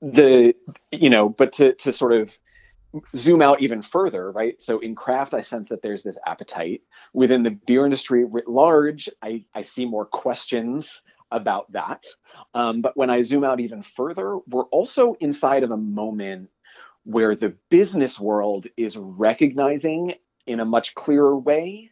the 0.02 0.54
you 0.92 1.10
know, 1.10 1.28
but 1.28 1.52
to 1.54 1.74
to 1.74 1.92
sort 1.92 2.12
of 2.12 2.38
zoom 3.16 3.42
out 3.42 3.60
even 3.60 3.82
further, 3.82 4.30
right? 4.30 4.60
So 4.62 4.78
in 4.78 4.94
craft, 4.94 5.34
I 5.34 5.42
sense 5.42 5.68
that 5.68 5.82
there's 5.82 6.02
this 6.02 6.18
appetite 6.26 6.82
within 7.12 7.42
the 7.42 7.50
beer 7.50 7.84
industry 7.84 8.24
writ 8.24 8.48
large. 8.48 9.08
I 9.22 9.44
I 9.54 9.62
see 9.62 9.84
more 9.86 10.06
questions 10.06 11.02
about 11.30 11.70
that. 11.72 12.04
Um, 12.54 12.82
but 12.82 12.96
when 12.96 13.10
I 13.10 13.22
zoom 13.22 13.44
out 13.44 13.60
even 13.60 13.82
further, 13.82 14.38
we're 14.48 14.64
also 14.64 15.14
inside 15.20 15.64
of 15.64 15.72
a 15.72 15.76
moment 15.76 16.50
where 17.06 17.34
the 17.36 17.54
business 17.70 18.18
world 18.20 18.66
is 18.76 18.96
recognizing 18.96 20.14
in 20.46 20.60
a 20.60 20.64
much 20.64 20.94
clearer 20.94 21.38
way 21.38 21.90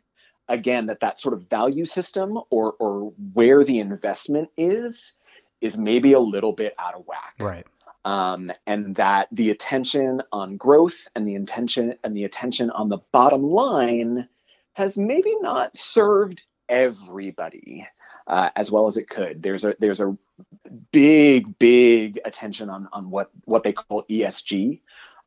again 0.48 0.86
that 0.86 1.00
that 1.00 1.18
sort 1.18 1.32
of 1.34 1.48
value 1.48 1.86
system 1.86 2.38
or 2.50 2.74
or 2.78 3.12
where 3.32 3.64
the 3.64 3.78
investment 3.78 4.48
is 4.58 5.14
is 5.60 5.78
maybe 5.78 6.12
a 6.12 6.20
little 6.20 6.52
bit 6.52 6.74
out 6.78 6.94
of 6.94 7.06
whack 7.06 7.34
Right. 7.38 7.66
um, 8.04 8.52
and 8.66 8.94
that 8.96 9.28
the 9.32 9.50
attention 9.50 10.20
on 10.32 10.56
growth 10.56 11.08
and 11.14 11.26
the 11.26 11.34
intention 11.36 11.94
and 12.04 12.14
the 12.16 12.24
attention 12.24 12.70
on 12.70 12.88
the 12.88 12.98
bottom 13.12 13.42
line 13.44 14.28
has 14.74 14.96
maybe 14.98 15.34
not 15.40 15.76
served 15.76 16.44
everybody 16.68 17.86
uh, 18.26 18.50
as 18.56 18.70
well 18.70 18.86
as 18.86 18.96
it 18.96 19.08
could. 19.08 19.42
There's 19.42 19.64
a 19.64 19.74
there's 19.78 20.00
a 20.00 20.16
big 20.92 21.58
big 21.58 22.20
attention 22.24 22.70
on 22.70 22.88
on 22.92 23.10
what 23.10 23.30
what 23.44 23.62
they 23.62 23.72
call 23.72 24.04
ESG 24.04 24.80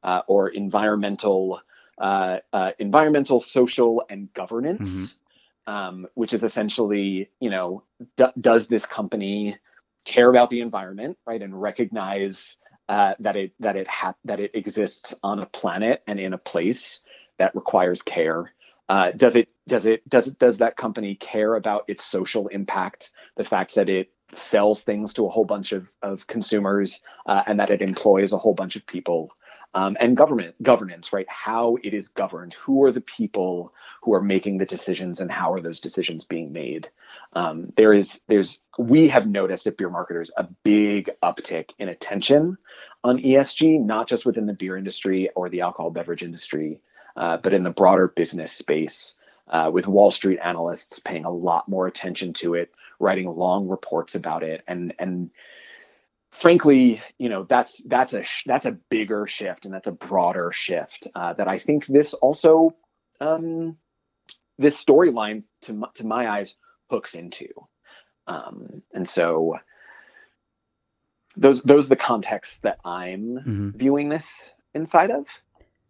uh, 0.03 0.21
or 0.27 0.49
environmental 0.49 1.61
uh, 1.97 2.39
uh, 2.53 2.71
environmental 2.79 3.41
social 3.41 4.03
and 4.09 4.33
governance. 4.33 5.17
Um, 5.65 6.07
which 6.13 6.33
is 6.33 6.45
essentially, 6.45 7.29
you 7.41 7.49
know, 7.49 7.83
d- 8.15 8.31
does 8.39 8.67
this 8.67 8.85
company 8.85 9.57
care 10.05 10.29
about 10.29 10.49
the 10.49 10.61
environment, 10.61 11.17
right, 11.25 11.41
and 11.41 11.61
recognize 11.61 12.55
uh, 12.87 13.15
that 13.19 13.35
it 13.35 13.51
that 13.59 13.75
it 13.75 13.87
ha- 13.87 14.15
that 14.23 14.39
it 14.39 14.51
exists 14.53 15.13
on 15.21 15.39
a 15.39 15.45
planet 15.45 16.03
and 16.07 16.21
in 16.21 16.33
a 16.33 16.37
place 16.37 17.01
that 17.37 17.53
requires 17.53 18.01
care. 18.01 18.53
Uh, 18.89 19.11
does 19.11 19.35
it 19.35 19.49
does 19.67 19.85
it 19.85 20.07
does 20.07 20.27
it 20.27 20.39
does 20.39 20.59
that 20.59 20.77
company 20.77 21.15
care 21.15 21.55
about 21.55 21.85
its 21.87 22.05
social 22.05 22.47
impact? 22.47 23.11
The 23.35 23.43
fact 23.43 23.75
that 23.75 23.89
it 23.89 24.11
sells 24.33 24.83
things 24.83 25.13
to 25.13 25.25
a 25.25 25.29
whole 25.29 25.45
bunch 25.45 25.71
of 25.71 25.91
of 26.01 26.27
consumers 26.27 27.01
uh, 27.25 27.43
and 27.45 27.59
that 27.59 27.69
it 27.69 27.81
employs 27.81 28.31
a 28.31 28.37
whole 28.37 28.53
bunch 28.53 28.75
of 28.75 28.85
people. 28.85 29.31
Um, 29.73 29.97
and 29.99 30.15
government 30.15 30.55
governance, 30.63 31.11
right? 31.11 31.27
How 31.29 31.77
it 31.83 31.93
is 31.93 32.07
governed. 32.07 32.53
Who 32.53 32.85
are 32.85 32.91
the 32.91 33.01
people 33.01 33.73
who 34.01 34.13
are 34.13 34.21
making 34.21 34.57
the 34.57 34.65
decisions, 34.65 35.19
and 35.19 35.29
how 35.29 35.51
are 35.51 35.59
those 35.59 35.81
decisions 35.81 36.23
being 36.23 36.53
made? 36.53 36.89
Um, 37.33 37.73
there 37.75 37.93
is 37.93 38.21
there's 38.27 38.61
we 38.79 39.09
have 39.09 39.27
noticed 39.27 39.67
at 39.67 39.77
beer 39.77 39.89
marketers 39.89 40.31
a 40.37 40.47
big 40.63 41.11
uptick 41.21 41.71
in 41.77 41.89
attention 41.89 42.57
on 43.03 43.19
ESG, 43.19 43.83
not 43.83 44.07
just 44.07 44.25
within 44.25 44.45
the 44.45 44.53
beer 44.53 44.77
industry 44.77 45.29
or 45.35 45.49
the 45.49 45.61
alcohol 45.61 45.91
beverage 45.91 46.23
industry, 46.23 46.81
uh, 47.17 47.37
but 47.37 47.53
in 47.53 47.63
the 47.63 47.71
broader 47.71 48.07
business 48.09 48.53
space, 48.53 49.17
uh, 49.49 49.71
with 49.73 49.87
Wall 49.87 50.11
Street 50.11 50.39
analysts 50.43 50.99
paying 50.99 51.25
a 51.25 51.31
lot 51.31 51.69
more 51.69 51.87
attention 51.87 52.33
to 52.35 52.55
it, 52.55 52.71
writing 52.99 53.27
long 53.29 53.67
reports 53.67 54.15
about 54.15 54.43
it, 54.43 54.63
and 54.67 54.93
and 54.99 55.31
frankly, 56.31 57.01
you 57.17 57.29
know 57.29 57.43
that's 57.43 57.81
that's 57.83 58.13
a 58.13 58.23
sh- 58.23 58.45
that's 58.45 58.67
a 58.67 58.77
bigger 58.89 59.27
shift 59.27 59.65
and 59.65 59.73
that's 59.73 59.87
a 59.87 59.93
broader 59.93 60.51
shift 60.53 61.07
uh, 61.15 61.33
that 61.33 61.47
I 61.49 61.59
think 61.59 61.87
this 61.87 62.13
also 62.13 62.75
um, 63.21 63.77
this 64.59 64.83
storyline 64.83 65.43
to 65.63 65.73
my, 65.73 65.87
to 65.95 66.05
my 66.05 66.29
eyes 66.29 66.57
hooks 66.89 67.15
into, 67.15 67.49
um, 68.27 68.83
and 68.93 69.07
so 69.07 69.57
those 71.37 71.61
those 71.63 71.85
are 71.85 71.89
the 71.89 71.95
contexts 71.95 72.59
that 72.59 72.79
I'm 72.85 73.45
hmm 73.45 73.69
viewing 73.73 74.09
this 74.09 74.53
inside 74.73 75.11
of. 75.11 75.27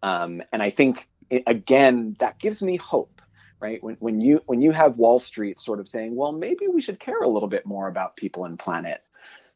Um, 0.04 0.42
and 0.54 0.62
I 0.62 0.70
think 0.70 1.08
it, 1.30 1.44
again 1.48 2.16
that 2.20 2.40
gives 2.40 2.62
me 2.62 2.78
hope, 2.78 3.22
right? 3.62 3.84
When 3.84 3.96
when 4.00 4.22
you 4.22 4.42
when 4.46 4.62
you 4.62 4.72
have 4.72 4.98
Wall 4.98 5.20
Street 5.20 5.60
sort 5.60 5.80
of 5.80 5.88
saying, 5.88 6.16
well, 6.16 6.32
maybe 6.32 6.68
we 6.68 6.82
should 6.82 7.00
care 7.00 7.22
a 7.22 7.30
little 7.30 7.50
bit 7.50 7.66
more 7.66 7.88
about 7.88 8.18
people 8.18 8.46
and 8.46 8.60
planet. 8.60 9.02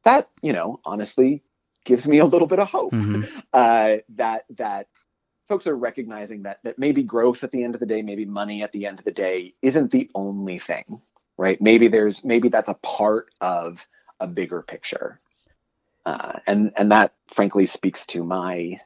That 0.03 0.29
you 0.41 0.53
know, 0.53 0.79
honestly, 0.85 1.43
gives 1.85 2.07
me 2.07 2.19
a 2.19 2.25
little 2.25 2.47
bit 2.47 2.59
of 2.59 2.69
hope 2.69 3.01
hmm 3.01 3.21
uh, 3.53 3.97
that 4.15 4.45
that 4.57 4.87
folks 5.47 5.67
are 5.67 5.75
recognizing 5.75 6.43
that 6.43 6.59
that 6.63 6.79
maybe 6.79 7.03
growth 7.03 7.43
at 7.43 7.51
the 7.51 7.63
end 7.63 7.75
of 7.75 7.79
the 7.79 7.85
day, 7.85 8.01
maybe 8.01 8.25
money 8.25 8.63
at 8.63 8.71
the 8.71 8.85
end 8.85 8.99
of 8.99 9.05
the 9.05 9.11
day, 9.11 9.53
isn't 9.61 9.91
the 9.91 10.09
only 10.15 10.59
thing, 10.59 11.01
right? 11.37 11.61
Maybe 11.61 11.87
there's 11.87 12.23
maybe 12.23 12.49
that's 12.49 12.69
a 12.69 12.75
part 12.75 13.27
of 13.41 13.85
a 14.19 14.27
bigger 14.27 14.61
picture, 14.61 15.19
uh, 16.05 16.39
and 16.47 16.71
and 16.77 16.91
that 16.91 17.13
frankly 17.27 17.65
speaks 17.65 18.05
to 18.07 18.23
my 18.23 18.79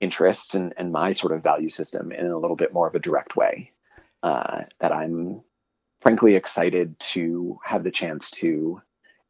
interests 0.00 0.54
and, 0.54 0.72
and 0.76 0.92
my 0.92 1.12
sort 1.12 1.32
of 1.32 1.42
value 1.42 1.68
system 1.68 2.12
in 2.12 2.26
a 2.26 2.38
little 2.38 2.56
bit 2.56 2.72
more 2.72 2.86
of 2.86 2.94
a 2.94 3.00
direct 3.00 3.36
way 3.36 3.72
uh, 4.22 4.62
that 4.80 4.92
I'm 4.92 5.42
frankly 6.00 6.34
excited 6.36 6.98
to 7.00 7.58
have 7.64 7.84
the 7.84 7.90
chance 7.90 8.30
to 8.30 8.80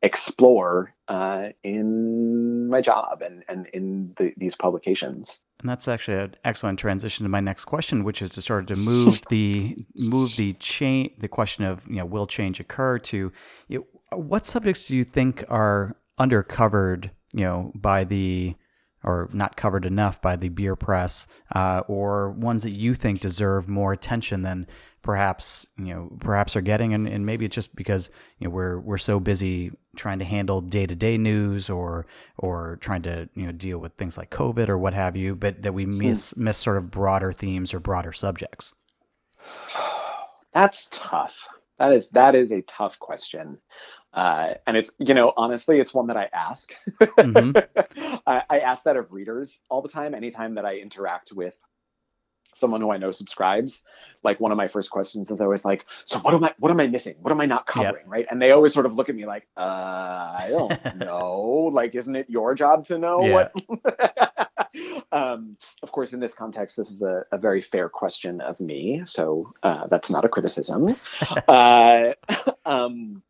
explore 0.02 0.94
uh, 1.08 1.48
in 1.64 2.68
my 2.68 2.80
job 2.80 3.22
and, 3.22 3.44
and 3.48 3.66
in 3.68 4.14
the, 4.16 4.32
these 4.36 4.54
publications. 4.54 5.40
And 5.60 5.68
that's 5.68 5.88
actually 5.88 6.18
an 6.18 6.36
excellent 6.44 6.78
transition 6.78 7.24
to 7.24 7.28
my 7.28 7.40
next 7.40 7.64
question, 7.64 8.04
which 8.04 8.22
is 8.22 8.30
to 8.30 8.42
sort 8.42 8.70
of 8.70 8.76
to 8.76 8.82
move 8.82 9.20
the 9.28 9.76
move 9.96 10.36
the 10.36 10.52
chain 10.54 11.10
the 11.18 11.28
question 11.28 11.64
of 11.64 11.84
you 11.88 11.96
know 11.96 12.06
will 12.06 12.26
change 12.26 12.60
occur 12.60 12.98
to 12.98 13.32
you 13.66 13.78
know, 14.12 14.18
what 14.18 14.46
subjects 14.46 14.86
do 14.86 14.96
you 14.96 15.04
think 15.04 15.44
are 15.48 15.96
undercovered 16.20 17.10
you 17.32 17.44
know 17.44 17.72
by 17.74 18.04
the 18.04 18.54
or 19.04 19.28
not 19.32 19.56
covered 19.56 19.84
enough 19.84 20.20
by 20.20 20.36
the 20.36 20.48
beer 20.48 20.76
press 20.76 21.26
uh, 21.54 21.82
or 21.88 22.30
ones 22.30 22.62
that 22.62 22.78
you 22.78 22.94
think 22.94 23.20
deserve 23.20 23.68
more 23.68 23.92
attention 23.92 24.42
than 24.42 24.66
perhaps 25.02 25.66
you 25.78 25.94
know 25.94 26.10
perhaps 26.20 26.56
are 26.56 26.60
getting. 26.60 26.92
And, 26.92 27.08
and 27.08 27.24
maybe 27.24 27.44
it's 27.44 27.54
just 27.54 27.74
because 27.74 28.10
you 28.38 28.46
know 28.46 28.50
we're 28.50 28.80
we're 28.80 28.98
so 28.98 29.20
busy 29.20 29.70
trying 29.96 30.18
to 30.18 30.24
handle 30.24 30.60
day-to-day 30.60 31.18
news 31.18 31.70
or 31.70 32.06
or 32.36 32.78
trying 32.80 33.02
to 33.02 33.28
you 33.34 33.46
know 33.46 33.52
deal 33.52 33.78
with 33.78 33.94
things 33.94 34.16
like 34.16 34.30
covid 34.30 34.68
or 34.68 34.78
what 34.78 34.94
have 34.94 35.16
you 35.16 35.34
but 35.34 35.62
that 35.62 35.74
we 35.74 35.84
miss 35.84 36.36
miss 36.36 36.56
sort 36.56 36.76
of 36.76 36.90
broader 36.90 37.32
themes 37.32 37.72
or 37.74 37.80
broader 37.80 38.12
subjects. 38.12 38.74
That's 40.54 40.88
tough. 40.90 41.48
That 41.78 41.92
is 41.92 42.08
that 42.10 42.34
is 42.34 42.50
a 42.50 42.62
tough 42.62 42.98
question, 42.98 43.58
uh, 44.12 44.54
and 44.66 44.76
it's 44.76 44.90
you 44.98 45.14
know 45.14 45.32
honestly 45.36 45.80
it's 45.80 45.94
one 45.94 46.06
that 46.08 46.16
I 46.16 46.28
ask. 46.32 46.72
Mhm. 47.00 47.56
I, 48.26 48.42
I 48.48 48.58
ask 48.60 48.84
that 48.84 48.96
of 48.96 49.12
readers 49.12 49.60
all 49.68 49.82
the 49.82 49.88
time. 49.88 50.14
Anytime 50.14 50.54
that 50.54 50.64
I 50.64 50.76
interact 50.76 51.32
with 51.32 51.56
someone 52.54 52.80
who 52.80 52.90
I 52.90 52.96
know 52.96 53.12
subscribes, 53.12 53.84
like 54.24 54.40
one 54.40 54.50
of 54.50 54.56
my 54.56 54.66
first 54.68 54.90
questions 54.90 55.30
is 55.30 55.40
always 55.40 55.64
like, 55.64 55.84
"So 56.04 56.18
what 56.18 56.34
am 56.34 56.44
I? 56.44 56.54
What 56.58 56.70
am 56.70 56.80
I 56.80 56.86
missing? 56.86 57.16
What 57.20 57.30
am 57.30 57.40
I 57.40 57.46
not 57.46 57.66
Yep. 57.66 57.74
covering?" 57.74 58.08
Right? 58.08 58.26
And 58.30 58.40
they 58.40 58.50
always 58.52 58.72
sort 58.74 58.86
of 58.86 58.94
look 58.94 59.08
at 59.08 59.14
me 59.14 59.26
like, 59.26 59.46
"Uh, 59.56 59.60
I 59.60 60.48
don't 60.50 60.94
know. 60.94 61.70
like, 61.72 61.94
isn't 61.94 62.16
it 62.16 62.28
your 62.30 62.54
job 62.54 62.86
to 62.86 62.98
know 62.98 63.20
Yeah. 63.20 63.48
what?" 63.84 64.48
um, 65.12 65.56
of 65.82 65.92
course, 65.92 66.12
in 66.12 66.20
this 66.20 66.34
context, 66.34 66.76
this 66.76 66.90
is 66.90 67.02
a, 67.02 67.24
a 67.32 67.38
very 67.38 67.60
fair 67.60 67.88
question 67.88 68.40
of 68.40 68.58
me, 68.60 69.02
so 69.04 69.52
uh, 69.62 69.86
that's 69.86 70.10
not 70.10 70.24
a 70.24 70.28
criticism. 70.28 70.96
uh, 71.48 72.12
um, 72.64 73.22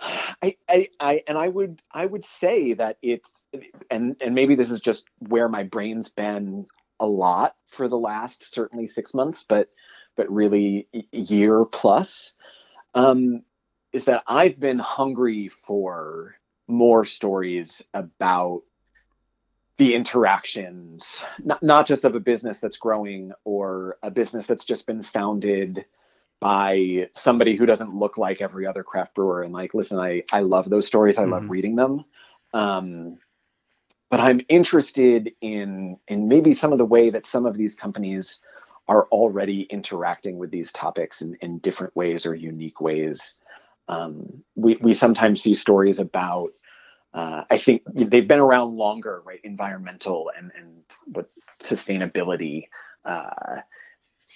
I, 0.00 0.56
I, 0.68 0.88
I, 1.00 1.22
and 1.26 1.36
I 1.36 1.48
would, 1.48 1.82
I 1.92 2.06
would 2.06 2.24
say 2.24 2.74
that 2.74 2.98
it's, 3.02 3.44
and 3.90 4.16
and 4.20 4.34
maybe 4.34 4.54
this 4.54 4.70
is 4.70 4.80
just 4.80 5.06
where 5.18 5.48
my 5.48 5.64
brain's 5.64 6.10
been 6.10 6.66
a 7.00 7.06
lot 7.06 7.56
for 7.66 7.88
the 7.88 7.98
last 7.98 8.52
certainly 8.52 8.86
six 8.86 9.14
months, 9.14 9.44
but, 9.48 9.70
but 10.16 10.30
really 10.30 10.86
year 11.12 11.64
plus, 11.64 12.32
um, 12.94 13.42
is 13.92 14.04
that 14.04 14.22
I've 14.26 14.58
been 14.60 14.78
hungry 14.78 15.48
for 15.48 16.36
more 16.66 17.04
stories 17.04 17.82
about 17.94 18.62
the 19.78 19.94
interactions, 19.94 21.22
not, 21.42 21.62
not 21.62 21.86
just 21.86 22.04
of 22.04 22.14
a 22.14 22.20
business 22.20 22.58
that's 22.58 22.76
growing 22.76 23.32
or 23.44 23.96
a 24.02 24.10
business 24.10 24.46
that's 24.46 24.64
just 24.64 24.86
been 24.86 25.02
founded 25.02 25.84
by 26.40 27.08
somebody 27.14 27.56
who 27.56 27.66
doesn't 27.66 27.94
look 27.94 28.16
like 28.16 28.40
every 28.40 28.66
other 28.66 28.84
craft 28.84 29.14
brewer. 29.14 29.42
And 29.42 29.52
like, 29.52 29.74
listen, 29.74 29.98
I, 29.98 30.22
I 30.32 30.40
love 30.40 30.70
those 30.70 30.86
stories. 30.86 31.18
I 31.18 31.22
mm-hmm. 31.22 31.32
love 31.32 31.50
reading 31.50 31.76
them. 31.76 32.04
Um, 32.54 33.18
but 34.10 34.20
I'm 34.20 34.40
interested 34.48 35.32
in, 35.40 35.98
in 36.06 36.28
maybe 36.28 36.54
some 36.54 36.72
of 36.72 36.78
the 36.78 36.84
way 36.84 37.10
that 37.10 37.26
some 37.26 37.44
of 37.44 37.56
these 37.56 37.74
companies 37.74 38.40
are 38.86 39.06
already 39.10 39.62
interacting 39.62 40.38
with 40.38 40.50
these 40.50 40.72
topics 40.72 41.20
in, 41.20 41.36
in 41.42 41.58
different 41.58 41.94
ways 41.94 42.24
or 42.24 42.34
unique 42.34 42.80
ways. 42.80 43.34
Um, 43.86 44.44
we, 44.54 44.76
we 44.76 44.94
sometimes 44.94 45.42
see 45.42 45.54
stories 45.54 45.98
about 45.98 46.52
uh, 47.14 47.44
I 47.50 47.58
think 47.58 47.82
they've 47.86 48.28
been 48.28 48.38
around 48.38 48.76
longer, 48.76 49.22
right? 49.24 49.40
Environmental 49.42 50.30
and 50.36 50.52
and 50.54 50.82
what 51.06 51.30
sustainability 51.60 52.68
uh, 53.04 53.62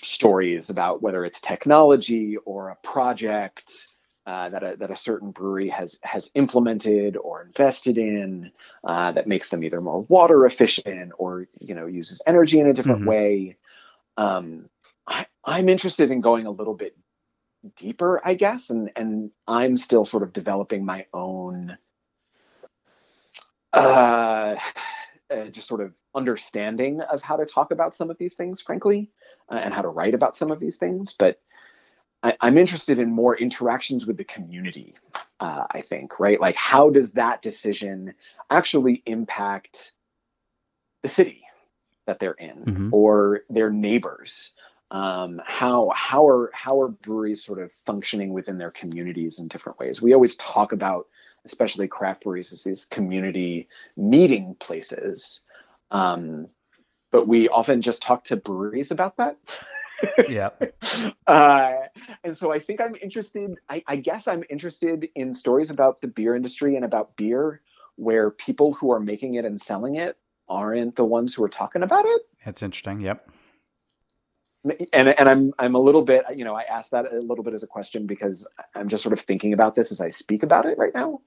stories 0.05 0.71
about 0.71 1.03
whether 1.03 1.25
it's 1.25 1.41
technology 1.41 2.37
or 2.45 2.71
a 2.71 2.77
project 2.77 3.89
uh, 4.27 4.49
that 4.51 4.63
a, 4.63 4.77
that 4.77 4.91
a 4.91 4.97
certain 4.97 5.33
brewery 5.33 5.69
has 5.69 5.99
has 6.03 6.31
implemented 6.35 7.17
or 7.17 7.43
invested 7.43 7.99
in 7.99 8.53
uh, 8.85 9.11
that 9.13 9.27
makes 9.27 9.51
them 9.51 9.65
either 9.65 9.81
more 9.81 10.03
water 10.03 10.47
efficient 10.47 11.13
or 11.19 11.49
you 11.59 11.75
know 11.75 11.87
uses 11.87 12.23
energy 12.27 12.61
in 12.61 12.69
a 12.69 12.73
different 12.73 13.01
mm-hmm. 13.01 13.09
way. 13.09 13.57
Um, 14.17 14.69
I, 15.07 15.27
I'm 15.45 15.69
interested 15.69 16.11
in 16.11 16.21
going 16.21 16.47
a 16.47 16.53
little 16.53 16.75
bit 16.75 16.97
deeper, 17.77 18.21
I 18.25 18.35
guess, 18.35 18.71
and 18.71 18.91
and 18.95 19.31
I'm 19.49 19.77
still 19.77 20.05
sort 20.05 20.23
of 20.23 20.33
developing 20.33 20.85
my 20.85 21.07
own 21.13 21.77
uh, 23.73 24.57
uh, 25.31 25.45
just 25.47 25.67
sort 25.67 25.81
of 25.81 25.95
understanding 26.15 27.01
of 27.01 27.23
how 27.23 27.37
to 27.37 27.47
talk 27.47 27.71
about 27.71 27.95
some 27.95 28.11
of 28.11 28.19
these 28.19 28.35
things, 28.35 28.61
frankly, 28.61 29.11
and 29.57 29.75
how 29.75 29.83
to 29.83 29.89
write 29.89 30.15
about 30.15 30.37
some 30.37 30.51
of 30.51 30.61
these 30.61 30.79
things. 30.79 31.13
But 31.13 31.41
I, 32.23 32.37
am 32.43 32.59
interested 32.59 32.99
in 32.99 33.11
more 33.11 33.37
interactions 33.37 34.07
with 34.07 34.17
the 34.17 34.25
community. 34.25 34.95
Uh, 35.41 35.65
I 35.71 35.81
think, 35.81 36.21
right? 36.21 36.41
Like, 36.41 36.57
how 36.57 36.91
does 36.91 37.13
that 37.13 37.43
decision 37.43 38.15
actually 38.49 39.03
impact 39.07 39.93
the 41.03 41.09
city 41.09 41.43
that 42.07 42.21
they're 42.21 42.33
in 42.33 42.65
mm-hmm. 42.65 42.89
or 42.93 43.41
their 43.51 43.71
neighbors? 43.71 44.53
Um, 44.93 45.41
how 45.45 45.91
how 45.95 46.29
are 46.29 46.51
how 46.53 46.81
are 46.81 46.89
breweries 46.89 47.43
sort 47.43 47.61
of 47.61 47.73
functioning 47.87 48.33
within 48.33 48.59
their 48.59 48.71
communities 48.71 49.39
in 49.39 49.49
different 49.49 49.79
ways? 49.79 50.03
We 50.03 50.13
always 50.13 50.37
talk 50.37 50.73
about 50.73 51.09
especially 51.45 51.89
craft 51.89 52.23
breweries 52.23 52.53
as 52.53 52.63
these 52.63 52.85
community 52.85 53.69
meeting 53.97 54.55
places. 54.61 55.41
Um, 55.91 56.49
but 57.13 57.29
we 57.29 57.49
often 57.49 57.81
just 57.81 58.03
talk 58.03 58.25
to 58.25 58.37
breweries 58.37 58.91
about 58.91 59.17
that. 59.19 59.39
yeah. 60.29 60.51
Uh, 61.29 61.87
and 62.25 62.37
so 62.37 62.53
I 62.53 62.59
think 62.59 62.81
I'm 62.81 62.97
interested, 63.01 63.55
I, 63.69 63.83
I 63.87 63.97
guess 63.97 64.27
I'm 64.27 64.43
interested 64.51 65.09
in 65.15 65.35
stories 65.35 65.71
about 65.71 66.01
the 66.01 66.09
beer 66.09 66.35
industry 66.35 66.75
and 66.75 66.85
about 66.85 67.17
beer 67.17 67.61
where 67.95 68.31
people 68.31 68.73
who 68.73 68.91
are 68.91 68.99
making 68.99 69.35
it 69.35 69.45
and 69.45 69.63
selling 69.63 69.95
it 69.95 70.17
aren't 70.49 70.97
the 70.97 71.05
ones 71.05 71.33
who 71.35 71.45
are 71.45 71.49
talking 71.49 71.83
about 71.83 72.05
it. 72.05 72.23
That's 72.45 72.63
interesting. 72.63 73.01
Yep 73.01 73.31
and 74.93 75.09
and 75.09 75.29
I'm 75.29 75.53
I'm 75.59 75.75
a 75.75 75.81
little 75.81 76.03
bit 76.03 76.25
you 76.37 76.45
know 76.45 76.55
I 76.55 76.63
asked 76.63 76.93
that 76.93 77.13
a 77.13 77.19
little 77.19 77.43
bit 77.43 77.55
as 77.55 77.63
a 77.63 77.67
question 77.67 78.07
because 78.07 78.47
I'm 78.75 78.89
just 78.89 79.03
sort 79.03 79.13
of 79.13 79.21
thinking 79.21 79.53
about 79.53 79.75
this 79.75 79.91
as 79.91 80.01
I 80.01 80.11
speak 80.11 80.43
about 80.43 80.67
it 80.67 80.79
right 80.79 80.95
now 80.95 81.21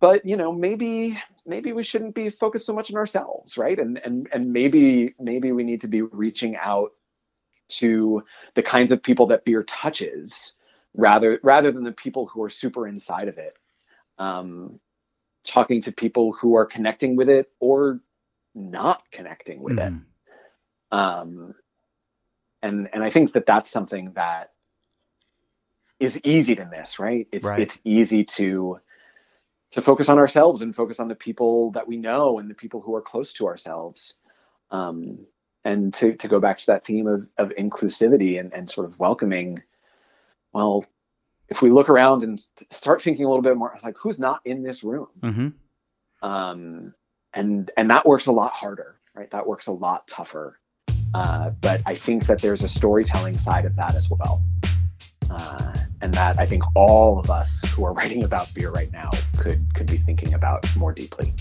but 0.00 0.24
you 0.24 0.36
know 0.36 0.50
maybe 0.50 1.20
maybe 1.46 1.72
we 1.72 1.82
shouldn't 1.82 2.14
be 2.14 2.30
focused 2.30 2.66
so 2.66 2.72
much 2.72 2.90
on 2.90 2.96
ourselves 2.96 3.56
right 3.56 3.78
and 3.78 3.98
and 3.98 4.28
and 4.32 4.52
maybe 4.52 5.14
maybe 5.20 5.52
we 5.52 5.62
need 5.62 5.82
to 5.82 5.88
be 5.88 6.02
reaching 6.02 6.56
out 6.56 6.90
to 7.68 8.24
the 8.54 8.62
kinds 8.62 8.90
of 8.90 9.02
people 9.02 9.26
that 9.26 9.44
beer 9.44 9.62
touches 9.62 10.54
rather 10.94 11.38
rather 11.42 11.70
than 11.70 11.84
the 11.84 11.92
people 11.92 12.26
who 12.26 12.42
are 12.42 12.50
super 12.50 12.88
inside 12.88 13.28
of 13.28 13.38
it 13.38 13.56
um, 14.18 14.80
talking 15.44 15.80
to 15.82 15.92
people 15.92 16.32
who 16.32 16.56
are 16.56 16.66
connecting 16.66 17.16
with 17.16 17.28
it 17.28 17.50
or 17.60 18.00
not 18.54 19.02
connecting 19.12 19.62
with 19.62 19.76
mm. 19.76 19.86
it 19.86 19.92
mm-hmm. 19.92 20.98
um, 20.98 21.54
and 22.62 22.88
and 22.92 23.04
i 23.04 23.10
think 23.10 23.34
that 23.34 23.46
that's 23.46 23.70
something 23.70 24.12
that 24.14 24.50
is 26.00 26.18
easy 26.24 26.56
to 26.56 26.64
miss 26.64 26.98
right 26.98 27.28
it's 27.30 27.46
right. 27.46 27.60
it's 27.60 27.78
easy 27.84 28.24
to 28.24 28.80
to 29.72 29.82
focus 29.82 30.08
on 30.08 30.18
ourselves 30.18 30.62
and 30.62 30.74
focus 30.74 30.98
on 30.98 31.08
the 31.08 31.14
people 31.14 31.70
that 31.72 31.86
we 31.86 31.96
know 31.96 32.38
and 32.38 32.50
the 32.50 32.54
people 32.54 32.80
who 32.80 32.94
are 32.94 33.02
close 33.02 33.32
to 33.34 33.46
ourselves. 33.46 34.16
Um, 34.70 35.26
and 35.64 35.92
to, 35.94 36.14
to 36.16 36.28
go 36.28 36.40
back 36.40 36.58
to 36.58 36.66
that 36.66 36.86
theme 36.86 37.06
of, 37.06 37.26
of 37.36 37.50
inclusivity 37.56 38.40
and, 38.40 38.52
and 38.54 38.70
sort 38.70 38.86
of 38.86 38.98
welcoming, 38.98 39.62
well, 40.52 40.84
if 41.48 41.60
we 41.60 41.70
look 41.70 41.88
around 41.88 42.22
and 42.22 42.40
start 42.70 43.02
thinking 43.02 43.24
a 43.24 43.28
little 43.28 43.42
bit 43.42 43.56
more, 43.56 43.72
it's 43.74 43.84
like 43.84 43.96
who's 43.98 44.18
not 44.18 44.40
in 44.44 44.62
this 44.62 44.82
room? 44.82 45.08
Mm-hmm. 45.20 46.26
Um, 46.26 46.94
and, 47.34 47.70
and 47.76 47.90
that 47.90 48.06
works 48.06 48.26
a 48.26 48.32
lot 48.32 48.52
harder, 48.52 48.96
right? 49.14 49.30
That 49.30 49.46
works 49.46 49.66
a 49.66 49.72
lot 49.72 50.08
tougher. 50.08 50.58
Uh, 51.12 51.50
but 51.60 51.82
I 51.86 51.96
think 51.96 52.26
that 52.26 52.40
there's 52.40 52.62
a 52.62 52.68
storytelling 52.68 53.36
side 53.36 53.64
of 53.64 53.76
that 53.76 53.94
as 53.94 54.08
well. 54.08 54.42
Uh, 55.28 55.74
and 56.00 56.14
that 56.14 56.38
I 56.38 56.46
think 56.46 56.62
all 56.74 57.18
of 57.18 57.30
us 57.30 57.62
who 57.72 57.84
are 57.84 57.92
writing 57.92 58.24
about 58.24 58.52
beer 58.54 58.70
right 58.70 58.92
now 58.92 59.10
could 59.38 59.74
could 59.74 59.86
be 59.86 59.96
thinking 59.96 60.34
about 60.34 60.64
more 60.76 60.92
deeply. 60.92 61.32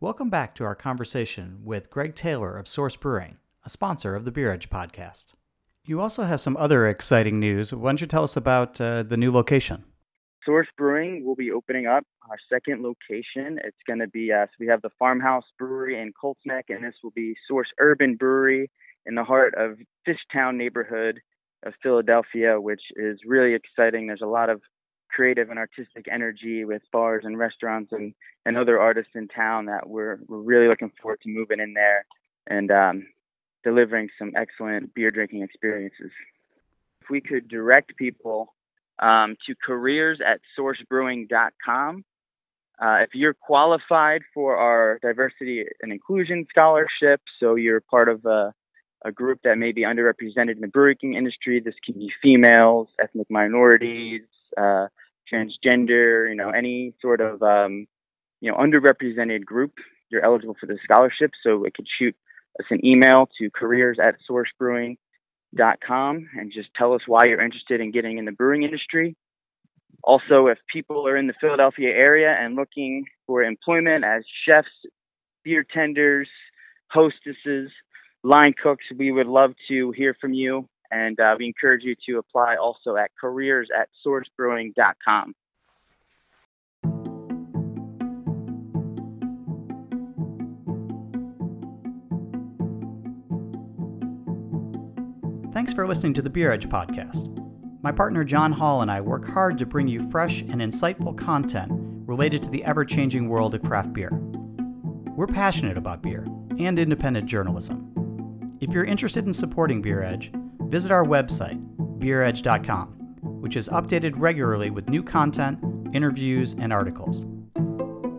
Welcome 0.00 0.30
back 0.30 0.54
to 0.56 0.64
our 0.64 0.74
conversation 0.74 1.60
with 1.64 1.90
Greg 1.90 2.14
Taylor 2.14 2.56
of 2.56 2.68
Source 2.68 2.96
Brewing, 2.96 3.38
a 3.64 3.68
sponsor 3.68 4.14
of 4.14 4.24
the 4.24 4.30
Beer 4.30 4.52
Edge 4.52 4.70
podcast. 4.70 5.32
You 5.84 6.00
also 6.00 6.24
have 6.24 6.40
some 6.40 6.56
other 6.56 6.86
exciting 6.86 7.40
news. 7.40 7.72
Why 7.72 7.90
don't 7.90 8.00
you 8.00 8.06
tell 8.06 8.22
us 8.22 8.36
about 8.36 8.80
uh, 8.80 9.02
the 9.02 9.16
new 9.16 9.32
location? 9.32 9.84
Source 10.44 10.68
Brewing 10.76 11.24
will 11.24 11.34
be 11.34 11.50
opening 11.50 11.86
up 11.86 12.04
our 12.30 12.36
second 12.48 12.82
location. 12.82 13.58
It's 13.64 13.76
going 13.86 13.98
to 13.98 14.06
be, 14.06 14.30
uh, 14.32 14.46
so 14.46 14.52
we 14.60 14.66
have 14.66 14.82
the 14.82 14.90
Farmhouse 14.98 15.44
Brewery 15.58 16.00
in 16.00 16.12
Colts 16.18 16.40
Neck, 16.44 16.66
and 16.68 16.84
this 16.84 16.94
will 17.02 17.10
be 17.10 17.34
Source 17.48 17.68
Urban 17.80 18.16
Brewery 18.16 18.70
in 19.04 19.14
the 19.14 19.24
heart 19.24 19.54
of 19.56 19.78
Fishtown 20.06 20.56
neighborhood 20.56 21.20
of 21.64 21.74
Philadelphia, 21.82 22.60
which 22.60 22.82
is 22.96 23.18
really 23.26 23.54
exciting. 23.54 24.06
There's 24.06 24.22
a 24.22 24.26
lot 24.26 24.50
of 24.50 24.60
creative 25.10 25.50
and 25.50 25.58
artistic 25.58 26.06
energy 26.10 26.64
with 26.64 26.82
bars 26.92 27.24
and 27.24 27.38
restaurants 27.38 27.92
and, 27.92 28.14
and 28.44 28.56
other 28.56 28.78
artists 28.78 29.12
in 29.14 29.28
town 29.28 29.66
that 29.66 29.88
we're, 29.88 30.18
we're 30.28 30.38
really 30.38 30.68
looking 30.68 30.92
forward 31.00 31.20
to 31.22 31.28
moving 31.28 31.60
in 31.60 31.74
there 31.74 32.04
and 32.46 32.70
um, 32.70 33.06
delivering 33.64 34.08
some 34.18 34.32
excellent 34.36 34.94
beer 34.94 35.10
drinking 35.10 35.42
experiences. 35.42 36.10
If 37.02 37.10
we 37.10 37.20
could 37.20 37.48
direct 37.48 37.96
people 37.96 38.54
um, 38.98 39.36
to 39.46 39.54
careers 39.54 40.20
at 40.24 40.40
sourcebrewing.com. 40.58 42.04
Uh, 42.80 42.98
if 43.02 43.10
you're 43.12 43.34
qualified 43.34 44.22
for 44.32 44.56
our 44.56 44.98
diversity 45.02 45.64
and 45.82 45.92
inclusion 45.92 46.46
scholarship, 46.48 47.20
so 47.40 47.56
you're 47.56 47.80
part 47.80 48.08
of 48.08 48.24
a 48.24 48.52
a 49.04 49.12
group 49.12 49.40
that 49.44 49.58
may 49.58 49.72
be 49.72 49.82
underrepresented 49.82 50.56
in 50.56 50.60
the 50.60 50.68
brewing 50.68 51.14
industry. 51.14 51.60
This 51.60 51.74
can 51.84 51.94
be 51.94 52.10
females, 52.22 52.88
ethnic 53.00 53.30
minorities, 53.30 54.22
uh, 54.56 54.88
transgender, 55.32 56.28
you 56.28 56.34
know, 56.34 56.50
any 56.50 56.94
sort 57.00 57.20
of, 57.20 57.42
um, 57.42 57.86
you 58.40 58.50
know, 58.50 58.56
underrepresented 58.56 59.44
group. 59.44 59.74
You're 60.10 60.24
eligible 60.24 60.56
for 60.58 60.66
the 60.66 60.78
scholarship. 60.82 61.32
So 61.42 61.64
it 61.64 61.74
could 61.74 61.86
shoot 61.98 62.16
us 62.58 62.66
an 62.70 62.84
email 62.84 63.28
to 63.38 63.50
careers 63.50 63.98
at 64.02 64.16
sourcebrewing.com 64.28 66.28
and 66.36 66.52
just 66.52 66.68
tell 66.74 66.94
us 66.94 67.02
why 67.06 67.26
you're 67.26 67.42
interested 67.42 67.80
in 67.80 67.92
getting 67.92 68.18
in 68.18 68.24
the 68.24 68.32
brewing 68.32 68.62
industry. 68.62 69.16
Also, 70.02 70.46
if 70.46 70.58
people 70.72 71.06
are 71.06 71.16
in 71.16 71.26
the 71.26 71.34
Philadelphia 71.40 71.90
area 71.90 72.34
and 72.38 72.56
looking 72.56 73.04
for 73.26 73.42
employment 73.42 74.04
as 74.04 74.22
chefs, 74.46 74.68
beer 75.44 75.64
tenders, 75.64 76.28
hostesses, 76.88 77.70
line 78.22 78.54
cooks, 78.60 78.84
we 78.96 79.12
would 79.12 79.26
love 79.26 79.54
to 79.68 79.92
hear 79.92 80.14
from 80.20 80.32
you. 80.32 80.68
And 80.90 81.18
uh, 81.20 81.36
we 81.38 81.46
encourage 81.46 81.82
you 81.84 81.94
to 82.08 82.18
apply 82.18 82.56
also 82.56 82.96
at 82.96 83.10
careers 83.20 83.68
at 83.78 83.88
sourcebrewing.com. 84.06 85.34
Thanks 95.52 95.74
for 95.74 95.86
listening 95.86 96.14
to 96.14 96.22
the 96.22 96.30
Beer 96.30 96.52
Edge 96.52 96.68
podcast. 96.68 97.34
my 97.82 97.92
partner 97.92 98.24
John 98.24 98.52
Hall 98.52 98.80
and 98.80 98.90
I 98.90 99.00
work 99.00 99.28
hard 99.28 99.58
to 99.58 99.66
bring 99.66 99.88
you 99.88 100.08
fresh 100.10 100.42
and 100.42 100.60
insightful 100.60 101.16
content 101.16 101.70
related 102.06 102.42
to 102.44 102.50
the 102.50 102.64
ever 102.64 102.84
changing 102.84 103.28
world 103.28 103.54
of 103.54 103.62
craft 103.62 103.92
beer. 103.92 104.10
We're 105.16 105.26
passionate 105.26 105.76
about 105.76 106.00
beer 106.00 106.26
and 106.58 106.78
independent 106.78 107.26
journalism. 107.26 107.97
If 108.60 108.72
you're 108.72 108.84
interested 108.84 109.24
in 109.24 109.32
supporting 109.32 109.80
Beer 109.80 110.02
Edge, 110.02 110.32
visit 110.62 110.90
our 110.90 111.04
website, 111.04 111.60
beeredge.com, 112.00 112.88
which 113.40 113.56
is 113.56 113.68
updated 113.68 114.14
regularly 114.16 114.70
with 114.70 114.88
new 114.88 115.02
content, 115.02 115.60
interviews, 115.94 116.54
and 116.54 116.72
articles. 116.72 117.24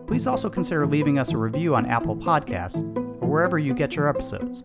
Please 0.06 0.26
also 0.26 0.48
consider 0.48 0.86
leaving 0.86 1.18
us 1.18 1.32
a 1.32 1.36
review 1.36 1.74
on 1.74 1.86
Apple 1.86 2.16
Podcasts 2.16 2.80
or 3.22 3.28
wherever 3.28 3.58
you 3.58 3.74
get 3.74 3.94
your 3.94 4.08
episodes. 4.08 4.64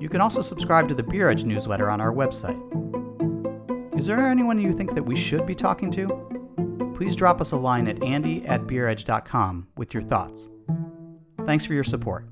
You 0.00 0.08
can 0.08 0.20
also 0.20 0.40
subscribe 0.40 0.88
to 0.88 0.94
the 0.94 1.02
Beer 1.02 1.30
Edge 1.30 1.44
newsletter 1.44 1.90
on 1.90 2.00
our 2.00 2.12
website. 2.12 2.58
Is 3.98 4.06
there 4.06 4.26
anyone 4.26 4.58
you 4.58 4.72
think 4.72 4.94
that 4.94 5.04
we 5.04 5.14
should 5.14 5.46
be 5.46 5.54
talking 5.54 5.90
to? 5.92 6.92
Please 6.96 7.14
drop 7.14 7.40
us 7.40 7.52
a 7.52 7.56
line 7.56 7.86
at 7.86 8.02
andy 8.02 8.46
at 8.46 8.62
beeredge.com 8.62 9.68
with 9.76 9.92
your 9.92 10.02
thoughts. 10.02 10.48
Thanks 11.44 11.66
for 11.66 11.74
your 11.74 11.84
support. 11.84 12.26